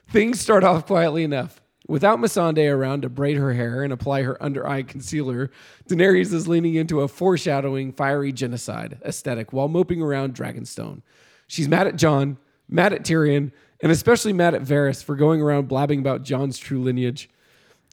Things 0.09 0.39
start 0.39 0.63
off 0.63 0.85
quietly 0.85 1.23
enough. 1.23 1.59
Without 1.87 2.19
Missandei 2.19 2.73
around 2.73 3.01
to 3.01 3.09
braid 3.09 3.35
her 3.37 3.53
hair 3.53 3.83
and 3.83 3.91
apply 3.91 4.23
her 4.23 4.41
under 4.41 4.65
eye 4.65 4.83
concealer, 4.83 5.51
Daenerys 5.89 6.31
is 6.31 6.47
leaning 6.47 6.75
into 6.75 7.01
a 7.01 7.09
foreshadowing 7.09 7.91
fiery 7.91 8.31
genocide 8.31 8.99
aesthetic 9.03 9.51
while 9.51 9.67
moping 9.67 10.01
around 10.01 10.33
Dragonstone. 10.33 11.01
She's 11.45 11.67
mad 11.67 11.87
at 11.87 11.97
Jon, 11.97 12.37
mad 12.69 12.93
at 12.93 13.03
Tyrion, 13.03 13.51
and 13.81 13.91
especially 13.91 14.31
mad 14.31 14.55
at 14.55 14.61
Varys 14.61 15.03
for 15.03 15.17
going 15.17 15.41
around 15.41 15.67
blabbing 15.67 15.99
about 15.99 16.23
Jon's 16.23 16.57
true 16.57 16.81
lineage. 16.81 17.29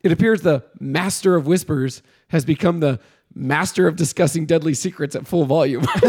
It 0.05 0.12
appears 0.12 0.43
the 0.43 0.64
Master 0.78 1.34
of 1.34 1.49
Whispers 1.49 2.03
has 2.28 2.45
become 2.45 2.78
the 2.78 3.01
Master 3.34 3.86
of 3.86 3.95
discussing 3.97 4.45
deadly 4.47 4.74
secrets 4.74 5.14
at 5.14 5.26
full 5.26 5.45
volume. 5.45 5.84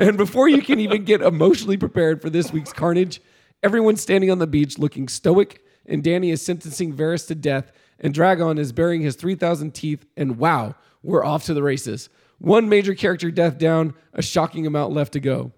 and 0.00 0.16
before 0.16 0.48
you 0.48 0.62
can 0.62 0.78
even 0.78 1.04
get 1.04 1.22
emotionally 1.22 1.76
prepared 1.76 2.22
for 2.22 2.30
this 2.30 2.52
week's 2.52 2.72
carnage, 2.72 3.20
everyone's 3.62 4.00
standing 4.00 4.30
on 4.30 4.38
the 4.38 4.46
beach 4.46 4.78
looking 4.78 5.08
stoic, 5.08 5.62
and 5.86 6.02
Danny 6.02 6.30
is 6.30 6.42
sentencing 6.42 6.94
Varys 6.94 7.26
to 7.28 7.34
death, 7.34 7.72
and 7.98 8.14
Drogon 8.14 8.58
is 8.58 8.72
burying 8.72 9.02
his 9.02 9.16
3,000 9.16 9.74
teeth, 9.74 10.06
and 10.16 10.38
wow, 10.38 10.74
we're 11.02 11.24
off 11.24 11.44
to 11.44 11.54
the 11.54 11.62
races. 11.62 12.08
One 12.38 12.68
major 12.68 12.94
character 12.94 13.30
death 13.30 13.58
down, 13.58 13.94
a 14.14 14.22
shocking 14.22 14.66
amount 14.66 14.94
left 14.94 15.12
to 15.12 15.20
go. 15.20 15.52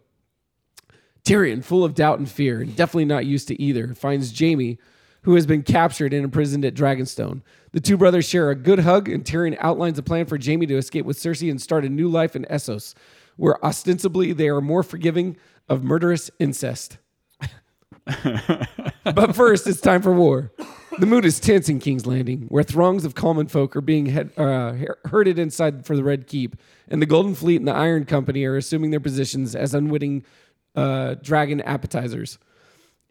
Tyrion, 1.25 1.63
full 1.63 1.85
of 1.85 1.95
doubt 1.95 2.19
and 2.19 2.29
fear, 2.29 2.61
and 2.61 2.75
definitely 2.75 3.05
not 3.05 3.27
used 3.27 3.47
to 3.49 3.63
either, 3.63 3.95
finds 3.95 4.37
Jaime, 4.37 4.79
who 5.23 5.37
has 5.37 5.47
been 5.47 5.63
captured 5.63 6.13
and 6.13 6.25
imprisoned 6.25 6.65
at 6.65 6.75
Dragonstone. 6.75 7.43
The 7.71 7.81
two 7.81 7.97
brothers 7.97 8.29
share 8.29 8.51
a 8.51 8.57
good 8.57 8.81
hug, 8.81 9.09
and 9.09 9.25
Tyrion 9.25 9.57
outlines 9.61 9.99
a 9.99 10.03
plan 10.03 10.27
for 10.27 10.39
Jaime 10.43 10.67
to 10.67 10.77
escape 10.77 11.07
with 11.07 11.19
Cersei 11.19 11.51
and 11.51 11.63
start 11.63 11.85
a 11.85 11.89
new 11.89 12.09
life 12.09 12.35
in 12.35 12.45
Essos, 12.47 12.95
where 13.37 13.65
ostensibly 13.65 14.33
they 14.33 14.49
are 14.49 14.61
more 14.61 14.83
forgiving 14.83 15.37
of 15.69 15.85
murderous 15.85 16.31
incest. 16.41 16.99
but 19.05 19.35
first, 19.35 19.67
it's 19.67 19.81
time 19.81 20.03
for 20.03 20.13
war. 20.13 20.53
The 20.99 21.07
mood 21.07 21.25
is 21.25 21.41
tense 21.41 21.69
in 21.69 21.79
King's 21.79 22.07
Landing, 22.07 22.43
where 22.49 22.63
throngs 22.63 23.05
of 23.05 23.15
common 23.15 23.47
folk 23.47 23.75
are 23.77 23.81
being 23.81 24.07
head, 24.07 24.31
uh, 24.37 24.75
herded 25.07 25.39
inside 25.39 25.87
for 25.87 25.97
the 25.97 26.05
Red 26.05 26.27
Keep, 26.27 26.57
and 26.89 27.01
the 27.01 27.07
Golden 27.07 27.35
Fleet 27.35 27.57
and 27.57 27.69
the 27.69 27.75
Iron 27.75 28.05
Company 28.05 28.45
are 28.45 28.57
assuming 28.57 28.91
their 28.91 29.01
positions 29.01 29.55
as 29.55 29.75
unwitting 29.75 30.25
uh, 30.75 31.15
dragon 31.23 31.61
appetizers. 31.63 32.39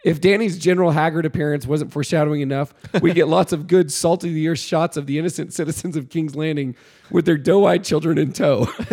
If 0.04 0.20
Danny's 0.20 0.58
General 0.58 0.92
Haggard 0.92 1.26
appearance 1.26 1.68
wasn't 1.68 1.94
foreshadowing 1.94 2.42
enough, 2.42 2.74
we 3.02 3.14
get 3.14 3.28
lots 3.30 3.54
of 3.54 3.68
good 3.68 3.92
salty 3.92 4.34
the 4.34 4.48
earth 4.48 4.60
shots 4.60 4.98
of 4.98 5.06
the 5.06 5.20
innocent 5.20 5.54
citizens 5.54 5.96
of 5.96 6.10
King's 6.10 6.36
Landing 6.36 6.76
with 7.12 7.26
their 7.26 7.38
doe-eyed 7.38 7.84
children 7.84 8.18
in 8.18 8.34
tow. 8.34 8.66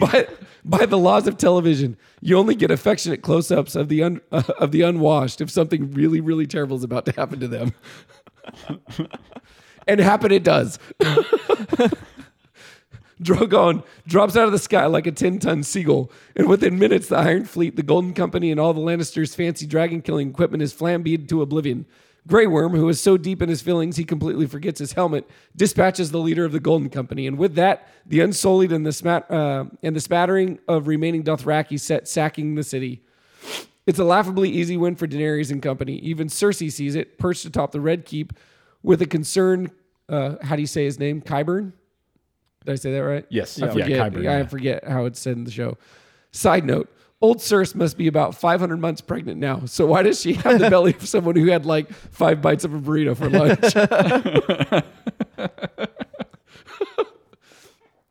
by, 0.00 0.26
by 0.64 0.86
the 0.86 0.98
laws 0.98 1.28
of 1.28 1.36
television, 1.36 1.96
you 2.20 2.36
only 2.36 2.56
get 2.56 2.70
affectionate 2.70 3.22
close-ups 3.22 3.76
of 3.76 3.88
the 3.88 4.02
un, 4.02 4.20
uh, 4.32 4.42
of 4.58 4.72
the 4.72 4.82
unwashed 4.82 5.40
if 5.40 5.50
something 5.50 5.92
really 5.92 6.20
really 6.20 6.46
terrible 6.46 6.76
is 6.76 6.84
about 6.84 7.06
to 7.06 7.12
happen 7.12 7.38
to 7.38 7.48
them. 7.48 7.72
and 9.86 10.00
happen 10.00 10.32
it 10.32 10.42
does. 10.42 10.78
Drogon 13.22 13.84
drops 14.06 14.36
out 14.36 14.46
of 14.46 14.52
the 14.52 14.58
sky 14.58 14.86
like 14.86 15.06
a 15.06 15.12
10 15.12 15.40
ton 15.40 15.62
seagull, 15.62 16.10
and 16.36 16.48
within 16.48 16.78
minutes, 16.78 17.08
the 17.08 17.16
Iron 17.16 17.44
Fleet, 17.44 17.76
the 17.76 17.82
Golden 17.82 18.14
Company, 18.14 18.50
and 18.50 18.60
all 18.60 18.72
the 18.72 18.80
Lannisters' 18.80 19.34
fancy 19.34 19.66
dragon 19.66 20.02
killing 20.02 20.30
equipment 20.30 20.62
is 20.62 20.72
flambéed 20.72 21.28
to 21.28 21.42
oblivion. 21.42 21.86
Grey 22.26 22.46
Worm, 22.46 22.72
who 22.72 22.88
is 22.88 23.00
so 23.00 23.16
deep 23.16 23.40
in 23.40 23.48
his 23.48 23.62
feelings 23.62 23.96
he 23.96 24.04
completely 24.04 24.46
forgets 24.46 24.78
his 24.78 24.92
helmet, 24.92 25.28
dispatches 25.56 26.10
the 26.10 26.18
leader 26.18 26.44
of 26.44 26.52
the 26.52 26.60
Golden 26.60 26.90
Company, 26.90 27.26
and 27.26 27.38
with 27.38 27.54
that, 27.54 27.88
the 28.04 28.20
Unsullied 28.20 28.70
and 28.70 28.84
the, 28.84 28.92
smat, 28.92 29.28
uh, 29.30 29.64
and 29.82 29.96
the 29.96 30.00
spattering 30.00 30.58
of 30.68 30.86
remaining 30.86 31.24
Dothraki 31.24 31.80
set 31.80 32.06
sacking 32.06 32.54
the 32.54 32.62
city. 32.62 33.02
It's 33.86 33.98
a 33.98 34.04
laughably 34.04 34.50
easy 34.50 34.76
win 34.76 34.96
for 34.96 35.06
Daenerys 35.06 35.50
and 35.50 35.62
company. 35.62 35.94
Even 36.00 36.28
Cersei 36.28 36.70
sees 36.70 36.94
it, 36.94 37.18
perched 37.18 37.46
atop 37.46 37.72
the 37.72 37.80
Red 37.80 38.04
Keep, 38.04 38.34
with 38.82 39.00
a 39.00 39.06
concerned, 39.06 39.70
uh, 40.10 40.34
how 40.42 40.56
do 40.56 40.60
you 40.60 40.66
say 40.66 40.84
his 40.84 40.98
name? 40.98 41.22
Qyburn? 41.22 41.72
Did 42.64 42.72
I 42.72 42.74
say 42.76 42.92
that 42.92 42.98
right? 43.04 43.24
Yes. 43.30 43.60
I 43.60 43.66
Yeah, 43.66 43.72
forget. 43.72 44.12
Qyburn, 44.12 44.18
I 44.20 44.38
yeah. 44.38 44.46
forget 44.46 44.84
how 44.86 45.04
it's 45.06 45.20
said 45.20 45.36
in 45.36 45.44
the 45.44 45.50
show. 45.50 45.78
Side 46.32 46.64
note: 46.64 46.92
Old 47.20 47.38
Cersei 47.38 47.74
must 47.76 47.96
be 47.96 48.06
about 48.06 48.34
500 48.34 48.76
months 48.78 49.00
pregnant 49.00 49.38
now. 49.38 49.62
So 49.66 49.86
why 49.86 50.02
does 50.02 50.20
she 50.20 50.34
have 50.34 50.58
the 50.58 50.68
belly 50.70 50.94
of 50.94 51.06
someone 51.08 51.36
who 51.36 51.46
had 51.46 51.64
like 51.66 51.90
five 51.92 52.42
bites 52.42 52.64
of 52.64 52.74
a 52.74 52.78
burrito 52.78 53.16
for 53.16 53.30
lunch? 53.30 54.84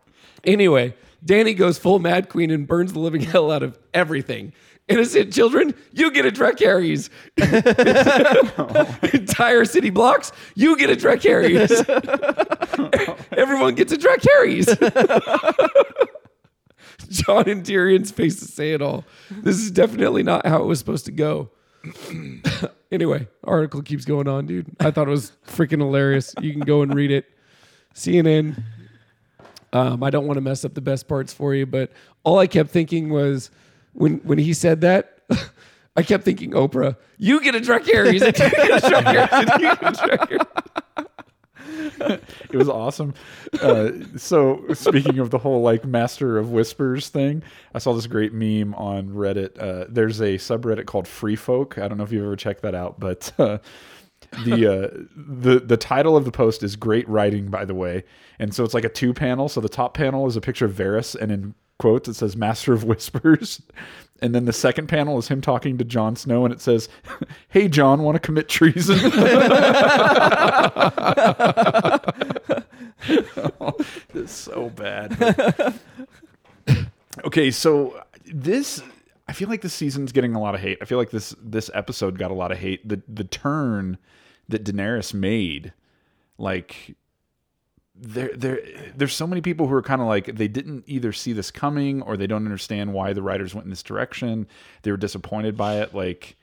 anyway, 0.43 0.95
Danny 1.23 1.53
goes 1.53 1.77
full 1.77 1.99
Mad 1.99 2.29
Queen 2.29 2.51
and 2.51 2.67
burns 2.67 2.93
the 2.93 2.99
living 2.99 3.21
hell 3.21 3.51
out 3.51 3.63
of 3.63 3.77
everything. 3.93 4.53
Innocent 4.88 5.33
children, 5.33 5.73
you 5.91 6.11
get 6.11 6.25
a 6.25 6.31
Dracarys. 6.31 7.09
Entire 9.13 9.65
city 9.65 9.89
blocks, 9.89 10.31
you 10.55 10.77
get 10.77 10.89
a 10.89 10.95
Dracarys. 10.95 11.69
Everyone 13.38 13.75
gets 13.75 13.91
a 13.91 13.97
Dracarys. 13.97 14.67
Jon 17.09 17.49
and 17.49 17.65
Tyrion's 17.65 18.11
face 18.11 18.39
to 18.39 18.45
say 18.45 18.71
it 18.71 18.81
all. 18.81 19.03
This 19.29 19.57
is 19.57 19.71
definitely 19.71 20.23
not 20.23 20.45
how 20.45 20.63
it 20.63 20.65
was 20.65 20.79
supposed 20.79 21.05
to 21.05 21.11
go. 21.11 21.49
anyway, 22.91 23.27
article 23.43 23.81
keeps 23.81 24.05
going 24.05 24.27
on, 24.29 24.45
dude. 24.45 24.67
I 24.79 24.91
thought 24.91 25.07
it 25.07 25.11
was 25.11 25.33
freaking 25.45 25.79
hilarious. 25.79 26.33
You 26.41 26.51
can 26.51 26.61
go 26.61 26.81
and 26.81 26.93
read 26.93 27.11
it. 27.11 27.25
CNN. 27.93 28.63
Um, 29.73 30.01
I 30.01 30.09
don't 30.09 30.27
want 30.27 30.38
to 30.38 30.41
mess 30.41 30.63
up 30.63 30.75
the 30.75 30.81
best 30.81 31.07
parts 31.07 31.33
for 31.33 31.53
you, 31.53 31.65
but 31.65 31.91
all 32.23 32.39
I 32.39 32.47
kept 32.47 32.69
thinking 32.69 33.09
was 33.09 33.51
when 33.97 34.17
when 34.19 34.37
he 34.37 34.53
said 34.53 34.81
that, 34.81 35.19
I 35.95 36.03
kept 36.03 36.23
thinking 36.23 36.51
Oprah. 36.51 36.95
You 37.17 37.41
get 37.41 37.55
a 37.55 37.59
Dracarys. 37.59 38.21
and 38.21 38.37
You 38.37 38.49
get 38.49 38.83
a 38.83 38.87
Dracarys. 38.87 39.31
and 39.31 39.61
You 39.61 39.75
get 39.75 39.81
a 39.83 39.91
Dracarys. 39.91 40.47
it 42.49 42.55
was 42.55 42.69
awesome. 42.69 43.13
Uh, 43.61 43.91
so 44.15 44.63
speaking 44.73 45.19
of 45.19 45.29
the 45.31 45.37
whole 45.37 45.61
like 45.61 45.85
Master 45.85 46.37
of 46.37 46.51
Whispers 46.51 47.09
thing, 47.09 47.43
I 47.73 47.79
saw 47.79 47.93
this 47.93 48.07
great 48.07 48.33
meme 48.33 48.73
on 48.75 49.09
Reddit. 49.09 49.61
Uh, 49.61 49.85
there's 49.89 50.19
a 50.19 50.35
subreddit 50.35 50.85
called 50.85 51.07
Free 51.07 51.35
Folk. 51.35 51.77
I 51.77 51.87
don't 51.87 51.97
know 51.97 52.03
if 52.03 52.11
you've 52.11 52.23
ever 52.23 52.35
checked 52.35 52.61
that 52.63 52.75
out, 52.75 52.99
but 52.99 53.31
uh, 53.37 53.57
the 54.43 54.67
uh, 54.67 55.05
the 55.15 55.59
the 55.59 55.77
title 55.77 56.15
of 56.15 56.25
the 56.25 56.31
post 56.31 56.63
is 56.63 56.75
great 56.75 57.07
writing, 57.07 57.47
by 57.47 57.65
the 57.65 57.75
way. 57.75 58.03
And 58.39 58.53
so 58.53 58.63
it's 58.63 58.73
like 58.73 58.85
a 58.85 58.89
two 58.89 59.13
panel. 59.13 59.49
So 59.49 59.61
the 59.61 59.69
top 59.69 59.93
panel 59.93 60.27
is 60.27 60.35
a 60.35 60.41
picture 60.41 60.65
of 60.65 60.73
Varys, 60.73 61.15
and 61.15 61.31
in 61.31 61.55
quotes 61.80 62.07
that 62.07 62.15
says 62.15 62.36
Master 62.36 62.73
of 62.73 62.84
Whispers. 62.84 63.61
And 64.19 64.34
then 64.34 64.45
the 64.45 64.53
second 64.53 64.88
panel 64.88 65.19
is 65.19 65.28
him 65.28 65.41
talking 65.41 65.78
to 65.78 65.84
Jon 65.84 66.15
Snow, 66.15 66.43
and 66.43 66.51
it 66.51 66.59
says, 66.59 66.89
"Hey, 67.49 67.67
Jon, 67.67 68.01
want 68.01 68.15
to 68.15 68.19
commit 68.19 68.49
treason?" 68.49 68.97
it's 74.15 74.32
so 74.32 74.71
bad. 74.71 75.75
okay, 77.25 77.51
so 77.51 78.01
this 78.25 78.82
I 79.28 79.34
feel 79.34 79.49
like 79.49 79.61
this 79.61 79.73
season's 79.73 80.11
getting 80.11 80.36
a 80.36 80.41
lot 80.41 80.55
of 80.55 80.61
hate. 80.61 80.78
I 80.82 80.86
feel 80.86 80.97
like 80.97 81.11
this 81.11 81.36
this 81.41 81.69
episode 81.73 82.17
got 82.17 82.32
a 82.32 82.34
lot 82.34 82.51
of 82.51 82.57
hate. 82.57 82.88
The 82.88 83.01
the 83.07 83.23
turn 83.23 83.97
that 84.49 84.63
Daenerys 84.63 85.13
made, 85.13 85.73
like 86.38 86.95
there 87.99 88.31
there 88.35 88.59
there's 88.95 89.13
so 89.13 89.25
many 89.25 89.41
people 89.41 89.67
who 89.67 89.73
are 89.73 89.81
kind 89.81 90.01
of 90.01 90.07
like 90.07 90.35
they 90.35 90.47
didn't 90.47 90.83
either 90.87 91.11
see 91.11 91.33
this 91.33 91.51
coming 91.51 92.01
or 92.01 92.15
they 92.17 92.27
don't 92.27 92.45
understand 92.45 92.93
why 92.93 93.13
the 93.13 93.21
writers 93.21 93.55
went 93.55 93.65
in 93.65 93.69
this 93.69 93.83
direction. 93.83 94.47
They 94.83 94.91
were 94.91 94.97
disappointed 94.97 95.57
by 95.57 95.81
it. 95.81 95.93
Like 95.93 96.35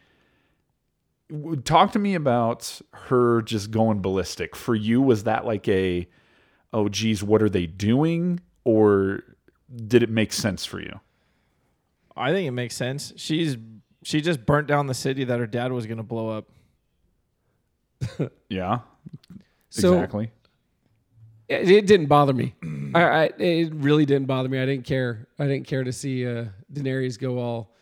talk 1.64 1.92
to 1.92 1.98
me 1.98 2.14
about 2.14 2.80
her 2.92 3.42
just 3.42 3.70
going 3.70 4.00
ballistic. 4.02 4.56
For 4.56 4.74
you, 4.74 5.00
was 5.00 5.24
that 5.24 5.44
like 5.44 5.68
a 5.68 6.08
oh 6.72 6.88
geez, 6.88 7.22
what 7.22 7.42
are 7.42 7.48
they 7.48 7.66
doing? 7.66 8.40
Or 8.64 9.22
did 9.74 10.02
it 10.02 10.10
make 10.10 10.32
sense 10.32 10.64
for 10.64 10.80
you? 10.80 11.00
I 12.16 12.32
think 12.32 12.46
it 12.48 12.52
makes 12.52 12.76
sense. 12.76 13.12
She's 13.16 13.56
she 14.02 14.20
just 14.20 14.44
burnt 14.44 14.66
down 14.66 14.86
the 14.86 14.94
city 14.94 15.24
that 15.24 15.38
her 15.38 15.46
dad 15.46 15.72
was 15.72 15.86
going 15.86 15.98
to 15.98 16.02
blow 16.02 16.28
up. 16.28 16.48
Yeah. 18.48 18.80
So 19.70 19.94
exactly. 19.94 20.30
It, 21.54 21.86
didn't 21.86 22.06
bother 22.06 22.32
me. 22.32 22.54
I, 22.94 23.02
I 23.02 23.24
it 23.38 23.74
really 23.74 24.06
didn't 24.06 24.26
bother 24.26 24.48
me. 24.48 24.58
I 24.58 24.66
didn't 24.66 24.84
care. 24.84 25.26
I 25.38 25.46
didn't 25.46 25.66
care 25.66 25.84
to 25.84 25.92
see 25.92 26.26
uh, 26.26 26.46
Daenerys 26.72 27.18
go 27.18 27.38
all 27.38 27.74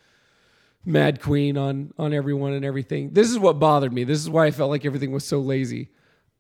mad 0.85 1.21
queen 1.21 1.57
on 1.57 1.93
on 1.99 2.13
everyone 2.13 2.53
and 2.53 2.65
everything. 2.65 3.11
This 3.13 3.31
is 3.31 3.39
what 3.39 3.59
bothered 3.59 3.93
me. 3.93 4.05
This 4.05 4.19
is 4.19 4.31
why 4.31 4.47
I 4.47 4.51
felt 4.51 4.71
like 4.71 4.85
everything 4.85 5.13
was 5.13 5.25
so 5.25 5.41
lazy. 5.41 5.91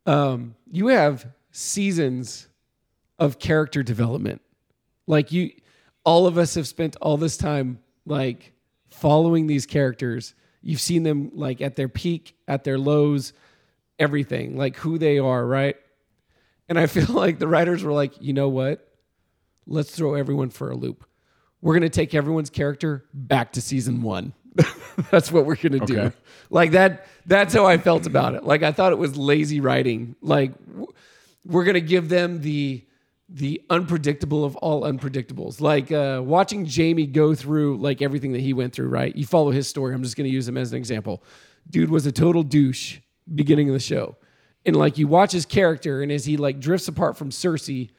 Um, 0.07 0.55
you 0.70 0.89
have 0.89 1.26
seasons 1.53 2.49
of 3.18 3.39
character 3.39 3.83
development. 3.83 4.41
Like 5.07 5.33
you, 5.33 5.51
all 6.05 6.26
of 6.26 6.39
us 6.39 6.55
have 6.55 6.66
spent 6.66 6.97
all 7.01 7.16
this 7.16 7.37
time 7.37 7.78
like 8.07 8.53
following 8.91 9.47
these 9.47 9.66
characters, 9.66 10.35
You've 10.62 10.80
seen 10.80 11.03
them 11.03 11.33
like 11.35 11.61
at 11.61 11.76
their 11.76 11.89
peak, 11.89 12.37
at 12.47 12.64
their 12.64 12.78
lows, 12.78 13.33
everything, 13.99 14.57
like 14.57 14.76
who 14.76 14.97
they 14.97 15.18
are, 15.18 15.45
right? 15.45 15.76
And 16.73 16.79
I 16.79 16.87
feel 16.87 17.05
like 17.11 17.39
the 17.39 17.47
writers 17.47 17.85
were 17.85 17.93
like, 17.93 18.14
you 18.18 18.33
know 18.33 18.49
what? 18.49 18.89
Let's 19.66 19.95
throw 19.95 20.14
everyone 20.14 20.49
for 20.49 20.70
a 20.70 20.75
loop. 20.75 21.05
We're 21.61 21.75
going 21.75 21.83
to 21.83 21.91
take 21.91 22.14
everyone's 22.14 22.49
character 22.49 23.05
back 23.12 23.53
to 23.53 23.61
season 23.61 24.01
one. 24.01 24.33
that's 25.11 25.31
what 25.31 25.45
we're 25.45 25.57
going 25.57 25.79
to 25.79 25.85
do. 25.85 26.12
Like 26.49 26.70
that, 26.70 27.07
that's 27.27 27.53
how 27.53 27.66
I 27.66 27.77
felt 27.77 28.07
about 28.07 28.35
it. 28.35 28.45
Like 28.45 28.62
I 28.62 28.73
thought 28.73 28.93
it 28.93 28.99
was 28.99 29.18
lazy 29.18 29.61
writing. 29.61 30.16
Like 30.23 30.53
we're 31.45 31.64
going 31.64 31.75
to 31.75 31.83
give 31.83 32.09
them 32.09 32.41
the, 32.41 32.83
the 33.29 33.61
unpredictable 33.68 34.43
of 34.43 34.57
all 34.57 34.83
unpredictables. 34.83 35.61
Like 35.61 35.93
uh, 35.93 36.23
watching 36.25 36.66
Jaime 36.66 37.07
go 37.07 37.35
through 37.35 37.77
like 37.77 38.01
everything 38.01 38.33
that 38.33 38.41
he 38.41 38.55
went 38.55 38.73
through, 38.73 38.89
right? 38.89 39.14
You 39.14 39.27
follow 39.27 39.51
his 39.51 39.68
story. 39.68 39.95
I'm 39.95 40.03
just 40.03 40.16
going 40.16 40.29
to 40.29 40.35
use 40.35 40.49
him 40.49 40.57
as 40.57 40.73
an 40.73 40.79
example. 40.79 41.23
Dude 41.68 41.91
was 41.91 42.07
a 42.07 42.12
total 42.12 42.43
douche 42.43 42.99
beginning 43.35 43.68
of 43.68 43.75
the 43.75 43.81
show. 43.81 44.16
And 44.65 44.77
like 44.77 44.99
you 44.99 45.09
watch 45.09 45.33
his 45.33 45.47
character 45.47 46.03
and 46.03 46.13
as 46.13 46.25
he 46.25 46.37
like 46.37 46.61
drifts 46.61 46.89
apart 46.89 47.17
from 47.17 47.31
Cersei 47.31 47.91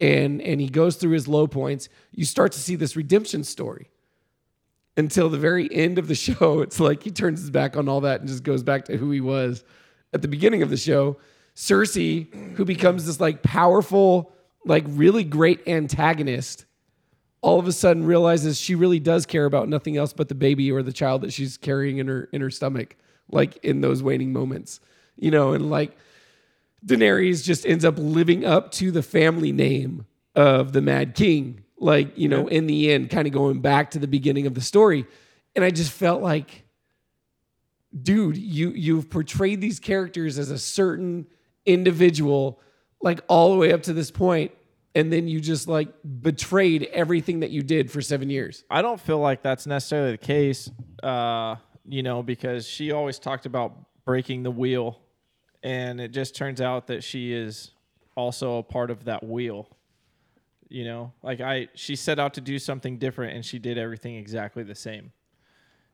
and 0.00 0.40
and 0.40 0.60
he 0.60 0.68
goes 0.68 0.96
through 0.96 1.12
his 1.12 1.28
low 1.28 1.46
points, 1.46 1.88
you 2.12 2.24
start 2.24 2.52
to 2.52 2.58
see 2.58 2.76
this 2.76 2.96
redemption 2.96 3.44
story. 3.44 3.90
Until 4.96 5.28
the 5.28 5.38
very 5.38 5.72
end 5.72 5.98
of 5.98 6.08
the 6.08 6.14
show, 6.26 6.60
it's 6.60 6.80
like 6.80 7.02
he 7.02 7.10
turns 7.10 7.40
his 7.40 7.50
back 7.50 7.76
on 7.76 7.88
all 7.88 8.00
that 8.02 8.20
and 8.20 8.28
just 8.28 8.42
goes 8.42 8.62
back 8.62 8.86
to 8.86 8.96
who 8.96 9.10
he 9.10 9.20
was 9.20 9.64
at 10.12 10.22
the 10.22 10.28
beginning 10.28 10.62
of 10.62 10.70
the 10.70 10.76
show. 10.76 11.18
Cersei, 11.54 12.54
who 12.54 12.64
becomes 12.64 13.06
this 13.06 13.20
like 13.20 13.42
powerful, 13.42 14.32
like 14.64 14.84
really 14.86 15.24
great 15.24 15.66
antagonist, 15.66 16.64
all 17.40 17.58
of 17.58 17.66
a 17.66 17.72
sudden 17.72 18.04
realizes 18.04 18.60
she 18.60 18.74
really 18.74 19.00
does 19.00 19.26
care 19.26 19.44
about 19.44 19.68
nothing 19.68 19.96
else 19.96 20.12
but 20.12 20.28
the 20.28 20.34
baby 20.34 20.70
or 20.70 20.82
the 20.82 20.92
child 20.92 21.22
that 21.22 21.32
she's 21.32 21.56
carrying 21.56 21.98
in 21.98 22.08
her 22.08 22.28
in 22.32 22.40
her 22.40 22.50
stomach, 22.50 22.96
like 23.30 23.56
in 23.58 23.80
those 23.80 24.02
waning 24.02 24.32
moments, 24.32 24.80
you 25.18 25.30
know, 25.30 25.52
and 25.52 25.70
like 25.70 25.96
Daenerys 26.86 27.44
just 27.44 27.66
ends 27.66 27.84
up 27.84 27.94
living 27.98 28.44
up 28.44 28.70
to 28.72 28.90
the 28.90 29.02
family 29.02 29.52
name 29.52 30.06
of 30.34 30.72
the 30.72 30.80
Mad 30.80 31.14
King, 31.14 31.64
like 31.78 32.16
you 32.16 32.28
know, 32.28 32.46
in 32.46 32.66
the 32.66 32.92
end, 32.92 33.10
kind 33.10 33.26
of 33.26 33.32
going 33.32 33.60
back 33.60 33.90
to 33.92 33.98
the 33.98 34.08
beginning 34.08 34.46
of 34.46 34.54
the 34.54 34.60
story, 34.60 35.06
and 35.54 35.64
I 35.64 35.70
just 35.70 35.92
felt 35.92 36.22
like 36.22 36.64
dude, 38.02 38.36
you 38.36 38.70
you've 38.70 39.10
portrayed 39.10 39.60
these 39.60 39.80
characters 39.80 40.38
as 40.38 40.50
a 40.50 40.58
certain 40.58 41.26
individual, 41.66 42.60
like 43.00 43.20
all 43.28 43.52
the 43.52 43.58
way 43.58 43.72
up 43.72 43.82
to 43.84 43.92
this 43.92 44.10
point, 44.10 44.52
and 44.94 45.12
then 45.12 45.28
you 45.28 45.40
just 45.40 45.68
like 45.68 45.88
betrayed 46.20 46.84
everything 46.92 47.40
that 47.40 47.50
you 47.50 47.62
did 47.62 47.90
for 47.90 48.00
seven 48.00 48.30
years. 48.30 48.64
I 48.70 48.82
don't 48.82 49.00
feel 49.00 49.18
like 49.18 49.42
that's 49.42 49.66
necessarily 49.66 50.12
the 50.12 50.18
case, 50.18 50.70
uh, 51.02 51.56
you 51.86 52.02
know, 52.02 52.22
because 52.22 52.66
she 52.66 52.92
always 52.92 53.18
talked 53.18 53.46
about 53.46 53.74
breaking 54.04 54.42
the 54.42 54.50
wheel, 54.50 55.00
and 55.62 56.00
it 56.00 56.12
just 56.12 56.34
turns 56.34 56.60
out 56.60 56.86
that 56.88 57.02
she 57.02 57.32
is 57.32 57.72
also 58.14 58.58
a 58.58 58.62
part 58.62 58.90
of 58.90 59.04
that 59.04 59.24
wheel. 59.24 59.68
You 60.68 60.84
know, 60.84 61.12
like 61.22 61.40
I, 61.40 61.68
she 61.74 61.96
set 61.96 62.18
out 62.18 62.34
to 62.34 62.40
do 62.40 62.58
something 62.58 62.98
different, 62.98 63.34
and 63.34 63.44
she 63.44 63.58
did 63.58 63.78
everything 63.78 64.16
exactly 64.16 64.62
the 64.62 64.74
same. 64.74 65.12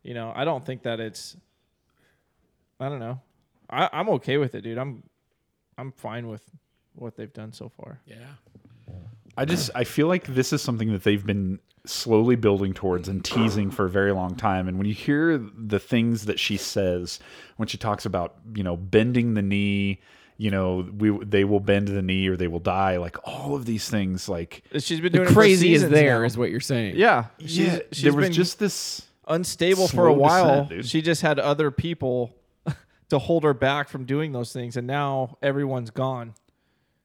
You 0.03 0.15
know, 0.15 0.33
I 0.35 0.45
don't 0.45 0.65
think 0.65 0.83
that 0.83 1.01
it's. 1.01 1.37
I 2.81 2.89
don't 2.89 2.99
know. 2.99 3.21
I, 3.71 3.89
I'm 3.93 4.09
okay 4.11 4.37
with 4.37 4.55
it, 4.55 4.63
dude. 4.63 4.79
I'm, 4.79 5.05
I'm 5.79 5.93
fine 5.93 6.29
with 6.29 6.43
what 6.95 7.17
they've 7.17 7.33
done 7.33 7.53
so 7.53 7.69
far. 7.69 8.01
Yeah. 8.05 8.17
I 9.37 9.45
just 9.45 9.71
I 9.75 9.85
feel 9.85 10.07
like 10.07 10.27
this 10.27 10.53
is 10.53 10.63
something 10.63 10.93
that 10.93 11.03
they've 11.05 11.25
been 11.25 11.59
slowly 11.87 12.35
building 12.37 12.73
towards 12.73 13.09
and 13.09 13.23
teasing 13.25 13.71
for 13.71 13.85
a 13.85 13.91
very 13.91 14.13
long 14.13 14.37
time. 14.37 14.69
And 14.69 14.79
when 14.79 14.87
you 14.87 14.95
hear 14.95 15.37
the 15.39 15.79
things 15.79 16.25
that 16.27 16.39
she 16.41 16.57
says 16.57 17.21
when 17.57 17.69
she 17.69 17.77
talks 17.77 18.07
about 18.07 18.37
you 18.55 18.63
know 18.63 18.77
bending 18.77 19.35
the 19.35 19.43
knee, 19.43 20.01
you 20.39 20.51
know 20.51 20.89
we 20.97 21.11
they 21.25 21.45
will 21.45 21.61
bend 21.61 21.89
the 21.89 22.03
knee 22.03 22.27
or 22.29 22.37
they 22.37 22.49
will 22.49 22.59
die, 22.61 22.97
like 22.97 23.17
all 23.25 23.55
of 23.55 23.67
these 23.67 23.89
things, 23.89 24.29
like 24.29 24.63
She's 24.79 25.01
been 25.01 25.13
doing 25.13 25.27
it 25.27 25.29
for 25.31 25.35
crazy 25.35 25.73
is 25.75 25.81
seasons 25.83 25.93
there, 25.93 26.25
is 26.25 26.37
now. 26.37 26.41
what 26.41 26.51
you're 26.51 26.61
saying. 26.61 26.95
Yeah, 26.97 27.27
she's, 27.41 27.59
yeah, 27.59 27.79
she's 27.93 28.03
there 28.05 28.13
was 28.13 28.27
been 28.27 28.33
just 28.33 28.59
this. 28.59 29.03
unstable 29.29 29.89
for 29.89 30.07
a 30.07 30.13
while. 30.13 30.65
descent, 30.67 30.87
she 30.87 31.03
just 31.03 31.23
had 31.23 31.39
other 31.39 31.71
people 31.71 32.35
to 33.11 33.19
hold 33.19 33.43
her 33.45 33.55
back 33.55 33.89
from 33.89 34.05
doing 34.05 34.33
those 34.33 34.53
things, 34.53 34.77
and 34.77 34.87
now 34.87 35.37
everyone's 35.43 35.91
gone. 35.91 36.35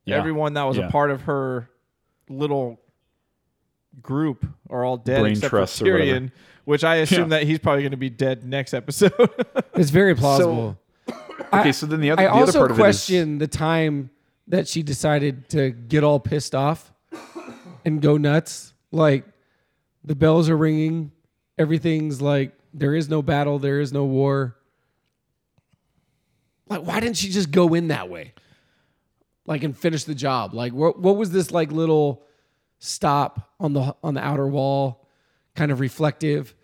Yeah. 0.05 0.17
Everyone 0.17 0.53
that 0.53 0.63
was 0.63 0.77
Yeah. 0.77 0.87
a 0.87 0.91
part 0.91 1.11
of 1.11 1.21
her 1.23 1.69
little 2.29 2.79
group 4.01 4.45
are 4.69 4.85
all 4.85 4.97
dead 4.97 5.21
Brain 5.21 5.33
except 5.33 5.49
for. 5.51 5.57
Tyrion, 5.65 6.31
which 6.65 6.83
I 6.83 6.95
assume 6.97 7.31
Yeah. 7.31 7.39
that 7.39 7.43
he's 7.47 7.59
probably 7.59 7.81
going 7.83 7.91
to 7.91 7.97
be 7.97 8.09
dead 8.09 8.45
next 8.45 8.73
episode. 8.73 9.13
It's 9.75 9.89
very 9.91 10.15
plausible. 10.15 10.77
Okay, 11.51 11.71
so 11.71 11.85
then 11.87 11.99
the 12.01 12.11
other 12.11 12.21
I 12.21 12.25
the 12.25 12.31
other 12.31 12.41
also 12.41 12.59
part 12.59 12.71
of 12.71 12.77
it 12.77 12.81
is 12.81 12.85
question 12.85 13.37
the 13.39 13.47
time 13.47 14.11
that 14.49 14.67
she 14.67 14.83
decided 14.83 15.49
to 15.49 15.71
get 15.71 16.03
all 16.03 16.19
pissed 16.19 16.53
off 16.53 16.91
and 17.85 17.99
go 18.01 18.17
nuts. 18.17 18.73
Like 18.91 19.25
the 20.03 20.13
bells 20.15 20.47
are 20.49 20.57
ringing, 20.57 21.11
everything's 21.57 22.21
like 22.21 22.53
there 22.73 22.93
is 22.93 23.09
no 23.09 23.21
battle, 23.23 23.57
there 23.57 23.79
is 23.79 23.91
no 23.91 24.05
war. 24.05 24.57
Like 26.67 26.81
why 26.81 26.99
didn't 26.99 27.17
she 27.17 27.29
just 27.29 27.49
go 27.51 27.73
in 27.73 27.87
that 27.87 28.09
way? 28.09 28.33
Like 29.49 29.63
and 29.63 29.77
finish 29.77 30.05
the 30.05 30.15
job. 30.15 30.53
Like 30.53 30.71
what 30.71 30.99
what 30.99 31.17
was 31.17 31.31
this 31.31 31.51
like 31.51 31.71
little 31.71 32.23
stop 32.77 33.51
on 33.59 33.73
the 33.73 33.95
on 34.01 34.13
the 34.13 34.23
outer 34.23 34.47
wall, 34.47 35.05
kind 35.55 35.71
of 35.71 35.81
reflective, 35.81 36.55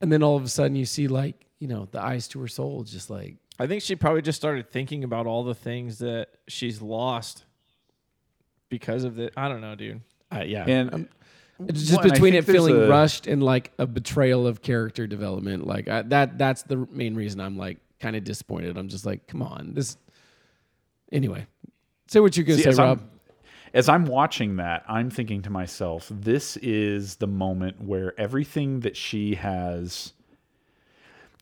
and 0.00 0.10
then 0.10 0.22
all 0.24 0.36
of 0.36 0.42
a 0.42 0.48
sudden 0.48 0.74
you 0.74 0.86
see 0.86 1.06
like, 1.06 1.46
you 1.60 1.68
know, 1.68 1.86
the 1.92 2.02
eyes 2.02 2.26
to 2.28 2.40
her 2.40 2.48
soul 2.48 2.82
just 2.82 3.08
like 3.10 3.36
I 3.58 3.66
think 3.66 3.82
she 3.82 3.94
probably 3.94 4.22
just 4.22 4.40
started 4.40 4.70
thinking 4.70 5.04
about 5.04 5.26
all 5.26 5.44
the 5.44 5.54
things 5.54 5.98
that 5.98 6.30
she's 6.48 6.82
lost 6.82 7.44
because 8.68 9.04
of 9.04 9.14
the. 9.14 9.30
I 9.36 9.48
don't 9.48 9.60
know, 9.60 9.74
dude. 9.74 10.00
uh, 10.34 10.42
yeah. 10.44 10.64
and 10.66 11.08
It's 11.68 11.82
just 11.82 12.00
One, 12.00 12.08
between 12.08 12.34
it 12.34 12.44
feeling 12.44 12.74
a- 12.76 12.88
rushed 12.88 13.26
and 13.26 13.42
like 13.42 13.72
a 13.78 13.86
betrayal 13.86 14.46
of 14.46 14.62
character 14.62 15.06
development. 15.06 15.66
Like 15.66 15.86
I, 15.86 16.02
that, 16.02 16.38
that's 16.38 16.62
the 16.62 16.88
main 16.90 17.14
reason 17.14 17.40
I'm 17.40 17.56
like 17.56 17.78
kind 18.00 18.16
of 18.16 18.24
disappointed. 18.24 18.76
I'm 18.76 18.88
just 18.88 19.06
like, 19.06 19.26
come 19.26 19.42
on, 19.42 19.74
this. 19.74 19.96
Anyway, 21.12 21.46
say 22.06 22.20
what 22.20 22.36
you're 22.36 22.44
gonna 22.44 22.58
See, 22.58 22.64
say, 22.64 22.70
as 22.70 22.78
Rob. 22.78 23.00
I'm, 23.00 23.10
as 23.74 23.88
I'm 23.88 24.04
watching 24.04 24.56
that, 24.56 24.84
I'm 24.86 25.10
thinking 25.10 25.42
to 25.42 25.50
myself, 25.50 26.08
this 26.10 26.56
is 26.58 27.16
the 27.16 27.26
moment 27.26 27.80
where 27.80 28.18
everything 28.20 28.80
that 28.80 28.96
she 28.96 29.34
has, 29.36 30.12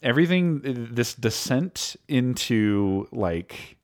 everything, 0.02 0.62
uh, 0.64 0.94
this 0.94 1.14
descent 1.14 1.96
into 2.08 3.08
like, 3.11 3.76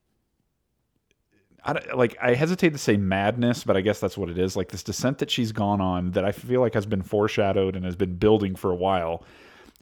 I 1.64 1.72
don't, 1.72 1.99
like 1.99 2.16
I 2.22 2.35
hesitate 2.35 2.70
to 2.70 2.79
say 2.79 2.97
madness, 2.97 3.64
but 3.64 3.77
I 3.77 3.81
guess 3.81 3.99
that's 3.99 4.16
what 4.16 4.29
it 4.29 4.39
is. 4.39 4.57
Like 4.57 4.68
this 4.68 4.85
descent 4.85 5.18
that 5.18 5.31
she's 5.31 5.51
gone 5.51 5.81
on, 5.81 6.12
that 6.12 6.24
I 6.24 6.31
feel 6.31 6.61
like 6.61 6.74
has 6.74 6.87
been 6.87 7.03
foreshadowed 7.03 7.74
and 7.74 7.85
has 7.85 7.97
been 7.97 8.14
building 8.14 8.55
for 8.55 8.70
a 8.70 8.77
while, 8.77 9.24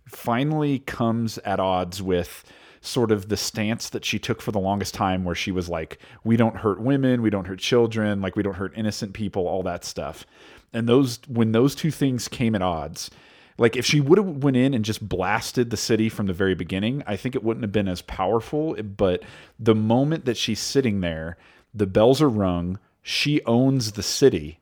finally 0.08 0.78
comes 0.78 1.36
at 1.38 1.60
odds 1.60 2.00
with 2.00 2.44
sort 2.86 3.10
of 3.10 3.28
the 3.28 3.36
stance 3.36 3.88
that 3.90 4.04
she 4.04 4.18
took 4.18 4.42
for 4.42 4.52
the 4.52 4.60
longest 4.60 4.94
time 4.94 5.24
where 5.24 5.34
she 5.34 5.50
was 5.50 5.68
like 5.68 5.98
we 6.22 6.36
don't 6.36 6.56
hurt 6.56 6.80
women 6.80 7.22
we 7.22 7.30
don't 7.30 7.46
hurt 7.46 7.58
children 7.58 8.20
like 8.20 8.36
we 8.36 8.42
don't 8.42 8.56
hurt 8.56 8.72
innocent 8.76 9.12
people 9.12 9.46
all 9.46 9.62
that 9.62 9.84
stuff 9.84 10.26
and 10.72 10.88
those 10.88 11.20
when 11.28 11.52
those 11.52 11.74
two 11.74 11.90
things 11.90 12.28
came 12.28 12.54
at 12.54 12.62
odds 12.62 13.10
like 13.56 13.76
if 13.76 13.86
she 13.86 14.00
would 14.00 14.18
have 14.18 14.42
went 14.42 14.56
in 14.56 14.74
and 14.74 14.84
just 14.84 15.08
blasted 15.08 15.70
the 15.70 15.76
city 15.76 16.08
from 16.08 16.26
the 16.26 16.32
very 16.32 16.54
beginning 16.54 17.02
i 17.06 17.16
think 17.16 17.34
it 17.34 17.42
wouldn't 17.42 17.64
have 17.64 17.72
been 17.72 17.88
as 17.88 18.02
powerful 18.02 18.74
but 18.96 19.22
the 19.58 19.74
moment 19.74 20.24
that 20.24 20.36
she's 20.36 20.60
sitting 20.60 21.00
there 21.00 21.36
the 21.72 21.86
bells 21.86 22.20
are 22.20 22.28
rung 22.28 22.78
she 23.02 23.42
owns 23.44 23.92
the 23.92 24.02
city 24.02 24.60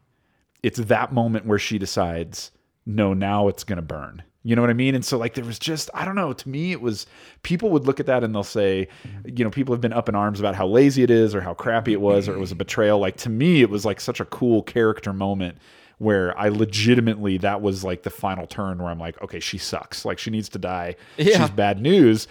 it's 0.62 0.78
that 0.78 1.12
moment 1.12 1.46
where 1.46 1.58
she 1.58 1.78
decides, 1.78 2.52
no, 2.86 3.14
now 3.14 3.48
it's 3.48 3.64
going 3.64 3.76
to 3.76 3.82
burn. 3.82 4.22
You 4.44 4.56
know 4.56 4.62
what 4.62 4.70
I 4.70 4.74
mean? 4.74 4.96
And 4.96 5.04
so, 5.04 5.18
like, 5.18 5.34
there 5.34 5.44
was 5.44 5.58
just, 5.58 5.88
I 5.94 6.04
don't 6.04 6.16
know, 6.16 6.32
to 6.32 6.48
me, 6.48 6.72
it 6.72 6.80
was 6.80 7.06
people 7.44 7.70
would 7.70 7.86
look 7.86 8.00
at 8.00 8.06
that 8.06 8.24
and 8.24 8.34
they'll 8.34 8.42
say, 8.42 8.88
you 9.24 9.44
know, 9.44 9.50
people 9.50 9.72
have 9.72 9.80
been 9.80 9.92
up 9.92 10.08
in 10.08 10.16
arms 10.16 10.40
about 10.40 10.56
how 10.56 10.66
lazy 10.66 11.04
it 11.04 11.10
is 11.10 11.34
or 11.34 11.40
how 11.40 11.54
crappy 11.54 11.92
it 11.92 12.00
was 12.00 12.28
or 12.28 12.34
it 12.34 12.40
was 12.40 12.50
a 12.50 12.56
betrayal. 12.56 12.98
Like, 12.98 13.16
to 13.18 13.30
me, 13.30 13.62
it 13.62 13.70
was 13.70 13.84
like 13.84 14.00
such 14.00 14.18
a 14.18 14.24
cool 14.24 14.62
character 14.62 15.12
moment 15.12 15.58
where 15.98 16.36
I 16.36 16.48
legitimately, 16.48 17.38
that 17.38 17.62
was 17.62 17.84
like 17.84 18.02
the 18.02 18.10
final 18.10 18.48
turn 18.48 18.82
where 18.82 18.90
I'm 18.90 18.98
like, 18.98 19.22
okay, 19.22 19.38
she 19.38 19.58
sucks. 19.58 20.04
Like, 20.04 20.18
she 20.18 20.30
needs 20.30 20.48
to 20.48 20.58
die. 20.58 20.96
Yeah. 21.18 21.42
She's 21.42 21.50
bad 21.50 21.80
news. 21.80 22.26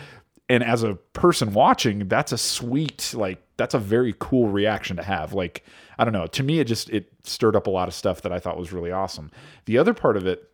And 0.49 0.65
as 0.65 0.83
a 0.83 0.95
person 1.13 1.53
watching, 1.53 2.09
that's 2.09 2.33
a 2.33 2.37
sweet, 2.37 3.13
like, 3.15 3.41
that's 3.55 3.73
a 3.73 3.79
very 3.79 4.13
cool 4.19 4.49
reaction 4.49 4.97
to 4.97 5.03
have. 5.03 5.31
Like, 5.31 5.63
I 5.97 6.03
don't 6.03 6.11
know. 6.11 6.27
To 6.27 6.43
me, 6.43 6.59
it 6.59 6.65
just 6.65 6.89
it 6.89 7.13
stirred 7.23 7.55
up 7.55 7.67
a 7.67 7.69
lot 7.69 7.87
of 7.87 7.93
stuff 7.93 8.23
that 8.23 8.33
I 8.33 8.39
thought 8.39 8.57
was 8.57 8.73
really 8.73 8.91
awesome. 8.91 9.31
The 9.63 9.77
other 9.77 9.93
part 9.93 10.17
of 10.17 10.27
it, 10.27 10.50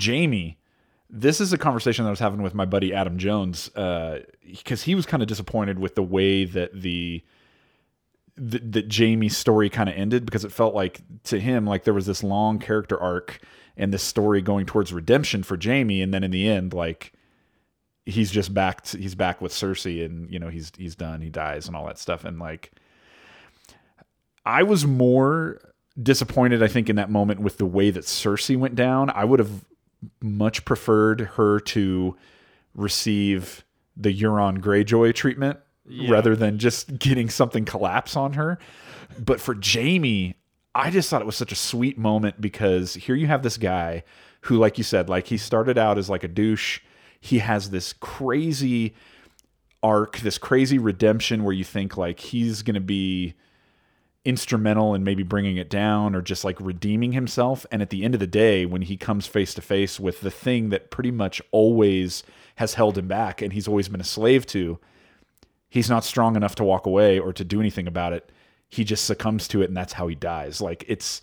Jaime, 0.00 0.58
this 1.08 1.40
is 1.40 1.52
a 1.52 1.58
conversation 1.58 2.04
that 2.04 2.08
I 2.08 2.12
was 2.12 2.20
having 2.20 2.42
with 2.42 2.54
my 2.54 2.64
buddy 2.64 2.92
Adam 2.92 3.18
Jones 3.18 3.74
uh, 3.76 4.20
because 4.44 4.82
he 4.82 4.94
was 4.94 5.06
kind 5.06 5.22
of 5.22 5.28
disappointed 5.28 5.78
with 5.78 5.94
the 5.94 6.02
way 6.02 6.44
that 6.44 6.80
the 6.80 7.22
that, 8.38 8.72
that 8.72 8.94
Jaime's 8.94 9.36
story 9.36 9.70
kind 9.70 9.88
of 9.88 9.94
ended 9.94 10.26
because 10.26 10.44
it 10.44 10.52
felt 10.52 10.74
like 10.74 11.00
to 11.24 11.40
him 11.40 11.66
like 11.66 11.84
there 11.84 11.94
was 11.94 12.06
this 12.06 12.22
long 12.22 12.58
character 12.58 13.00
arc 13.00 13.40
and 13.76 13.92
this 13.92 14.02
story 14.02 14.40
going 14.42 14.66
towards 14.66 14.92
redemption 14.92 15.42
for 15.42 15.58
Jaime, 15.62 16.02
and 16.02 16.12
then 16.12 16.24
in 16.24 16.30
the 16.30 16.48
end, 16.48 16.72
like 16.72 17.12
he's 18.06 18.30
just 18.30 18.54
back. 18.54 18.82
To, 18.82 18.98
he's 18.98 19.14
back 19.14 19.40
with 19.40 19.52
Cersei, 19.52 20.04
and 20.04 20.30
you 20.30 20.38
know 20.38 20.48
he's 20.48 20.72
he's 20.76 20.94
done. 20.94 21.20
He 21.20 21.28
dies 21.28 21.66
and 21.66 21.76
all 21.76 21.86
that 21.86 21.98
stuff. 21.98 22.24
And 22.24 22.38
like, 22.38 22.72
I 24.44 24.62
was 24.62 24.86
more 24.86 25.60
disappointed. 26.02 26.62
I 26.62 26.68
think 26.68 26.88
in 26.88 26.96
that 26.96 27.10
moment 27.10 27.40
with 27.40 27.58
the 27.58 27.66
way 27.66 27.90
that 27.90 28.04
Cersei 28.04 28.56
went 28.56 28.74
down. 28.74 29.10
I 29.10 29.24
would 29.24 29.40
have 29.40 29.64
much 30.22 30.64
preferred 30.64 31.20
her 31.36 31.60
to 31.60 32.16
receive 32.74 33.64
the 33.96 34.14
Euron 34.14 34.58
Greyjoy 34.58 35.14
treatment 35.14 35.58
rather 36.08 36.34
than 36.34 36.58
just 36.58 36.98
getting 36.98 37.30
something 37.30 37.64
collapse 37.64 38.16
on 38.16 38.34
her. 38.34 38.58
But 39.18 39.40
for 39.40 39.56
Jaime, 39.62 40.34
I 40.74 40.90
just 40.90 41.08
thought 41.08 41.22
it 41.22 41.26
was 41.26 41.36
such 41.36 41.52
a 41.52 41.56
sweet 41.56 41.96
moment 41.96 42.40
because 42.40 42.94
here 42.94 43.14
you 43.14 43.28
have 43.28 43.42
this 43.42 43.56
guy 43.56 44.04
who, 44.42 44.58
like 44.58 44.78
you 44.78 44.84
said, 44.84 45.08
like 45.08 45.28
he 45.28 45.38
started 45.38 45.78
out 45.78 45.96
as 45.96 46.10
like 46.10 46.24
a 46.24 46.28
douche. 46.28 46.80
He 47.20 47.38
has 47.38 47.70
this 47.70 47.92
crazy 47.94 48.94
arc, 49.82 50.18
this 50.18 50.38
crazy 50.38 50.78
redemption 50.78 51.44
where 51.44 51.54
you 51.54 51.64
think 51.64 51.96
like 51.96 52.20
he's 52.20 52.62
going 52.62 52.74
to 52.74 52.80
be 52.80 53.34
instrumental 54.26 54.94
in 54.94 55.04
maybe 55.04 55.22
bringing 55.22 55.56
it 55.56 55.70
down 55.70 56.14
or 56.14 56.20
just 56.20 56.44
like 56.44 56.60
redeeming 56.60 57.12
himself. 57.12 57.64
And 57.70 57.80
at 57.80 57.90
the 57.90 58.04
end 58.04 58.12
of 58.14 58.20
the 58.20 58.26
day, 58.26 58.66
when 58.66 58.82
he 58.82 58.96
comes 58.96 59.26
face 59.26 59.54
to 59.54 59.62
face 59.62 60.00
with 60.00 60.20
the 60.20 60.30
thing 60.30 60.70
that 60.70 60.90
pretty 60.90 61.12
much 61.12 61.40
always 61.52 62.24
has 62.56 62.74
held 62.74 62.98
him 62.98 63.06
back 63.06 63.40
and 63.40 63.52
he's 63.52 63.68
always 63.68 63.88
been 63.88 64.00
a 64.00 64.04
slave 64.04 64.44
to, 64.46 64.78
he's 65.68 65.88
not 65.88 66.04
strong 66.04 66.34
enough 66.34 66.56
to 66.56 66.64
walk 66.64 66.86
away 66.86 67.18
or 67.18 67.32
to 67.32 67.44
do 67.44 67.60
anything 67.60 67.86
about 67.86 68.12
it. 68.12 68.32
He 68.68 68.82
just 68.82 69.04
succumbs 69.04 69.46
to 69.48 69.62
it 69.62 69.68
and 69.68 69.76
that's 69.76 69.92
how 69.92 70.08
he 70.08 70.16
dies. 70.16 70.60
Like 70.60 70.84
it's 70.88 71.20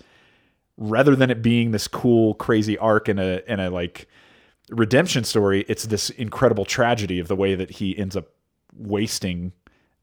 rather 0.77 1.15
than 1.15 1.29
it 1.29 1.41
being 1.41 1.71
this 1.71 1.89
cool, 1.89 2.33
crazy 2.35 2.77
arc 2.77 3.09
and 3.09 3.19
a 3.19 3.43
and 3.49 3.59
a 3.59 3.69
like 3.69 4.07
redemption 4.69 5.25
story, 5.25 5.65
it's 5.67 5.87
this 5.87 6.09
incredible 6.09 6.63
tragedy 6.63 7.19
of 7.19 7.27
the 7.27 7.35
way 7.35 7.53
that 7.53 7.69
he 7.69 7.97
ends 7.97 8.15
up 8.15 8.29
wasting 8.73 9.51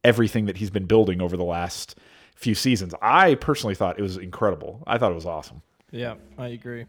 everything 0.05 0.45
that 0.45 0.59
he's 0.59 0.71
been 0.71 0.85
building 0.85 1.23
over 1.23 1.37
the 1.37 1.45
last 1.45 1.99
few 2.41 2.55
seasons. 2.55 2.95
I 3.03 3.35
personally 3.37 3.75
thought 3.75 3.99
it 3.99 4.03
was 4.03 4.17
incredible. 4.17 4.83
I 4.87 4.97
thought 4.99 5.13
it 5.13 5.15
was 5.15 5.27
awesome. 5.27 5.63
Yeah, 5.91 6.15
I 6.39 6.49
agree. 6.49 6.87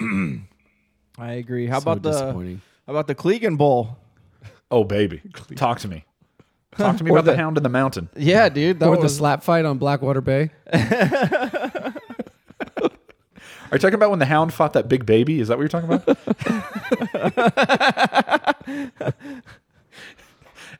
I 1.18 1.32
agree. 1.32 1.66
How 1.66 1.78
So 1.78 1.82
about 1.90 2.02
the 2.02 2.10
disappointing. 2.10 2.60
how 2.86 2.92
about 2.92 3.06
the 3.06 3.14
Clegane 3.14 3.56
Bowl? 3.56 3.96
Oh 4.70 4.84
baby, 4.84 5.22
talk 5.56 5.78
to 5.80 5.88
me. 5.88 6.04
Talk 6.76 6.96
to 6.96 7.04
me 7.04 7.10
about 7.12 7.24
the, 7.26 7.32
the- 7.32 7.36
Hound 7.36 7.56
in 7.58 7.62
the 7.62 7.68
Mountain. 7.68 8.08
Yeah, 8.16 8.48
dude. 8.48 8.80
That 8.80 8.88
or 8.88 8.96
the 8.96 9.08
slap 9.08 9.42
fight 9.42 9.64
on 9.64 9.78
Blackwater 9.78 10.20
Bay. 10.20 10.50
Are 13.70 13.76
you 13.76 13.78
talking 13.78 13.94
about 13.94 14.10
when 14.10 14.18
the 14.18 14.26
Hound 14.26 14.52
fought 14.52 14.74
that 14.74 14.88
big 14.88 15.06
baby? 15.06 15.40
Is 15.40 15.48
that 15.48 15.56
what 15.58 15.62
you're 15.62 15.68
talking 15.70 15.92
about? 15.92 16.18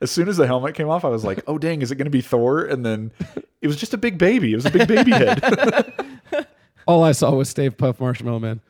As 0.02 0.10
soon 0.10 0.28
as 0.28 0.36
the 0.36 0.46
helmet 0.46 0.74
came 0.74 0.88
off, 0.90 1.04
I 1.04 1.08
was 1.08 1.24
like, 1.24 1.42
"Oh 1.46 1.56
dang, 1.58 1.80
is 1.80 1.90
it 1.92 1.94
going 1.94 2.06
to 2.06 2.10
be 2.10 2.20
Thor?" 2.20 2.64
And 2.64 2.84
then 2.84 3.12
it 3.60 3.68
was 3.68 3.76
just 3.76 3.94
a 3.94 3.98
big 3.98 4.18
baby. 4.18 4.52
It 4.52 4.56
was 4.56 4.66
a 4.66 4.70
big 4.70 4.88
baby 4.88 5.12
head. 5.12 6.02
All 6.88 7.04
I 7.04 7.12
saw 7.12 7.30
was 7.34 7.48
Stay 7.48 7.70
Puft 7.70 8.00
Marshmallow 8.00 8.40
Man. 8.40 8.60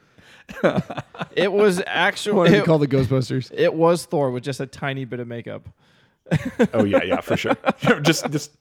it 1.35 1.51
was 1.51 1.78
What 1.78 1.89
actually 1.89 2.51
do 2.51 2.57
you 2.57 2.62
call 2.64 2.78
the 2.78 2.87
Ghostbusters? 2.87 3.51
it 3.55 3.72
was 3.72 4.05
Thor 4.05 4.30
with 4.30 4.45
just 4.45 4.61
a 4.61 4.66
tiny 4.66 5.07
bit 5.07 5.20
of 5.20 5.26
makeup. 5.26 5.68
oh 6.74 6.85
yeah, 6.85 7.03
yeah, 7.03 7.20
for 7.20 7.37
sure. 7.37 7.57
just 8.03 8.30
just 8.30 8.53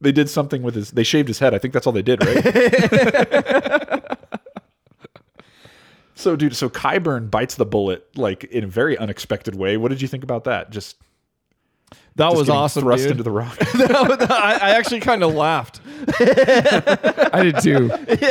they 0.00 0.12
did 0.12 0.28
something 0.28 0.62
with 0.62 0.74
his. 0.74 0.90
They 0.90 1.04
shaved 1.04 1.28
his 1.28 1.38
head. 1.38 1.54
I 1.54 1.58
think 1.58 1.72
that's 1.72 1.86
all 1.86 1.92
they 1.92 2.02
did, 2.02 2.24
right? 2.24 4.02
so, 6.14 6.36
dude, 6.36 6.56
so 6.56 6.68
Qyburn 6.68 7.30
bites 7.30 7.54
the 7.54 7.64
bullet 7.66 8.04
like 8.16 8.44
in 8.44 8.64
a 8.64 8.66
very 8.66 8.98
unexpected 8.98 9.54
way. 9.54 9.76
What 9.76 9.88
did 9.88 10.02
you 10.02 10.08
think 10.08 10.24
about 10.24 10.44
that? 10.44 10.70
Just 10.70 10.96
That 12.16 12.32
was 12.34 12.48
awesome, 12.48 12.82
Thrust 12.84 13.02
dude. 13.04 13.12
into 13.12 13.22
the 13.22 13.30
rock. 13.30 13.56
I, 13.60 14.58
I 14.62 14.70
actually 14.70 15.00
kind 15.00 15.22
of 15.22 15.34
laughed. 15.34 15.80
I 16.18 17.40
did 17.42 17.60
too. 17.60 17.88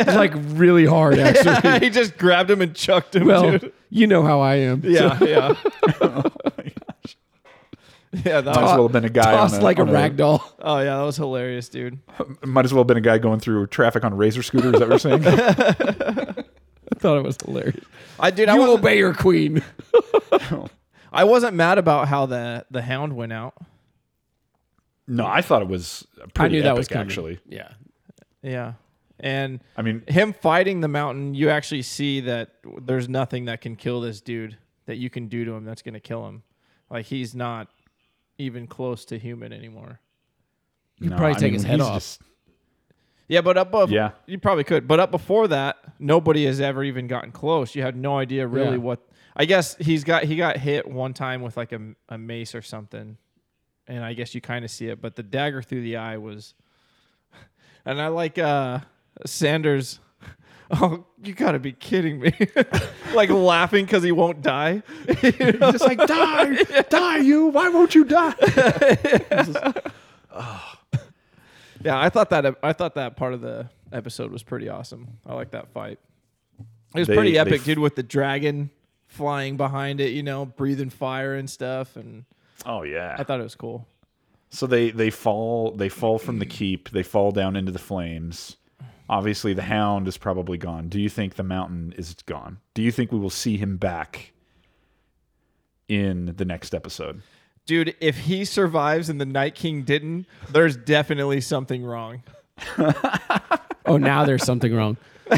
Like 0.07 0.33
really 0.35 0.85
hard, 0.85 1.19
actually. 1.19 1.79
he 1.85 1.89
just 1.91 2.17
grabbed 2.17 2.49
him 2.49 2.61
and 2.61 2.75
chucked 2.75 3.15
him, 3.15 3.27
Well, 3.27 3.51
dude. 3.59 3.71
you 3.91 4.07
know 4.07 4.23
how 4.23 4.39
I 4.41 4.55
am. 4.55 4.81
Yeah, 4.83 5.17
yeah. 5.23 5.53
yeah, 8.23 8.41
that 8.41 8.45
Might 8.45 8.47
as 8.47 8.57
was, 8.57 8.71
well 8.71 8.83
have 8.83 8.91
been 8.91 9.05
a 9.05 9.09
guy 9.09 9.31
Tossed 9.33 9.55
on 9.55 9.61
like 9.61 9.77
a 9.77 9.83
on 9.83 9.91
rag 9.91 10.17
doll. 10.17 10.43
oh 10.59 10.79
yeah, 10.79 10.97
that 10.97 11.03
was 11.03 11.17
hilarious, 11.17 11.69
dude. 11.69 11.99
Might 12.43 12.65
as 12.65 12.73
well 12.73 12.81
have 12.81 12.87
been 12.87 12.97
a 12.97 13.01
guy 13.01 13.17
going 13.17 13.39
through 13.39 13.67
traffic 13.67 14.03
on 14.03 14.15
razor 14.15 14.41
scooters. 14.41 14.73
That 14.79 14.87
you're 14.89 14.99
saying? 14.99 15.25
I 15.27 16.99
thought 16.99 17.17
it 17.17 17.23
was 17.23 17.37
hilarious. 17.43 17.83
I 18.19 18.31
dude, 18.31 18.49
I 18.49 18.53
You 18.55 18.61
wasn't, 18.61 18.79
obey 18.79 18.97
your 18.97 19.13
queen. 19.13 19.61
I 21.11 21.23
wasn't 21.25 21.55
mad 21.55 21.77
about 21.77 22.07
how 22.07 22.25
the 22.25 22.65
the 22.71 22.81
hound 22.81 23.15
went 23.15 23.33
out. 23.33 23.53
No, 25.07 25.25
I 25.25 25.41
thought 25.41 25.61
it 25.61 25.67
was 25.67 26.07
pretty 26.33 26.55
I 26.55 26.57
knew 26.57 26.61
that 26.63 26.69
epic, 26.69 26.77
was 26.77 26.87
coming. 26.87 27.07
actually. 27.07 27.39
Yeah. 27.47 27.69
Yeah, 28.41 28.73
and 29.19 29.59
I 29.75 29.81
mean, 29.81 30.03
him 30.07 30.31
fighting 30.33 30.81
the 30.81 30.87
mountain, 30.87 31.33
you 31.33 31.49
actually 31.49 31.81
see 31.81 32.19
that 32.21 32.51
there's 32.81 33.09
nothing 33.09 33.45
that 33.45 33.59
can 33.61 33.75
kill 33.75 34.01
this 34.01 34.21
dude 34.21 34.57
that 34.85 34.97
you 34.97 35.09
can 35.09 35.27
do 35.27 35.45
to 35.45 35.53
him 35.53 35.65
that's 35.65 35.81
going 35.81 35.95
to 35.95 35.99
kill 35.99 36.27
him. 36.27 36.43
Like 36.91 37.07
he's 37.07 37.33
not 37.33 37.69
even 38.37 38.67
close 38.67 39.03
to 39.05 39.17
human 39.17 39.51
anymore. 39.51 39.99
You'd 40.99 41.09
no, 41.11 41.17
probably 41.17 41.35
I 41.37 41.39
take 41.39 41.43
mean, 41.45 41.53
his 41.55 41.63
head 41.63 41.81
off. 41.81 41.95
just- 41.95 42.21
Yeah, 43.27 43.41
but 43.41 43.57
up 43.57 43.69
above, 43.69 43.89
Yeah. 43.89 44.11
you 44.27 44.37
probably 44.37 44.63
could. 44.63 44.87
But 44.87 44.99
up 44.99 45.09
before 45.09 45.47
that, 45.47 45.77
nobody 45.97 46.45
has 46.45 46.61
ever 46.61 46.83
even 46.83 47.07
gotten 47.07 47.31
close. 47.31 47.73
You 47.73 47.81
had 47.81 47.95
no 47.95 48.17
idea 48.19 48.45
really 48.47 48.71
Yeah. 48.73 48.77
what. 48.77 48.99
I 49.35 49.45
guess 49.45 49.75
he's 49.77 50.03
got 50.03 50.23
he 50.25 50.35
got 50.35 50.57
hit 50.57 50.87
one 50.87 51.13
time 51.15 51.41
with 51.41 51.57
like 51.57 51.71
a, 51.71 51.81
a 52.09 52.17
mace 52.19 52.53
or 52.53 52.61
something, 52.61 53.17
and 53.87 54.03
I 54.03 54.13
guess 54.13 54.33
you 54.35 54.41
kind 54.41 54.65
of 54.65 54.71
see 54.71 54.87
it. 54.87 55.01
But 55.01 55.15
the 55.15 55.23
dagger 55.23 55.61
through 55.61 55.81
the 55.81 55.97
eye 55.97 56.17
was, 56.17 56.53
and 57.85 58.01
I 58.01 58.07
like 58.07 58.37
uh 58.37 58.79
Sanders. 59.25 59.99
Oh, 60.71 61.05
you 61.23 61.35
gotta 61.35 61.59
be 61.59 61.73
kidding 61.73 62.19
me! 62.19 62.33
like 63.13 63.29
laughing 63.29 63.85
because 63.85 64.01
he 64.01 64.11
won't 64.11 64.41
die. 64.41 64.81
You 65.21 65.51
know? 65.51 65.71
just 65.71 65.83
like 65.83 65.99
die, 65.99 66.55
die, 66.89 67.17
you. 67.17 67.49
Why 67.49 67.69
won't 67.69 67.93
you 67.93 68.03
die? 68.03 68.33
Yeah, 71.83 71.99
I 71.99 72.09
thought 72.09 72.31
that 72.31 72.55
I 72.63 72.73
thought 72.73 72.95
that 72.95 73.15
part 73.15 73.33
of 73.33 73.41
the 73.41 73.69
episode 73.91 74.31
was 74.31 74.41
pretty 74.41 74.67
awesome. 74.67 75.19
I 75.25 75.35
like 75.35 75.51
that 75.51 75.67
fight. 75.69 75.99
It 76.95 76.99
was 76.99 77.07
They- 77.07 77.15
pretty 77.15 77.37
epic, 77.37 77.59
f- 77.59 77.65
dude, 77.65 77.79
with 77.79 77.95
the 77.95 78.01
dragon 78.03 78.71
flying 79.05 79.57
behind 79.57 80.01
it, 80.01 80.09
you 80.13 80.23
know, 80.23 80.45
breathing 80.47 80.89
fire 80.89 81.35
and 81.35 81.47
stuff, 81.47 81.95
and 81.95 82.25
Oh 82.65 82.83
yeah. 82.83 83.15
I 83.17 83.23
thought 83.23 83.39
it 83.39 83.43
was 83.43 83.55
cool. 83.55 83.87
So 84.49 84.67
they 84.67 84.91
they 84.91 85.09
fall 85.09 85.71
they 85.71 85.89
fall 85.89 86.19
from 86.19 86.39
the 86.39 86.45
keep. 86.45 86.89
They 86.89 87.03
fall 87.03 87.31
down 87.31 87.55
into 87.55 87.71
the 87.71 87.79
flames. 87.79 88.57
Obviously, 89.09 89.53
the 89.53 89.61
hound 89.63 90.07
is 90.07 90.17
probably 90.17 90.57
gone. 90.57 90.89
Do 90.89 90.99
you 90.99 91.09
think 91.09 91.35
the 91.35 91.43
mountain 91.43 91.93
is 91.97 92.15
gone? 92.25 92.59
Do 92.73 92.81
you 92.81 92.91
think 92.91 93.11
we 93.11 93.19
will 93.19 93.29
see 93.29 93.57
him 93.57 93.77
back 93.77 94.33
in 95.87 96.33
the 96.37 96.45
next 96.45 96.73
episode? 96.73 97.21
Dude, 97.67 97.95
if 97.99 98.17
he 98.17 98.45
survives 98.45 99.09
and 99.09 99.21
the 99.21 99.25
Night 99.25 99.53
King 99.55 99.83
didn't, 99.83 100.25
there's 100.49 100.75
definitely 100.77 101.41
something 101.41 101.83
wrong. 101.83 102.23
Oh, 103.87 103.97
now 103.97 104.25
there's 104.25 104.43
something 104.43 104.73
wrong. 104.73 104.97
Dude, 105.29 105.37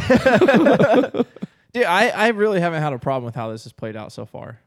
I, 1.86 2.09
I 2.09 2.28
really 2.30 2.59
haven't 2.61 2.82
had 2.82 2.93
a 2.93 2.99
problem 2.99 3.26
with 3.26 3.36
how 3.36 3.51
this 3.51 3.65
has 3.65 3.74
played 3.74 3.95
out 3.95 4.11
so 4.11 4.26
far. 4.26 4.59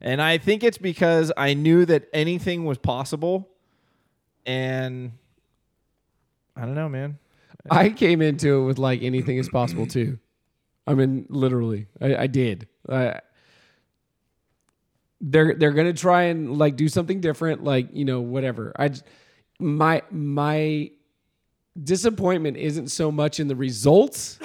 And 0.00 0.20
I 0.20 0.38
think 0.38 0.62
it's 0.62 0.78
because 0.78 1.32
I 1.36 1.54
knew 1.54 1.84
that 1.86 2.08
anything 2.12 2.64
was 2.64 2.78
possible. 2.78 3.48
And 4.44 5.12
I 6.54 6.62
don't 6.62 6.74
know, 6.74 6.88
man. 6.88 7.18
I 7.70 7.90
came 7.90 8.22
into 8.22 8.60
it 8.60 8.64
with 8.64 8.78
like 8.78 9.02
anything 9.02 9.38
is 9.38 9.48
possible 9.48 9.86
too. 9.86 10.18
I 10.86 10.94
mean, 10.94 11.26
literally, 11.28 11.86
I, 12.00 12.16
I 12.16 12.26
did. 12.26 12.68
I, 12.88 13.20
they're 15.20 15.54
they're 15.54 15.72
gonna 15.72 15.92
try 15.92 16.24
and 16.24 16.56
like 16.56 16.76
do 16.76 16.88
something 16.88 17.20
different, 17.20 17.64
like 17.64 17.88
you 17.92 18.04
know 18.04 18.20
whatever. 18.20 18.72
I 18.78 18.90
my 19.58 20.02
my 20.10 20.90
disappointment 21.82 22.56
isn't 22.56 22.88
so 22.88 23.10
much 23.10 23.40
in 23.40 23.48
the 23.48 23.56
results 23.56 24.38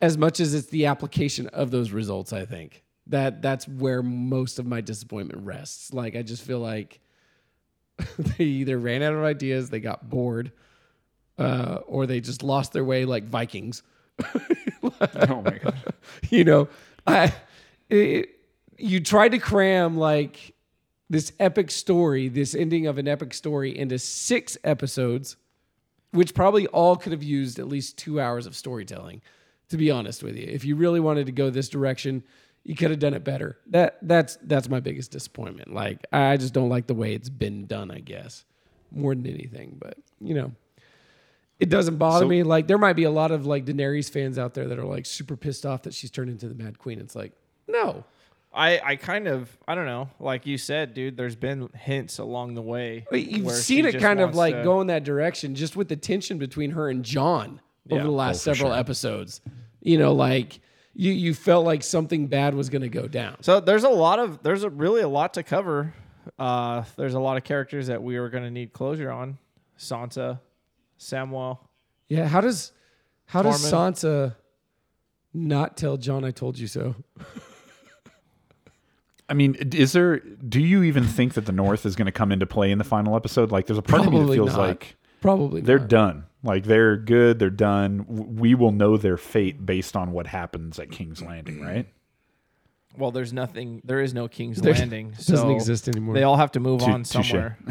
as 0.00 0.16
much 0.16 0.40
as 0.40 0.54
it's 0.54 0.68
the 0.68 0.86
application 0.86 1.48
of 1.48 1.70
those 1.70 1.90
results. 1.90 2.32
I 2.32 2.46
think 2.46 2.82
that 3.08 3.42
that's 3.42 3.66
where 3.66 4.02
most 4.02 4.58
of 4.58 4.66
my 4.66 4.80
disappointment 4.80 5.44
rests. 5.44 5.92
Like 5.92 6.16
I 6.16 6.22
just 6.22 6.42
feel 6.42 6.60
like 6.60 7.00
they 8.18 8.44
either 8.44 8.78
ran 8.78 9.02
out 9.02 9.14
of 9.14 9.24
ideas, 9.24 9.70
they 9.70 9.80
got 9.80 10.08
bored, 10.08 10.52
uh, 11.38 11.78
or 11.86 12.06
they 12.06 12.20
just 12.20 12.42
lost 12.42 12.72
their 12.72 12.84
way 12.84 13.04
like 13.04 13.24
Vikings. 13.24 13.82
Oh 15.00 15.42
my 15.42 15.58
god! 15.58 15.76
you 16.30 16.44
know, 16.44 16.68
I 17.06 17.32
it, 17.88 18.30
you 18.76 19.00
tried 19.00 19.30
to 19.30 19.38
cram 19.38 19.96
like 19.96 20.54
this 21.10 21.32
epic 21.38 21.70
story, 21.70 22.28
this 22.28 22.54
ending 22.54 22.86
of 22.86 22.98
an 22.98 23.08
epic 23.08 23.34
story 23.34 23.76
into 23.76 23.98
six 23.98 24.56
episodes, 24.64 25.36
which 26.12 26.34
probably 26.34 26.66
all 26.68 26.96
could 26.96 27.12
have 27.12 27.22
used 27.22 27.58
at 27.58 27.68
least 27.68 27.98
two 27.98 28.20
hours 28.20 28.46
of 28.46 28.56
storytelling. 28.56 29.22
To 29.70 29.76
be 29.76 29.90
honest 29.90 30.22
with 30.22 30.36
you, 30.36 30.46
if 30.48 30.64
you 30.64 30.76
really 30.76 31.00
wanted 31.00 31.26
to 31.26 31.32
go 31.32 31.50
this 31.50 31.68
direction, 31.68 32.22
You 32.64 32.74
could 32.74 32.90
have 32.90 32.98
done 32.98 33.14
it 33.14 33.24
better. 33.24 33.58
That 33.68 33.98
that's 34.02 34.36
that's 34.42 34.68
my 34.68 34.80
biggest 34.80 35.10
disappointment. 35.10 35.72
Like 35.72 36.04
I 36.12 36.36
just 36.36 36.52
don't 36.52 36.68
like 36.68 36.86
the 36.86 36.94
way 36.94 37.14
it's 37.14 37.30
been 37.30 37.66
done. 37.66 37.90
I 37.90 38.00
guess 38.00 38.44
more 38.92 39.14
than 39.14 39.26
anything, 39.26 39.76
but 39.78 39.96
you 40.20 40.34
know, 40.34 40.52
it 41.60 41.68
doesn't 41.70 41.96
bother 41.96 42.24
So- 42.24 42.28
me. 42.28 42.42
Like 42.42 42.66
there 42.66 42.78
might 42.78 42.94
be 42.94 43.04
a 43.04 43.10
lot 43.10 43.30
of 43.30 43.46
like 43.46 43.64
Daenerys 43.64 44.10
fans 44.10 44.38
out 44.38 44.54
there 44.54 44.66
that 44.68 44.78
are 44.78 44.84
like 44.84 45.06
super 45.06 45.36
pissed 45.36 45.64
off 45.66 45.82
that 45.82 45.94
she's 45.94 46.10
turned 46.10 46.30
into 46.30 46.48
the 46.48 46.54
Mad 46.54 46.78
Queen. 46.78 46.98
It's 47.00 47.16
like 47.16 47.32
no, 47.66 48.04
I, 48.52 48.80
I 48.84 48.96
kind 48.96 49.26
of 49.28 49.56
I 49.66 49.74
don't 49.74 49.86
know, 49.86 50.10
like 50.20 50.46
you 50.46 50.58
said, 50.58 50.94
dude. 50.94 51.16
There's 51.16 51.36
been 51.36 51.68
hints 51.74 52.18
along 52.18 52.54
the 52.54 52.62
way. 52.62 53.06
But 53.10 53.24
you've 53.24 53.50
seen 53.52 53.86
it 53.86 53.98
kind 53.98 54.20
of 54.20 54.34
like 54.34 54.54
to- 54.54 54.62
go 54.62 54.80
in 54.80 54.86
that 54.88 55.04
direction 55.04 55.54
just 55.54 55.74
with 55.76 55.88
the 55.88 55.96
tension 55.96 56.38
between 56.38 56.72
her 56.72 56.88
and 56.90 57.04
Jon 57.04 57.60
over 57.90 58.00
Yeah. 58.00 58.04
the 58.04 58.10
last 58.10 58.46
Oh, 58.46 58.52
several 58.52 58.72
sure. 58.72 58.78
episodes. 58.78 59.40
You 59.80 59.96
know, 59.98 60.12
like 60.12 60.60
you 60.98 61.12
you 61.12 61.32
felt 61.32 61.64
like 61.64 61.84
something 61.84 62.26
bad 62.26 62.54
was 62.54 62.68
going 62.68 62.82
to 62.82 62.88
go 62.88 63.06
down. 63.06 63.36
So 63.42 63.60
there's 63.60 63.84
a 63.84 63.88
lot 63.88 64.18
of 64.18 64.42
there's 64.42 64.64
a 64.64 64.70
really 64.70 65.00
a 65.00 65.08
lot 65.08 65.34
to 65.34 65.44
cover. 65.44 65.94
Uh, 66.38 66.82
there's 66.96 67.14
a 67.14 67.20
lot 67.20 67.36
of 67.36 67.44
characters 67.44 67.86
that 67.86 68.02
we 68.02 68.16
are 68.16 68.28
going 68.28 68.42
to 68.42 68.50
need 68.50 68.72
closure 68.72 69.10
on. 69.10 69.38
Sansa, 69.78 70.40
Samwell. 70.98 71.58
Yeah, 72.08 72.26
how 72.26 72.40
does 72.40 72.72
how 73.26 73.42
does 73.42 73.64
Tormund. 73.64 73.94
Sansa 73.94 74.36
not 75.32 75.76
tell 75.76 75.96
Jon 75.96 76.24
I 76.24 76.32
told 76.32 76.58
you 76.58 76.66
so? 76.66 76.96
I 79.28 79.34
mean, 79.34 79.54
is 79.72 79.92
there? 79.92 80.18
Do 80.18 80.60
you 80.60 80.82
even 80.82 81.04
think 81.04 81.34
that 81.34 81.46
the 81.46 81.52
North 81.52 81.86
is 81.86 81.94
going 81.94 82.06
to 82.06 82.12
come 82.12 82.32
into 82.32 82.46
play 82.46 82.72
in 82.72 82.78
the 82.78 82.84
final 82.84 83.14
episode? 83.14 83.52
Like, 83.52 83.66
there's 83.66 83.78
a 83.78 83.82
part 83.82 84.04
of 84.04 84.12
me 84.12 84.18
that 84.20 84.32
feels 84.32 84.52
not. 84.56 84.58
like 84.58 84.96
Probably 85.20 85.60
they're 85.60 85.78
not. 85.78 85.88
done. 85.88 86.24
Like 86.42 86.64
they're 86.64 86.96
good. 86.96 87.38
They're 87.38 87.50
done. 87.50 88.06
We 88.36 88.54
will 88.54 88.72
know 88.72 88.96
their 88.96 89.16
fate 89.16 89.64
based 89.66 89.96
on 89.96 90.12
what 90.12 90.26
happens 90.26 90.78
at 90.78 90.90
King's 90.90 91.20
Landing, 91.22 91.56
mm-hmm. 91.56 91.66
right? 91.66 91.86
Well, 92.96 93.10
there's 93.10 93.32
nothing. 93.32 93.80
There 93.84 94.00
is 94.00 94.14
no 94.14 94.28
King's 94.28 94.58
There's- 94.62 94.78
Landing. 94.78 95.14
It 95.18 95.26
doesn't 95.26 95.50
exist 95.50 95.88
anymore. 95.88 96.14
They 96.14 96.22
all 96.22 96.36
have 96.36 96.52
to 96.52 96.60
move 96.60 96.80
Tou- 96.80 96.92
on 96.92 97.02
touche. 97.02 97.30
somewhere. 97.30 97.58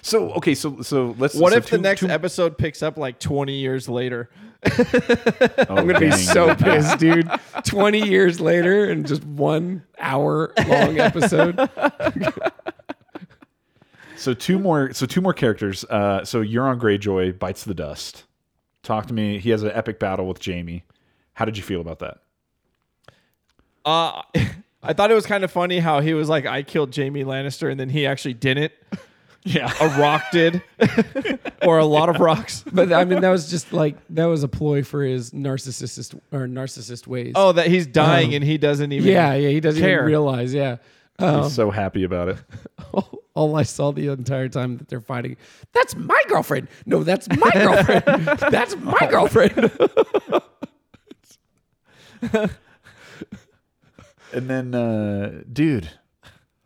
So 0.00 0.30
okay, 0.32 0.54
so 0.54 0.80
so 0.80 1.14
let's. 1.18 1.34
What 1.34 1.52
so 1.52 1.58
if 1.58 1.68
the 1.68 1.76
next 1.76 2.00
two- 2.00 2.08
episode 2.08 2.56
picks 2.56 2.82
up 2.82 2.96
like 2.96 3.18
20 3.18 3.52
years 3.54 3.86
later? 3.86 4.30
Oh, 4.64 5.66
I'm 5.68 5.86
gonna 5.86 6.00
be 6.00 6.08
dang. 6.08 6.12
so 6.18 6.54
pissed, 6.54 6.98
dude. 6.98 7.30
Twenty 7.64 8.00
years 8.00 8.40
later, 8.40 8.86
and 8.86 9.06
just 9.06 9.22
one 9.24 9.82
hour 9.98 10.54
long 10.66 10.98
episode. 10.98 11.58
So 14.22 14.34
two 14.34 14.58
more. 14.58 14.92
So 14.92 15.04
two 15.04 15.20
more 15.20 15.34
characters. 15.34 15.84
Uh, 15.84 16.24
so 16.24 16.42
Euron 16.44 16.78
Greyjoy 16.80 17.38
bites 17.38 17.64
the 17.64 17.74
dust. 17.74 18.24
Talk 18.84 19.06
to 19.06 19.14
me. 19.14 19.38
He 19.38 19.50
has 19.50 19.62
an 19.64 19.72
epic 19.74 19.98
battle 19.98 20.26
with 20.28 20.44
Jaime. 20.44 20.84
How 21.34 21.44
did 21.44 21.56
you 21.56 21.62
feel 21.62 21.80
about 21.80 21.98
that? 21.98 22.18
Uh, 23.84 24.22
I 24.82 24.92
thought 24.92 25.10
it 25.10 25.14
was 25.14 25.26
kind 25.26 25.42
of 25.44 25.50
funny 25.50 25.78
how 25.80 26.00
he 26.00 26.14
was 26.14 26.28
like, 26.28 26.46
"I 26.46 26.62
killed 26.62 26.94
Jaime 26.94 27.24
Lannister," 27.24 27.70
and 27.70 27.78
then 27.78 27.88
he 27.88 28.06
actually 28.06 28.34
didn't. 28.34 28.72
Yeah. 29.44 29.72
A 29.80 29.88
rock 30.00 30.22
did, 30.30 30.62
or 31.62 31.78
a 31.78 31.84
lot 31.84 32.08
of 32.08 32.20
rocks. 32.20 32.62
But 32.72 32.92
I 32.92 33.04
mean, 33.04 33.22
that 33.22 33.30
was 33.30 33.50
just 33.50 33.72
like 33.72 33.96
that 34.10 34.26
was 34.26 34.44
a 34.44 34.48
ploy 34.48 34.84
for 34.84 35.02
his 35.02 35.32
narcissist 35.32 36.16
or 36.30 36.46
narcissist 36.46 37.08
ways. 37.08 37.32
Oh, 37.34 37.50
that 37.50 37.66
he's 37.66 37.88
dying 37.88 38.28
Um, 38.28 38.34
and 38.34 38.44
he 38.44 38.56
doesn't 38.56 38.92
even. 38.92 39.08
yeah, 39.10 39.34
yeah. 39.34 39.48
He 39.48 39.58
doesn't 39.58 39.82
care. 39.82 39.94
even 39.94 40.06
realize. 40.06 40.54
Yeah. 40.54 40.76
Um, 41.18 41.42
He's 41.42 41.54
so 41.54 41.72
happy 41.72 42.04
about 42.04 42.28
it. 42.28 42.38
All 43.34 43.56
I 43.56 43.62
saw 43.62 43.92
the 43.92 44.08
entire 44.08 44.48
time 44.48 44.76
that 44.78 44.88
they're 44.88 45.00
fighting. 45.00 45.36
That's 45.72 45.96
my 45.96 46.20
girlfriend. 46.28 46.68
No, 46.86 47.02
that's 47.02 47.28
my 47.28 47.50
girlfriend. 47.52 48.04
that's 48.50 48.76
my 48.76 49.06
girlfriend. 49.10 49.70
And 54.32 54.48
then, 54.48 54.74
uh, 54.74 55.42
dude, 55.52 55.90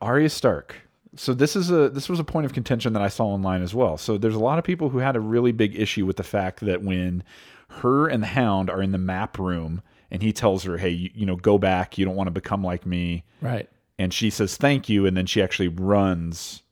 Arya 0.00 0.30
Stark. 0.30 0.76
So 1.16 1.34
this 1.34 1.56
is 1.56 1.70
a 1.70 1.88
this 1.88 2.08
was 2.08 2.20
a 2.20 2.24
point 2.24 2.46
of 2.46 2.52
contention 2.52 2.92
that 2.92 3.02
I 3.02 3.08
saw 3.08 3.26
online 3.26 3.62
as 3.62 3.74
well. 3.74 3.96
So 3.96 4.18
there's 4.18 4.34
a 4.34 4.38
lot 4.40 4.58
of 4.58 4.64
people 4.64 4.90
who 4.90 4.98
had 4.98 5.16
a 5.16 5.20
really 5.20 5.52
big 5.52 5.74
issue 5.78 6.04
with 6.06 6.16
the 6.16 6.22
fact 6.22 6.60
that 6.60 6.82
when 6.82 7.24
her 7.68 8.06
and 8.06 8.22
the 8.22 8.28
Hound 8.28 8.70
are 8.70 8.82
in 8.82 8.92
the 8.92 8.98
map 8.98 9.38
room, 9.38 9.82
and 10.10 10.22
he 10.22 10.32
tells 10.32 10.64
her, 10.64 10.76
"Hey, 10.76 10.90
you, 10.90 11.10
you 11.14 11.26
know, 11.26 11.36
go 11.36 11.58
back. 11.58 11.96
You 11.96 12.04
don't 12.04 12.16
want 12.16 12.26
to 12.26 12.32
become 12.32 12.62
like 12.62 12.86
me." 12.86 13.24
right. 13.40 13.68
And 13.98 14.12
she 14.12 14.30
says, 14.30 14.56
"Thank 14.56 14.88
you," 14.88 15.06
and 15.06 15.16
then 15.16 15.26
she 15.26 15.42
actually 15.42 15.68
runs 15.68 16.62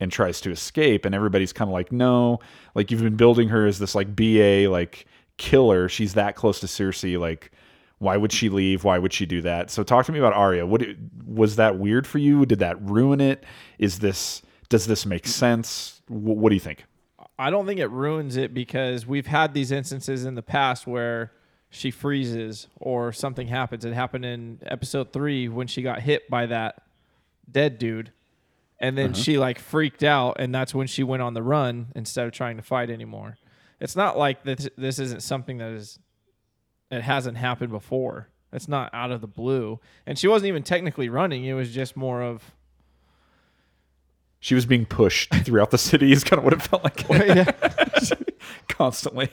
and 0.00 0.12
tries 0.12 0.40
to 0.42 0.50
escape, 0.50 1.04
and 1.04 1.14
everybody's 1.14 1.52
kind 1.52 1.68
of 1.68 1.72
like, 1.72 1.92
"No, 1.92 2.40
like 2.74 2.90
you've 2.90 3.02
been 3.02 3.16
building 3.16 3.48
her 3.48 3.66
as 3.66 3.78
this 3.78 3.94
like 3.94 4.14
BA 4.14 4.68
like 4.68 5.06
killer. 5.36 5.88
She's 5.88 6.14
that 6.14 6.36
close 6.36 6.60
to 6.60 6.66
Cersei. 6.66 7.18
Like, 7.18 7.52
why 7.98 8.16
would 8.16 8.32
she 8.32 8.48
leave? 8.48 8.84
Why 8.84 8.98
would 8.98 9.12
she 9.12 9.26
do 9.26 9.42
that?" 9.42 9.70
So, 9.70 9.82
talk 9.82 10.06
to 10.06 10.12
me 10.12 10.18
about 10.18 10.32
Arya. 10.34 10.66
What 10.66 10.82
was 11.26 11.56
that 11.56 11.78
weird 11.78 12.06
for 12.06 12.18
you? 12.18 12.44
Did 12.46 12.58
that 12.60 12.80
ruin 12.82 13.20
it? 13.20 13.44
Is 13.78 14.00
this 14.00 14.42
does 14.68 14.86
this 14.86 15.06
make 15.06 15.26
sense? 15.26 16.02
Wh- 16.08 16.36
what 16.36 16.50
do 16.50 16.54
you 16.54 16.60
think? 16.60 16.84
I 17.38 17.50
don't 17.50 17.66
think 17.66 17.78
it 17.78 17.90
ruins 17.90 18.36
it 18.36 18.52
because 18.52 19.06
we've 19.06 19.26
had 19.26 19.54
these 19.54 19.70
instances 19.70 20.24
in 20.24 20.34
the 20.34 20.42
past 20.42 20.86
where 20.86 21.32
she 21.70 21.90
freezes 21.90 22.66
or 22.76 23.12
something 23.12 23.48
happens. 23.48 23.84
It 23.84 23.92
happened 23.92 24.24
in 24.24 24.58
episode 24.62 25.12
three 25.12 25.48
when 25.48 25.66
she 25.66 25.82
got 25.82 26.00
hit 26.00 26.28
by 26.30 26.46
that 26.46 26.82
dead 27.50 27.78
dude. 27.78 28.12
And 28.80 28.96
then 28.96 29.10
uh-huh. 29.10 29.22
she 29.22 29.38
like 29.38 29.58
freaked 29.58 30.04
out, 30.04 30.36
and 30.38 30.54
that's 30.54 30.74
when 30.74 30.86
she 30.86 31.02
went 31.02 31.20
on 31.20 31.34
the 31.34 31.42
run 31.42 31.88
instead 31.96 32.26
of 32.26 32.32
trying 32.32 32.56
to 32.56 32.62
fight 32.62 32.90
anymore. 32.90 33.36
It's 33.80 33.96
not 33.96 34.16
like 34.16 34.44
this, 34.44 34.68
this 34.76 34.98
isn't 34.98 35.22
something 35.22 35.58
that 35.58 35.72
is, 35.72 35.98
it 36.90 37.02
hasn't 37.02 37.36
happened 37.36 37.70
before. 37.70 38.28
It's 38.52 38.68
not 38.68 38.90
out 38.94 39.10
of 39.10 39.20
the 39.20 39.26
blue. 39.26 39.80
And 40.06 40.18
she 40.18 40.28
wasn't 40.28 40.48
even 40.48 40.62
technically 40.62 41.08
running, 41.08 41.44
it 41.44 41.54
was 41.54 41.72
just 41.72 41.96
more 41.96 42.22
of, 42.22 42.52
She 44.38 44.54
was 44.54 44.64
being 44.64 44.86
pushed 44.86 45.34
throughout 45.44 45.72
the 45.72 45.78
city. 45.78 46.12
Is 46.12 46.22
kind 46.22 46.38
of 46.38 46.44
what 46.44 46.52
it 46.52 46.62
felt 46.62 46.84
like. 46.84 47.08
yeah. 47.10 47.50
Constantly. 48.68 49.28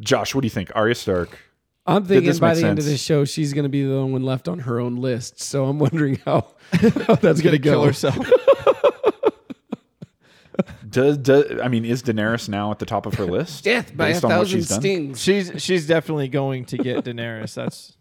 Josh, 0.00 0.34
what 0.34 0.42
do 0.42 0.46
you 0.46 0.50
think? 0.50 0.70
Arya 0.74 0.94
Stark. 0.94 1.38
I'm 1.86 2.04
thinking 2.04 2.28
this 2.28 2.38
by 2.38 2.54
make 2.54 2.62
the 2.62 2.68
end 2.68 2.78
of 2.78 2.84
sense? 2.84 2.94
this 2.94 3.02
show, 3.02 3.24
she's 3.24 3.52
going 3.52 3.64
to 3.64 3.68
be 3.70 3.84
the 3.84 3.94
only 3.94 4.12
one 4.12 4.22
left 4.22 4.48
on 4.48 4.60
her 4.60 4.78
own 4.80 4.96
list. 4.96 5.40
So 5.40 5.64
I'm 5.64 5.78
wondering 5.78 6.20
how, 6.24 6.54
how 6.72 7.14
that's 7.16 7.40
going 7.40 7.56
to 7.56 7.58
kill 7.58 7.84
herself. 7.84 8.16
Does, 10.88 11.18
does 11.18 11.60
I 11.62 11.68
mean 11.68 11.84
is 11.84 12.02
Daenerys 12.02 12.48
now 12.48 12.72
at 12.72 12.80
the 12.80 12.84
top 12.84 13.06
of 13.06 13.14
her 13.14 13.24
list? 13.24 13.62
Death 13.62 13.96
by 13.96 14.08
a 14.08 14.12
based 14.12 14.24
on 14.24 14.30
what 14.30 14.38
thousand 14.38 14.58
she's 14.58 14.68
done? 14.68 14.80
stings. 14.80 15.22
She's 15.22 15.52
she's 15.62 15.86
definitely 15.86 16.26
going 16.26 16.64
to 16.66 16.76
get 16.78 17.04
Daenerys. 17.04 17.54
That's 17.54 17.96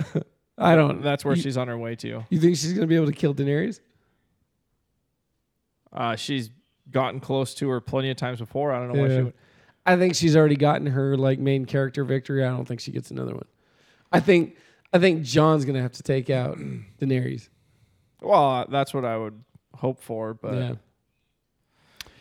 I 0.58 0.74
don't. 0.74 1.02
that's 1.02 1.24
where 1.24 1.36
you, 1.36 1.42
she's 1.42 1.56
on 1.56 1.68
her 1.68 1.78
way 1.78 1.94
to. 1.96 2.24
You 2.28 2.40
think 2.40 2.56
she's 2.56 2.72
going 2.72 2.82
to 2.82 2.86
be 2.88 2.96
able 2.96 3.06
to 3.06 3.12
kill 3.12 3.32
Daenerys? 3.32 3.78
Uh, 5.92 6.16
she's 6.16 6.50
gotten 6.90 7.20
close 7.20 7.54
to 7.54 7.68
her 7.68 7.80
plenty 7.80 8.10
of 8.10 8.16
times 8.16 8.40
before. 8.40 8.72
I 8.72 8.80
don't 8.80 8.92
know 8.92 9.00
why 9.00 9.08
she 9.08 9.22
would. 9.22 9.34
I 9.86 9.96
think 9.96 10.14
she's 10.14 10.36
already 10.36 10.56
gotten 10.56 10.86
her 10.86 11.16
like 11.16 11.38
main 11.38 11.66
character 11.66 12.04
victory. 12.04 12.44
I 12.44 12.48
don't 12.48 12.64
think 12.66 12.80
she 12.80 12.90
gets 12.92 13.10
another 13.10 13.34
one. 13.34 13.46
I 14.12 14.20
think 14.20 14.56
I 14.92 14.98
think 14.98 15.22
Jon's 15.22 15.64
going 15.64 15.74
to 15.76 15.82
have 15.82 15.92
to 15.92 16.02
take 16.02 16.30
out 16.30 16.56
Daenerys. 17.00 17.48
Well, 18.22 18.50
uh, 18.50 18.64
that's 18.68 18.94
what 18.94 19.04
I 19.04 19.16
would 19.18 19.42
hope 19.74 20.00
for, 20.02 20.32
but 20.34 20.54
yeah. 20.54 20.72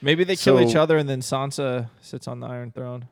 maybe 0.01 0.24
they 0.24 0.36
kill 0.36 0.57
So- 0.57 0.68
each 0.68 0.76
other 0.76 0.97
and 0.97 1.07
then 1.07 1.22
Sansa 1.22 1.89
sits 2.01 2.28
on 2.28 2.39
the 2.39 2.47
Iron 2.47 2.72
Throne. 2.72 3.07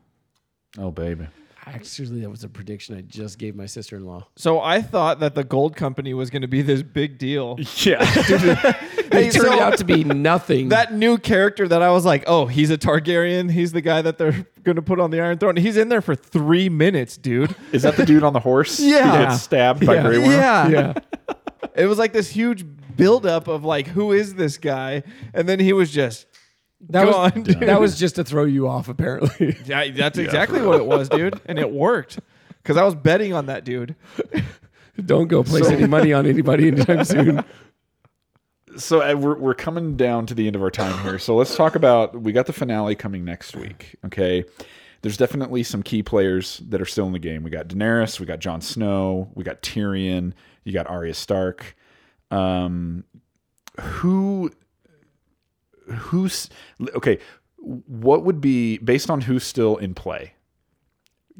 Oh 0.78 0.90
baby. 0.90 1.26
Actually, 1.64 2.20
that 2.20 2.30
was 2.30 2.42
a 2.42 2.48
prediction 2.48 2.96
I 2.96 3.02
just 3.02 3.38
gave 3.38 3.54
my 3.54 3.66
sister-in-law. 3.66 4.26
So 4.36 4.60
I 4.60 4.82
thought 4.82 5.20
that 5.20 5.34
the 5.36 5.44
gold 5.44 5.76
company 5.76 6.12
was 6.12 6.28
going 6.28 6.42
to 6.42 6.48
be 6.48 6.60
this 6.62 6.82
big 6.82 7.18
deal. 7.18 7.58
Yeah. 7.84 8.04
Hey, 9.12 9.26
It 9.26 9.32
turned 9.32 9.48
so- 9.48 9.60
out 9.60 9.76
to 9.76 9.84
be 9.84 10.04
nothing. 10.04 10.70
That 10.70 10.94
new 10.94 11.18
character 11.18 11.68
that 11.68 11.82
I 11.82 11.90
was 11.90 12.06
like, 12.06 12.24
oh, 12.26 12.46
he's 12.46 12.70
a 12.70 12.78
Targaryen. 12.78 13.50
He's 13.50 13.72
the 13.72 13.82
guy 13.82 14.00
that 14.00 14.16
they're 14.16 14.46
going 14.62 14.76
to 14.76 14.82
put 14.82 14.98
on 15.00 15.10
the 15.10 15.20
Iron 15.20 15.36
Throne. 15.36 15.56
He's 15.56 15.76
in 15.76 15.90
there 15.90 16.00
for 16.00 16.14
three 16.14 16.70
minutes, 16.70 17.18
dude. 17.18 17.54
Is 17.72 17.82
that 17.82 17.96
the 17.98 18.06
dude 18.06 18.22
on 18.22 18.32
the 18.32 18.40
horse? 18.40 18.80
Yeah. 18.80 19.10
Who 19.18 19.24
gets 19.24 19.42
stabbed 19.42 19.84
by 19.84 19.96
Yeah. 19.96 20.02
Grey 20.02 20.16
Worm? 20.18 20.30
Yeah. 20.30 20.68
yeah. 20.68 20.94
It 21.74 21.84
was 21.86 21.98
like 21.98 22.14
this 22.14 22.30
huge 22.30 22.64
buildup 22.96 23.48
of 23.48 23.66
like, 23.66 23.86
who 23.88 24.12
is 24.12 24.34
this 24.34 24.56
guy? 24.56 25.02
And 25.34 25.46
then 25.46 25.60
he 25.60 25.74
was 25.74 25.90
just 25.90 26.26
That 26.90 27.06
was 27.06 27.14
gone, 27.14 27.42
dude. 27.44 27.60
that 27.60 27.80
was 27.80 27.98
just 27.98 28.16
to 28.16 28.24
throw 28.24 28.44
you 28.44 28.68
off, 28.68 28.88
apparently. 28.88 29.56
Yeah, 29.64 29.90
that's 29.90 30.18
exactly 30.18 30.62
what 30.62 30.80
it 30.80 30.86
was, 30.86 31.08
dude. 31.08 31.40
And 31.46 31.58
it 31.58 31.70
worked. 31.70 32.18
Because 32.62 32.76
I 32.76 32.84
was 32.84 32.94
betting 32.94 33.32
on 33.32 33.46
that 33.46 33.64
dude. 33.64 33.94
Don't 35.04 35.28
go 35.28 35.42
place 35.42 35.68
any 35.68 35.86
money 35.86 36.12
on 36.12 36.26
anybody 36.26 36.68
anytime 36.68 37.04
soon. 37.04 37.44
So 38.78 39.02
uh, 39.02 39.14
we're 39.14 39.36
we're 39.36 39.54
coming 39.54 39.98
down 39.98 40.24
to 40.24 40.34
the 40.34 40.46
end 40.46 40.56
of 40.56 40.62
our 40.62 40.70
time 40.70 40.98
here. 41.02 41.18
So 41.18 41.36
let's 41.36 41.54
talk 41.54 41.74
about 41.74 42.18
we 42.18 42.32
got 42.32 42.46
the 42.46 42.54
finale 42.54 42.94
coming 42.94 43.22
next 43.22 43.54
week. 43.54 43.96
Okay. 44.06 44.44
There's 45.02 45.18
definitely 45.18 45.62
some 45.62 45.82
key 45.82 46.02
players 46.02 46.62
that 46.70 46.80
are 46.80 46.86
still 46.86 47.06
in 47.06 47.12
the 47.12 47.18
game. 47.18 47.42
We 47.42 47.50
got 47.50 47.68
Daenerys, 47.68 48.18
we 48.18 48.24
got 48.24 48.38
Jon 48.38 48.62
Snow, 48.62 49.30
we 49.34 49.44
got 49.44 49.60
Tyrion, 49.60 50.32
you 50.64 50.72
got 50.72 50.86
Arya 50.86 51.12
Stark. 51.12 51.76
Um, 52.30 53.04
who 53.78 54.50
who's 55.88 56.48
okay? 56.94 57.18
What 57.58 58.24
would 58.24 58.40
be 58.40 58.78
based 58.78 59.08
on 59.10 59.22
who's 59.22 59.44
still 59.44 59.76
in 59.76 59.94
play? 59.94 60.34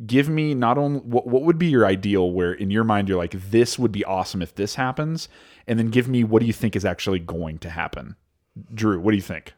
give 0.07 0.29
me 0.29 0.55
not 0.55 0.79
only 0.79 1.01
what 1.01 1.27
what 1.27 1.43
would 1.43 1.59
be 1.59 1.67
your 1.67 1.87
ideal 1.87 2.31
where 2.33 2.53
in 2.53 2.71
your 2.71 2.85
mind 2.85 3.09
you're 3.09 3.19
like 3.19 3.33
this 3.51 3.79
would 3.79 3.93
be 3.93 4.05
awesome 4.05 4.43
if 4.43 4.55
this 4.55 4.75
happens, 4.75 5.29
and 5.67 5.79
then 5.79 5.89
give 5.89 6.09
me 6.09 6.25
what 6.25 6.41
do 6.41 6.47
you 6.47 6.53
think 6.53 6.77
is 6.77 6.85
actually 6.85 7.19
going 7.19 7.59
to 7.59 7.71
happen. 7.71 8.17
Drew, 8.73 9.01
what 9.01 9.13
do 9.13 9.17
you 9.17 9.23
think? 9.23 9.55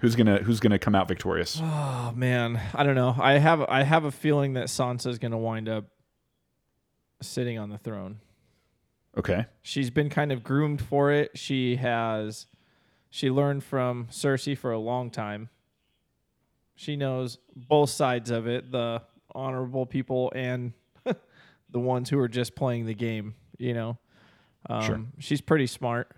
Who's 0.00 0.16
gonna 0.16 0.38
Who's 0.38 0.60
gonna 0.60 0.78
come 0.78 0.94
out 0.94 1.08
victorious? 1.08 1.60
Oh 1.62 2.12
man, 2.14 2.60
I 2.74 2.82
don't 2.84 2.94
know. 2.94 3.14
I 3.18 3.38
have 3.38 3.62
I 3.62 3.82
have 3.82 4.04
a 4.04 4.10
feeling 4.10 4.54
that 4.54 4.68
Sansa's 4.68 5.18
gonna 5.18 5.38
wind 5.38 5.68
up 5.68 5.86
sitting 7.20 7.58
on 7.58 7.70
the 7.70 7.78
throne. 7.78 8.20
Okay, 9.18 9.46
She's 9.60 9.90
been 9.90 10.08
kind 10.08 10.30
of 10.30 10.44
groomed 10.44 10.80
for 10.80 11.10
it. 11.10 11.36
She 11.36 11.76
has 11.76 12.46
she 13.10 13.30
learned 13.30 13.64
from 13.64 14.06
Cersei 14.10 14.56
for 14.56 14.72
a 14.72 14.78
long 14.78 15.10
time. 15.10 15.48
She 16.76 16.96
knows 16.96 17.38
both 17.54 17.90
sides 17.90 18.30
of 18.30 18.46
it, 18.46 18.70
the 18.72 19.02
honorable 19.34 19.84
people 19.84 20.32
and 20.34 20.72
the 21.04 21.78
ones 21.80 22.08
who 22.08 22.18
are 22.18 22.28
just 22.28 22.54
playing 22.54 22.86
the 22.86 22.94
game, 22.94 23.34
you 23.58 23.74
know. 23.74 23.98
Um, 24.68 24.82
Sure. 24.82 25.00
She's 25.18 25.40
pretty 25.40 25.66
smart. 25.66 26.12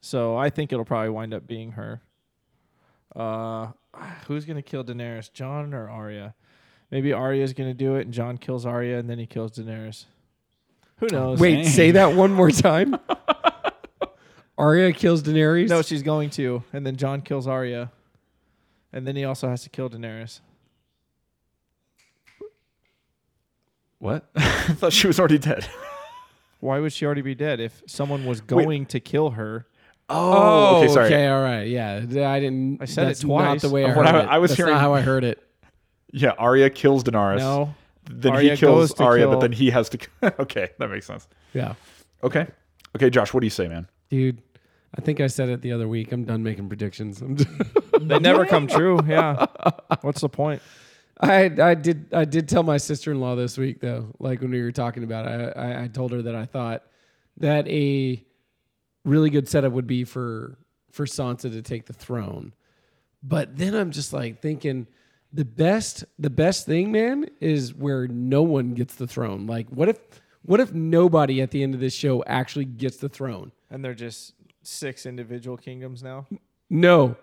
So 0.00 0.36
I 0.36 0.50
think 0.50 0.72
it'll 0.72 0.84
probably 0.84 1.10
wind 1.10 1.34
up 1.34 1.46
being 1.46 1.72
her. 1.72 2.00
Uh, 3.14 3.72
who's 4.26 4.44
going 4.44 4.56
to 4.56 4.62
kill 4.62 4.84
Daenerys, 4.84 5.32
Jon 5.32 5.74
or 5.74 5.90
Arya? 5.90 6.34
Maybe 6.90 7.12
Arya's 7.12 7.52
going 7.52 7.68
to 7.68 7.74
do 7.74 7.96
it 7.96 8.02
and 8.02 8.12
John 8.14 8.38
kills 8.38 8.64
Arya 8.64 8.98
and 8.98 9.10
then 9.10 9.18
he 9.18 9.26
kills 9.26 9.52
Daenerys. 9.52 10.04
Who 10.98 11.08
knows? 11.10 11.40
Wait, 11.40 11.56
Dang. 11.56 11.66
say 11.66 11.90
that 11.90 12.14
one 12.14 12.32
more 12.32 12.50
time. 12.50 12.96
Arya 14.58 14.92
kills 14.92 15.22
Daenerys. 15.22 15.68
No, 15.68 15.82
she's 15.82 16.02
going 16.02 16.30
to, 16.30 16.62
and 16.72 16.86
then 16.86 16.96
Jon 16.96 17.20
kills 17.20 17.46
Arya, 17.46 17.90
and 18.92 19.06
then 19.06 19.14
he 19.16 19.24
also 19.24 19.48
has 19.48 19.62
to 19.64 19.68
kill 19.70 19.90
Daenerys. 19.90 20.40
what? 23.98 24.28
I 24.36 24.40
thought 24.74 24.92
she 24.92 25.06
was 25.06 25.18
already 25.18 25.38
dead. 25.38 25.66
Why 26.60 26.78
would 26.80 26.92
she 26.92 27.04
already 27.04 27.22
be 27.22 27.34
dead 27.34 27.60
if 27.60 27.82
someone 27.86 28.24
was 28.24 28.40
going 28.40 28.86
to 28.86 29.00
kill 29.00 29.30
her? 29.30 29.66
Oh, 30.08 30.32
oh 30.32 30.76
okay, 30.84 30.92
sorry. 30.92 31.26
all 31.26 31.42
right. 31.42 31.64
Yeah, 31.64 31.96
I 31.96 32.40
didn't. 32.40 32.80
I 32.80 32.84
said 32.86 33.04
it 33.04 33.06
that's 33.08 33.20
twice. 33.20 33.62
Not 33.62 33.68
the 33.68 33.74
way 33.74 33.84
I 33.84 33.88
Of 33.90 33.96
heard 33.96 34.06
I- 34.06 34.20
it. 34.22 34.28
I 34.28 34.38
was 34.38 34.50
That's 34.50 34.56
hearing- 34.56 34.72
not 34.74 34.80
how 34.80 34.94
I 34.94 35.00
heard 35.00 35.24
it. 35.24 35.42
Yeah, 36.12 36.30
Arya 36.38 36.70
kills 36.70 37.04
Daenerys. 37.04 37.38
No, 37.38 37.74
then 38.10 38.32
Arya 38.32 38.52
he 38.52 38.56
kills 38.56 38.90
goes 38.90 38.94
to 38.94 39.04
Arya, 39.04 39.28
but 39.28 39.40
then 39.40 39.52
he 39.52 39.70
has 39.70 39.88
to. 39.90 39.98
okay, 40.40 40.70
that 40.78 40.88
makes 40.88 41.06
sense. 41.06 41.28
Yeah, 41.52 41.74
Okay, 42.22 42.46
okay, 42.94 43.10
Josh, 43.10 43.34
what 43.34 43.40
do 43.40 43.46
you 43.46 43.50
say, 43.50 43.68
man? 43.68 43.88
dude. 44.08 44.40
I 44.96 45.00
think 45.02 45.20
I 45.20 45.26
said 45.26 45.48
it 45.48 45.60
the 45.60 45.72
other 45.72 45.88
week. 45.88 46.10
I'm 46.12 46.24
done 46.24 46.42
making 46.42 46.68
predictions. 46.68 47.22
They 48.00 48.18
never 48.18 48.46
come 48.46 48.66
true. 48.66 48.98
Yeah, 49.06 49.46
what's 50.00 50.22
the 50.22 50.28
point? 50.28 50.62
I 51.20 51.50
I 51.60 51.74
did 51.74 52.12
I 52.12 52.24
did 52.24 52.48
tell 52.48 52.62
my 52.62 52.76
sister 52.76 53.10
in 53.10 53.20
law 53.20 53.34
this 53.34 53.56
week 53.56 53.80
though, 53.80 54.14
like 54.18 54.40
when 54.40 54.50
we 54.50 54.62
were 54.62 54.72
talking 54.72 55.04
about 55.04 55.26
it, 55.26 55.52
I, 55.56 55.60
I 55.60 55.82
I 55.84 55.88
told 55.88 56.12
her 56.12 56.22
that 56.22 56.34
I 56.34 56.44
thought 56.44 56.82
that 57.38 57.66
a 57.68 58.22
really 59.04 59.30
good 59.30 59.48
setup 59.48 59.72
would 59.72 59.86
be 59.86 60.04
for 60.04 60.58
for 60.90 61.06
Sansa 61.06 61.52
to 61.52 61.62
take 61.62 61.86
the 61.86 61.92
throne. 61.92 62.54
But 63.22 63.56
then 63.56 63.74
I'm 63.74 63.90
just 63.90 64.12
like 64.12 64.40
thinking 64.40 64.86
the 65.32 65.44
best 65.44 66.04
the 66.18 66.30
best 66.30 66.66
thing, 66.66 66.92
man, 66.92 67.28
is 67.40 67.74
where 67.74 68.06
no 68.06 68.42
one 68.42 68.74
gets 68.74 68.94
the 68.94 69.06
throne. 69.06 69.46
Like 69.46 69.68
what 69.70 69.88
if 69.88 69.98
what 70.42 70.60
if 70.60 70.72
nobody 70.72 71.40
at 71.40 71.50
the 71.50 71.62
end 71.62 71.74
of 71.74 71.80
this 71.80 71.94
show 71.94 72.22
actually 72.26 72.66
gets 72.66 72.98
the 72.98 73.08
throne? 73.08 73.52
And 73.70 73.84
they're 73.84 73.94
just 73.94 74.34
six 74.66 75.06
individual 75.06 75.56
kingdoms 75.56 76.02
now. 76.02 76.26
No. 76.68 77.16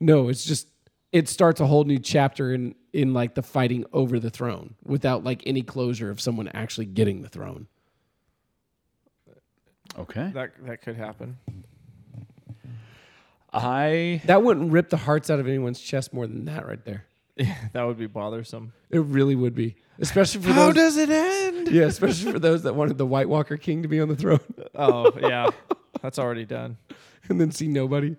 No, 0.00 0.28
it's 0.28 0.44
just 0.44 0.68
it 1.12 1.28
starts 1.28 1.60
a 1.60 1.66
whole 1.66 1.84
new 1.84 1.98
chapter 1.98 2.52
in 2.52 2.74
in 2.92 3.14
like 3.14 3.34
the 3.34 3.42
fighting 3.42 3.84
over 3.92 4.18
the 4.18 4.30
throne 4.30 4.74
without 4.84 5.24
like 5.24 5.42
any 5.46 5.62
closure 5.62 6.10
of 6.10 6.20
someone 6.20 6.48
actually 6.48 6.86
getting 6.86 7.22
the 7.22 7.28
throne. 7.28 7.66
Okay, 9.98 10.30
That 10.34 10.52
that 10.66 10.82
could 10.82 10.96
happen. 10.96 11.38
I 13.52 14.20
That 14.26 14.42
wouldn't 14.42 14.70
rip 14.72 14.90
the 14.90 14.98
hearts 14.98 15.30
out 15.30 15.38
of 15.40 15.46
anyone's 15.46 15.80
chest 15.80 16.12
more 16.12 16.26
than 16.26 16.44
that 16.46 16.66
right 16.66 16.84
there. 16.84 17.06
Yeah, 17.36 17.54
that 17.72 17.84
would 17.84 17.98
be 17.98 18.06
bothersome. 18.06 18.72
It 18.90 18.98
really 19.00 19.34
would 19.34 19.54
be. 19.54 19.76
Especially 19.98 20.42
for 20.42 20.52
those 20.52 20.74
does 20.74 20.96
it 20.98 21.08
end? 21.08 21.68
Yeah, 21.68 21.84
especially 21.84 22.32
for 22.32 22.38
those 22.38 22.64
that 22.64 22.74
wanted 22.74 22.98
the 22.98 23.06
White 23.06 23.30
Walker 23.30 23.56
King 23.56 23.82
to 23.82 23.88
be 23.88 24.00
on 24.00 24.08
the 24.08 24.16
throne 24.16 24.40
Oh 24.74 25.10
yeah, 25.20 25.48
that's 26.06 26.20
already 26.20 26.44
done. 26.44 26.76
and 27.28 27.40
then 27.40 27.50
see 27.50 27.66
nobody. 27.66 28.14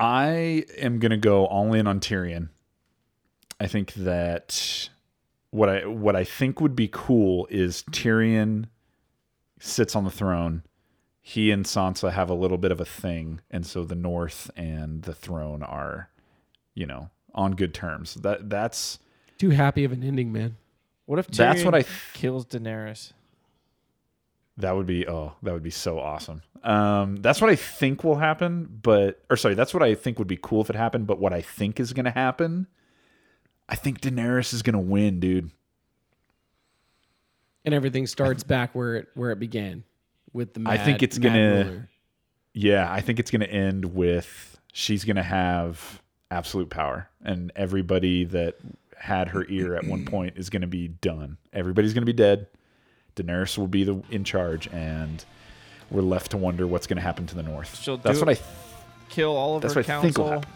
I 0.00 0.64
am 0.78 1.00
gonna 1.00 1.18
go 1.18 1.44
all 1.44 1.74
in 1.74 1.86
on 1.86 2.00
Tyrion. 2.00 2.48
I 3.60 3.66
think 3.66 3.92
that 3.92 4.88
what 5.50 5.68
I 5.68 5.86
what 5.86 6.16
I 6.16 6.24
think 6.24 6.62
would 6.62 6.74
be 6.74 6.88
cool 6.90 7.46
is 7.50 7.84
Tyrion 7.90 8.68
sits 9.60 9.94
on 9.94 10.04
the 10.04 10.10
throne. 10.10 10.62
He 11.20 11.50
and 11.50 11.66
Sansa 11.66 12.10
have 12.10 12.30
a 12.30 12.34
little 12.34 12.56
bit 12.56 12.72
of 12.72 12.80
a 12.80 12.86
thing, 12.86 13.42
and 13.50 13.66
so 13.66 13.84
the 13.84 13.94
North 13.94 14.50
and 14.56 15.02
the 15.02 15.14
throne 15.14 15.62
are, 15.62 16.08
you 16.74 16.86
know, 16.86 17.10
on 17.34 17.52
good 17.52 17.74
terms. 17.74 18.14
That 18.14 18.48
that's 18.48 18.98
Too 19.36 19.50
happy 19.50 19.84
of 19.84 19.92
an 19.92 20.02
ending, 20.02 20.32
man. 20.32 20.56
What 21.04 21.18
if 21.18 21.28
Tyrion 21.28 21.36
That's 21.36 21.64
what 21.64 21.74
I 21.74 21.82
th- 21.82 21.94
kills 22.14 22.46
Daenerys? 22.46 23.12
That 24.62 24.76
would 24.76 24.86
be 24.86 25.06
oh, 25.06 25.34
that 25.42 25.52
would 25.52 25.62
be 25.62 25.70
so 25.70 25.98
awesome. 25.98 26.42
Um, 26.62 27.16
that's 27.16 27.40
what 27.40 27.50
I 27.50 27.56
think 27.56 28.04
will 28.04 28.16
happen, 28.16 28.78
but 28.82 29.20
or 29.28 29.36
sorry, 29.36 29.54
that's 29.54 29.74
what 29.74 29.82
I 29.82 29.94
think 29.94 30.18
would 30.18 30.28
be 30.28 30.38
cool 30.40 30.60
if 30.62 30.70
it 30.70 30.76
happened. 30.76 31.06
But 31.06 31.18
what 31.18 31.32
I 31.32 31.42
think 31.42 31.78
is 31.80 31.92
going 31.92 32.04
to 32.04 32.10
happen, 32.12 32.68
I 33.68 33.74
think 33.74 34.00
Daenerys 34.00 34.54
is 34.54 34.62
going 34.62 34.74
to 34.74 34.78
win, 34.78 35.20
dude. 35.20 35.50
And 37.64 37.74
everything 37.74 38.06
starts 38.06 38.42
back 38.42 38.74
where 38.74 38.96
it 38.96 39.08
where 39.14 39.30
it 39.32 39.38
began 39.38 39.84
with 40.32 40.54
the 40.54 40.62
I 40.66 40.78
think 40.78 41.02
it's 41.02 41.18
mad 41.18 41.24
gonna- 41.24 41.64
ruler. 41.64 41.88
Yeah, 42.54 42.92
I 42.92 43.00
think 43.00 43.18
it's 43.18 43.30
going 43.30 43.40
to 43.40 43.50
end 43.50 43.94
with 43.94 44.60
she's 44.74 45.04
going 45.04 45.16
to 45.16 45.22
have 45.22 46.02
absolute 46.30 46.68
power, 46.70 47.08
and 47.24 47.50
everybody 47.56 48.24
that 48.24 48.56
had 48.96 49.28
her 49.28 49.44
ear 49.48 49.74
at 49.74 49.84
one 49.86 50.04
point 50.04 50.36
is 50.36 50.50
going 50.50 50.60
to 50.60 50.68
be 50.68 50.86
done. 50.88 51.38
Everybody's 51.52 51.94
going 51.94 52.02
to 52.02 52.06
be 52.06 52.12
dead. 52.12 52.46
Daenerys 53.16 53.58
will 53.58 53.66
be 53.68 53.84
the 53.84 54.00
in 54.10 54.24
charge, 54.24 54.68
and 54.68 55.24
we're 55.90 56.00
left 56.02 56.30
to 56.32 56.36
wonder 56.38 56.66
what's 56.66 56.86
going 56.86 56.96
to 56.96 57.02
happen 57.02 57.26
to 57.26 57.34
the 57.34 57.42
North. 57.42 57.78
She'll 57.80 57.96
That's 57.98 58.18
do 58.18 58.24
what 58.26 58.30
I. 58.30 58.34
Th- 58.34 58.46
Kill 59.10 59.36
all 59.36 59.56
of 59.56 59.62
That's 59.62 59.74
her 59.74 59.80
what 59.80 59.90
I 59.90 60.00
think 60.00 60.16
will 60.18 60.28
council. 60.30 60.50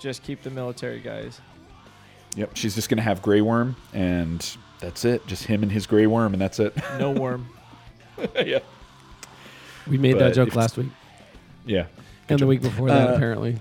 Just 0.00 0.22
keep 0.22 0.42
the 0.42 0.48
military 0.50 1.00
guys. 1.00 1.40
Yep, 2.36 2.52
she's 2.56 2.74
just 2.74 2.88
gonna 2.88 3.02
have 3.02 3.20
Grey 3.20 3.40
Worm, 3.42 3.76
and 3.92 4.56
that's 4.80 5.04
it. 5.04 5.26
Just 5.26 5.44
him 5.44 5.62
and 5.62 5.70
his 5.72 5.86
Grey 5.86 6.06
Worm, 6.06 6.32
and 6.34 6.40
that's 6.40 6.60
it. 6.60 6.74
No 6.98 7.10
worm. 7.20 7.46
yeah, 8.36 8.60
We 9.86 9.98
made 9.98 10.12
But 10.14 10.18
that 10.20 10.34
joke 10.34 10.54
last 10.54 10.76
week 10.76 10.88
yeah, 11.66 11.86
and 12.28 12.38
the 12.38 12.46
week 12.46 12.62
before 12.62 12.88
that 12.88 13.10
Uh, 13.10 13.14
apparently. 13.14 13.58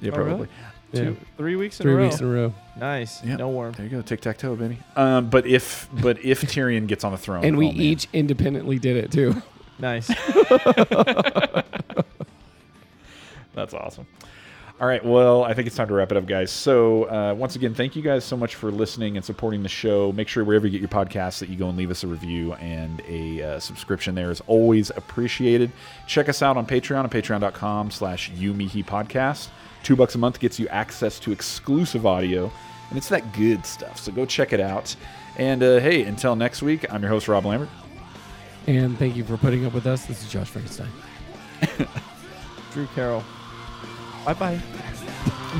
yeah, 0.00 0.12
Oh, 0.14 0.18
really? 0.22 0.48
Probably. 0.94 1.12
Yeah. 1.14 1.18
Two, 1.18 1.26
three 1.36 1.56
weeks 1.56 1.80
in 1.80 1.84
Three 1.84 1.92
a 1.92 1.96
row. 1.96 2.02
weeks 2.04 2.20
in 2.20 2.26
a 2.26 2.30
row. 2.30 2.54
Nice. 2.76 3.22
Yep. 3.24 3.38
No 3.38 3.48
worm. 3.50 3.72
There 3.72 3.84
you 3.86 3.90
go, 3.90 4.02
tic 4.02 4.20
tac 4.20 4.38
toe, 4.38 4.56
baby. 4.56 4.78
Um, 4.96 5.28
but 5.30 5.46
if 5.46 5.88
but 6.02 6.24
if 6.24 6.42
Tyrion 6.42 6.86
gets 6.86 7.04
on 7.04 7.12
the 7.12 7.18
throne, 7.18 7.44
And 7.44 7.56
we 7.56 7.68
oh, 7.68 7.72
each 7.74 8.08
independently 8.12 8.78
did 8.78 8.96
it 8.96 9.12
too. 9.12 9.34
Nice. 9.78 10.06
That's 13.54 13.74
awesome. 13.74 14.06
All 14.80 14.88
right. 14.88 15.04
Well, 15.04 15.44
I 15.44 15.54
think 15.54 15.68
it's 15.68 15.76
time 15.76 15.86
to 15.86 15.94
wrap 15.94 16.10
it 16.10 16.16
up, 16.18 16.26
guys. 16.26 16.50
So, 16.50 17.04
uh, 17.04 17.32
once 17.32 17.54
again, 17.54 17.74
thank 17.74 17.94
you 17.94 18.02
guys 18.02 18.24
so 18.24 18.36
much 18.36 18.56
for 18.56 18.72
listening 18.72 19.16
and 19.16 19.24
supporting 19.24 19.62
the 19.62 19.68
show. 19.68 20.10
Make 20.12 20.26
sure 20.26 20.42
wherever 20.44 20.66
you 20.66 20.72
get 20.72 20.80
your 20.80 20.88
podcasts 21.04 21.38
that 21.38 21.48
you 21.48 21.54
go 21.56 21.68
and 21.68 21.78
leave 21.78 21.92
us 21.92 22.02
a 22.02 22.08
review 22.08 22.54
and 22.54 23.00
a 23.08 23.40
uh, 23.42 23.60
subscription 23.60 24.16
there 24.16 24.32
is 24.32 24.40
always 24.48 24.90
appreciated. 24.90 25.70
Check 26.08 26.28
us 26.28 26.42
out 26.42 26.56
on 26.56 26.66
Patreon 26.66 27.04
at 27.04 27.10
patreon.com 27.10 27.92
slash 27.92 28.32
YouMeHe 28.32 28.84
podcast. 28.84 29.48
Two 29.84 29.94
bucks 29.94 30.14
a 30.14 30.18
month 30.18 30.40
gets 30.40 30.58
you 30.58 30.66
access 30.68 31.20
to 31.20 31.30
exclusive 31.30 32.06
audio, 32.06 32.50
and 32.88 32.96
it's 32.96 33.10
that 33.10 33.34
good 33.34 33.66
stuff. 33.66 34.00
So 34.00 34.10
go 34.10 34.24
check 34.24 34.54
it 34.54 34.58
out. 34.58 34.96
And 35.36 35.62
uh, 35.62 35.78
hey, 35.78 36.04
until 36.04 36.34
next 36.34 36.62
week, 36.62 36.90
I'm 36.90 37.02
your 37.02 37.10
host, 37.10 37.28
Rob 37.28 37.44
Lambert. 37.44 37.68
And 38.66 38.98
thank 38.98 39.14
you 39.14 39.24
for 39.24 39.36
putting 39.36 39.66
up 39.66 39.74
with 39.74 39.86
us. 39.86 40.06
This 40.06 40.22
is 40.22 40.30
Josh 40.30 40.48
Frankenstein. 40.48 40.88
Drew 42.72 42.86
Carroll. 42.94 43.22
Bye 44.24 44.32
bye. 44.32 44.60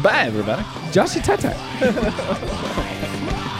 Bye, 0.02 0.24
everybody. 0.24 0.62
Joshy 0.90 1.22
Tata. 1.22 1.54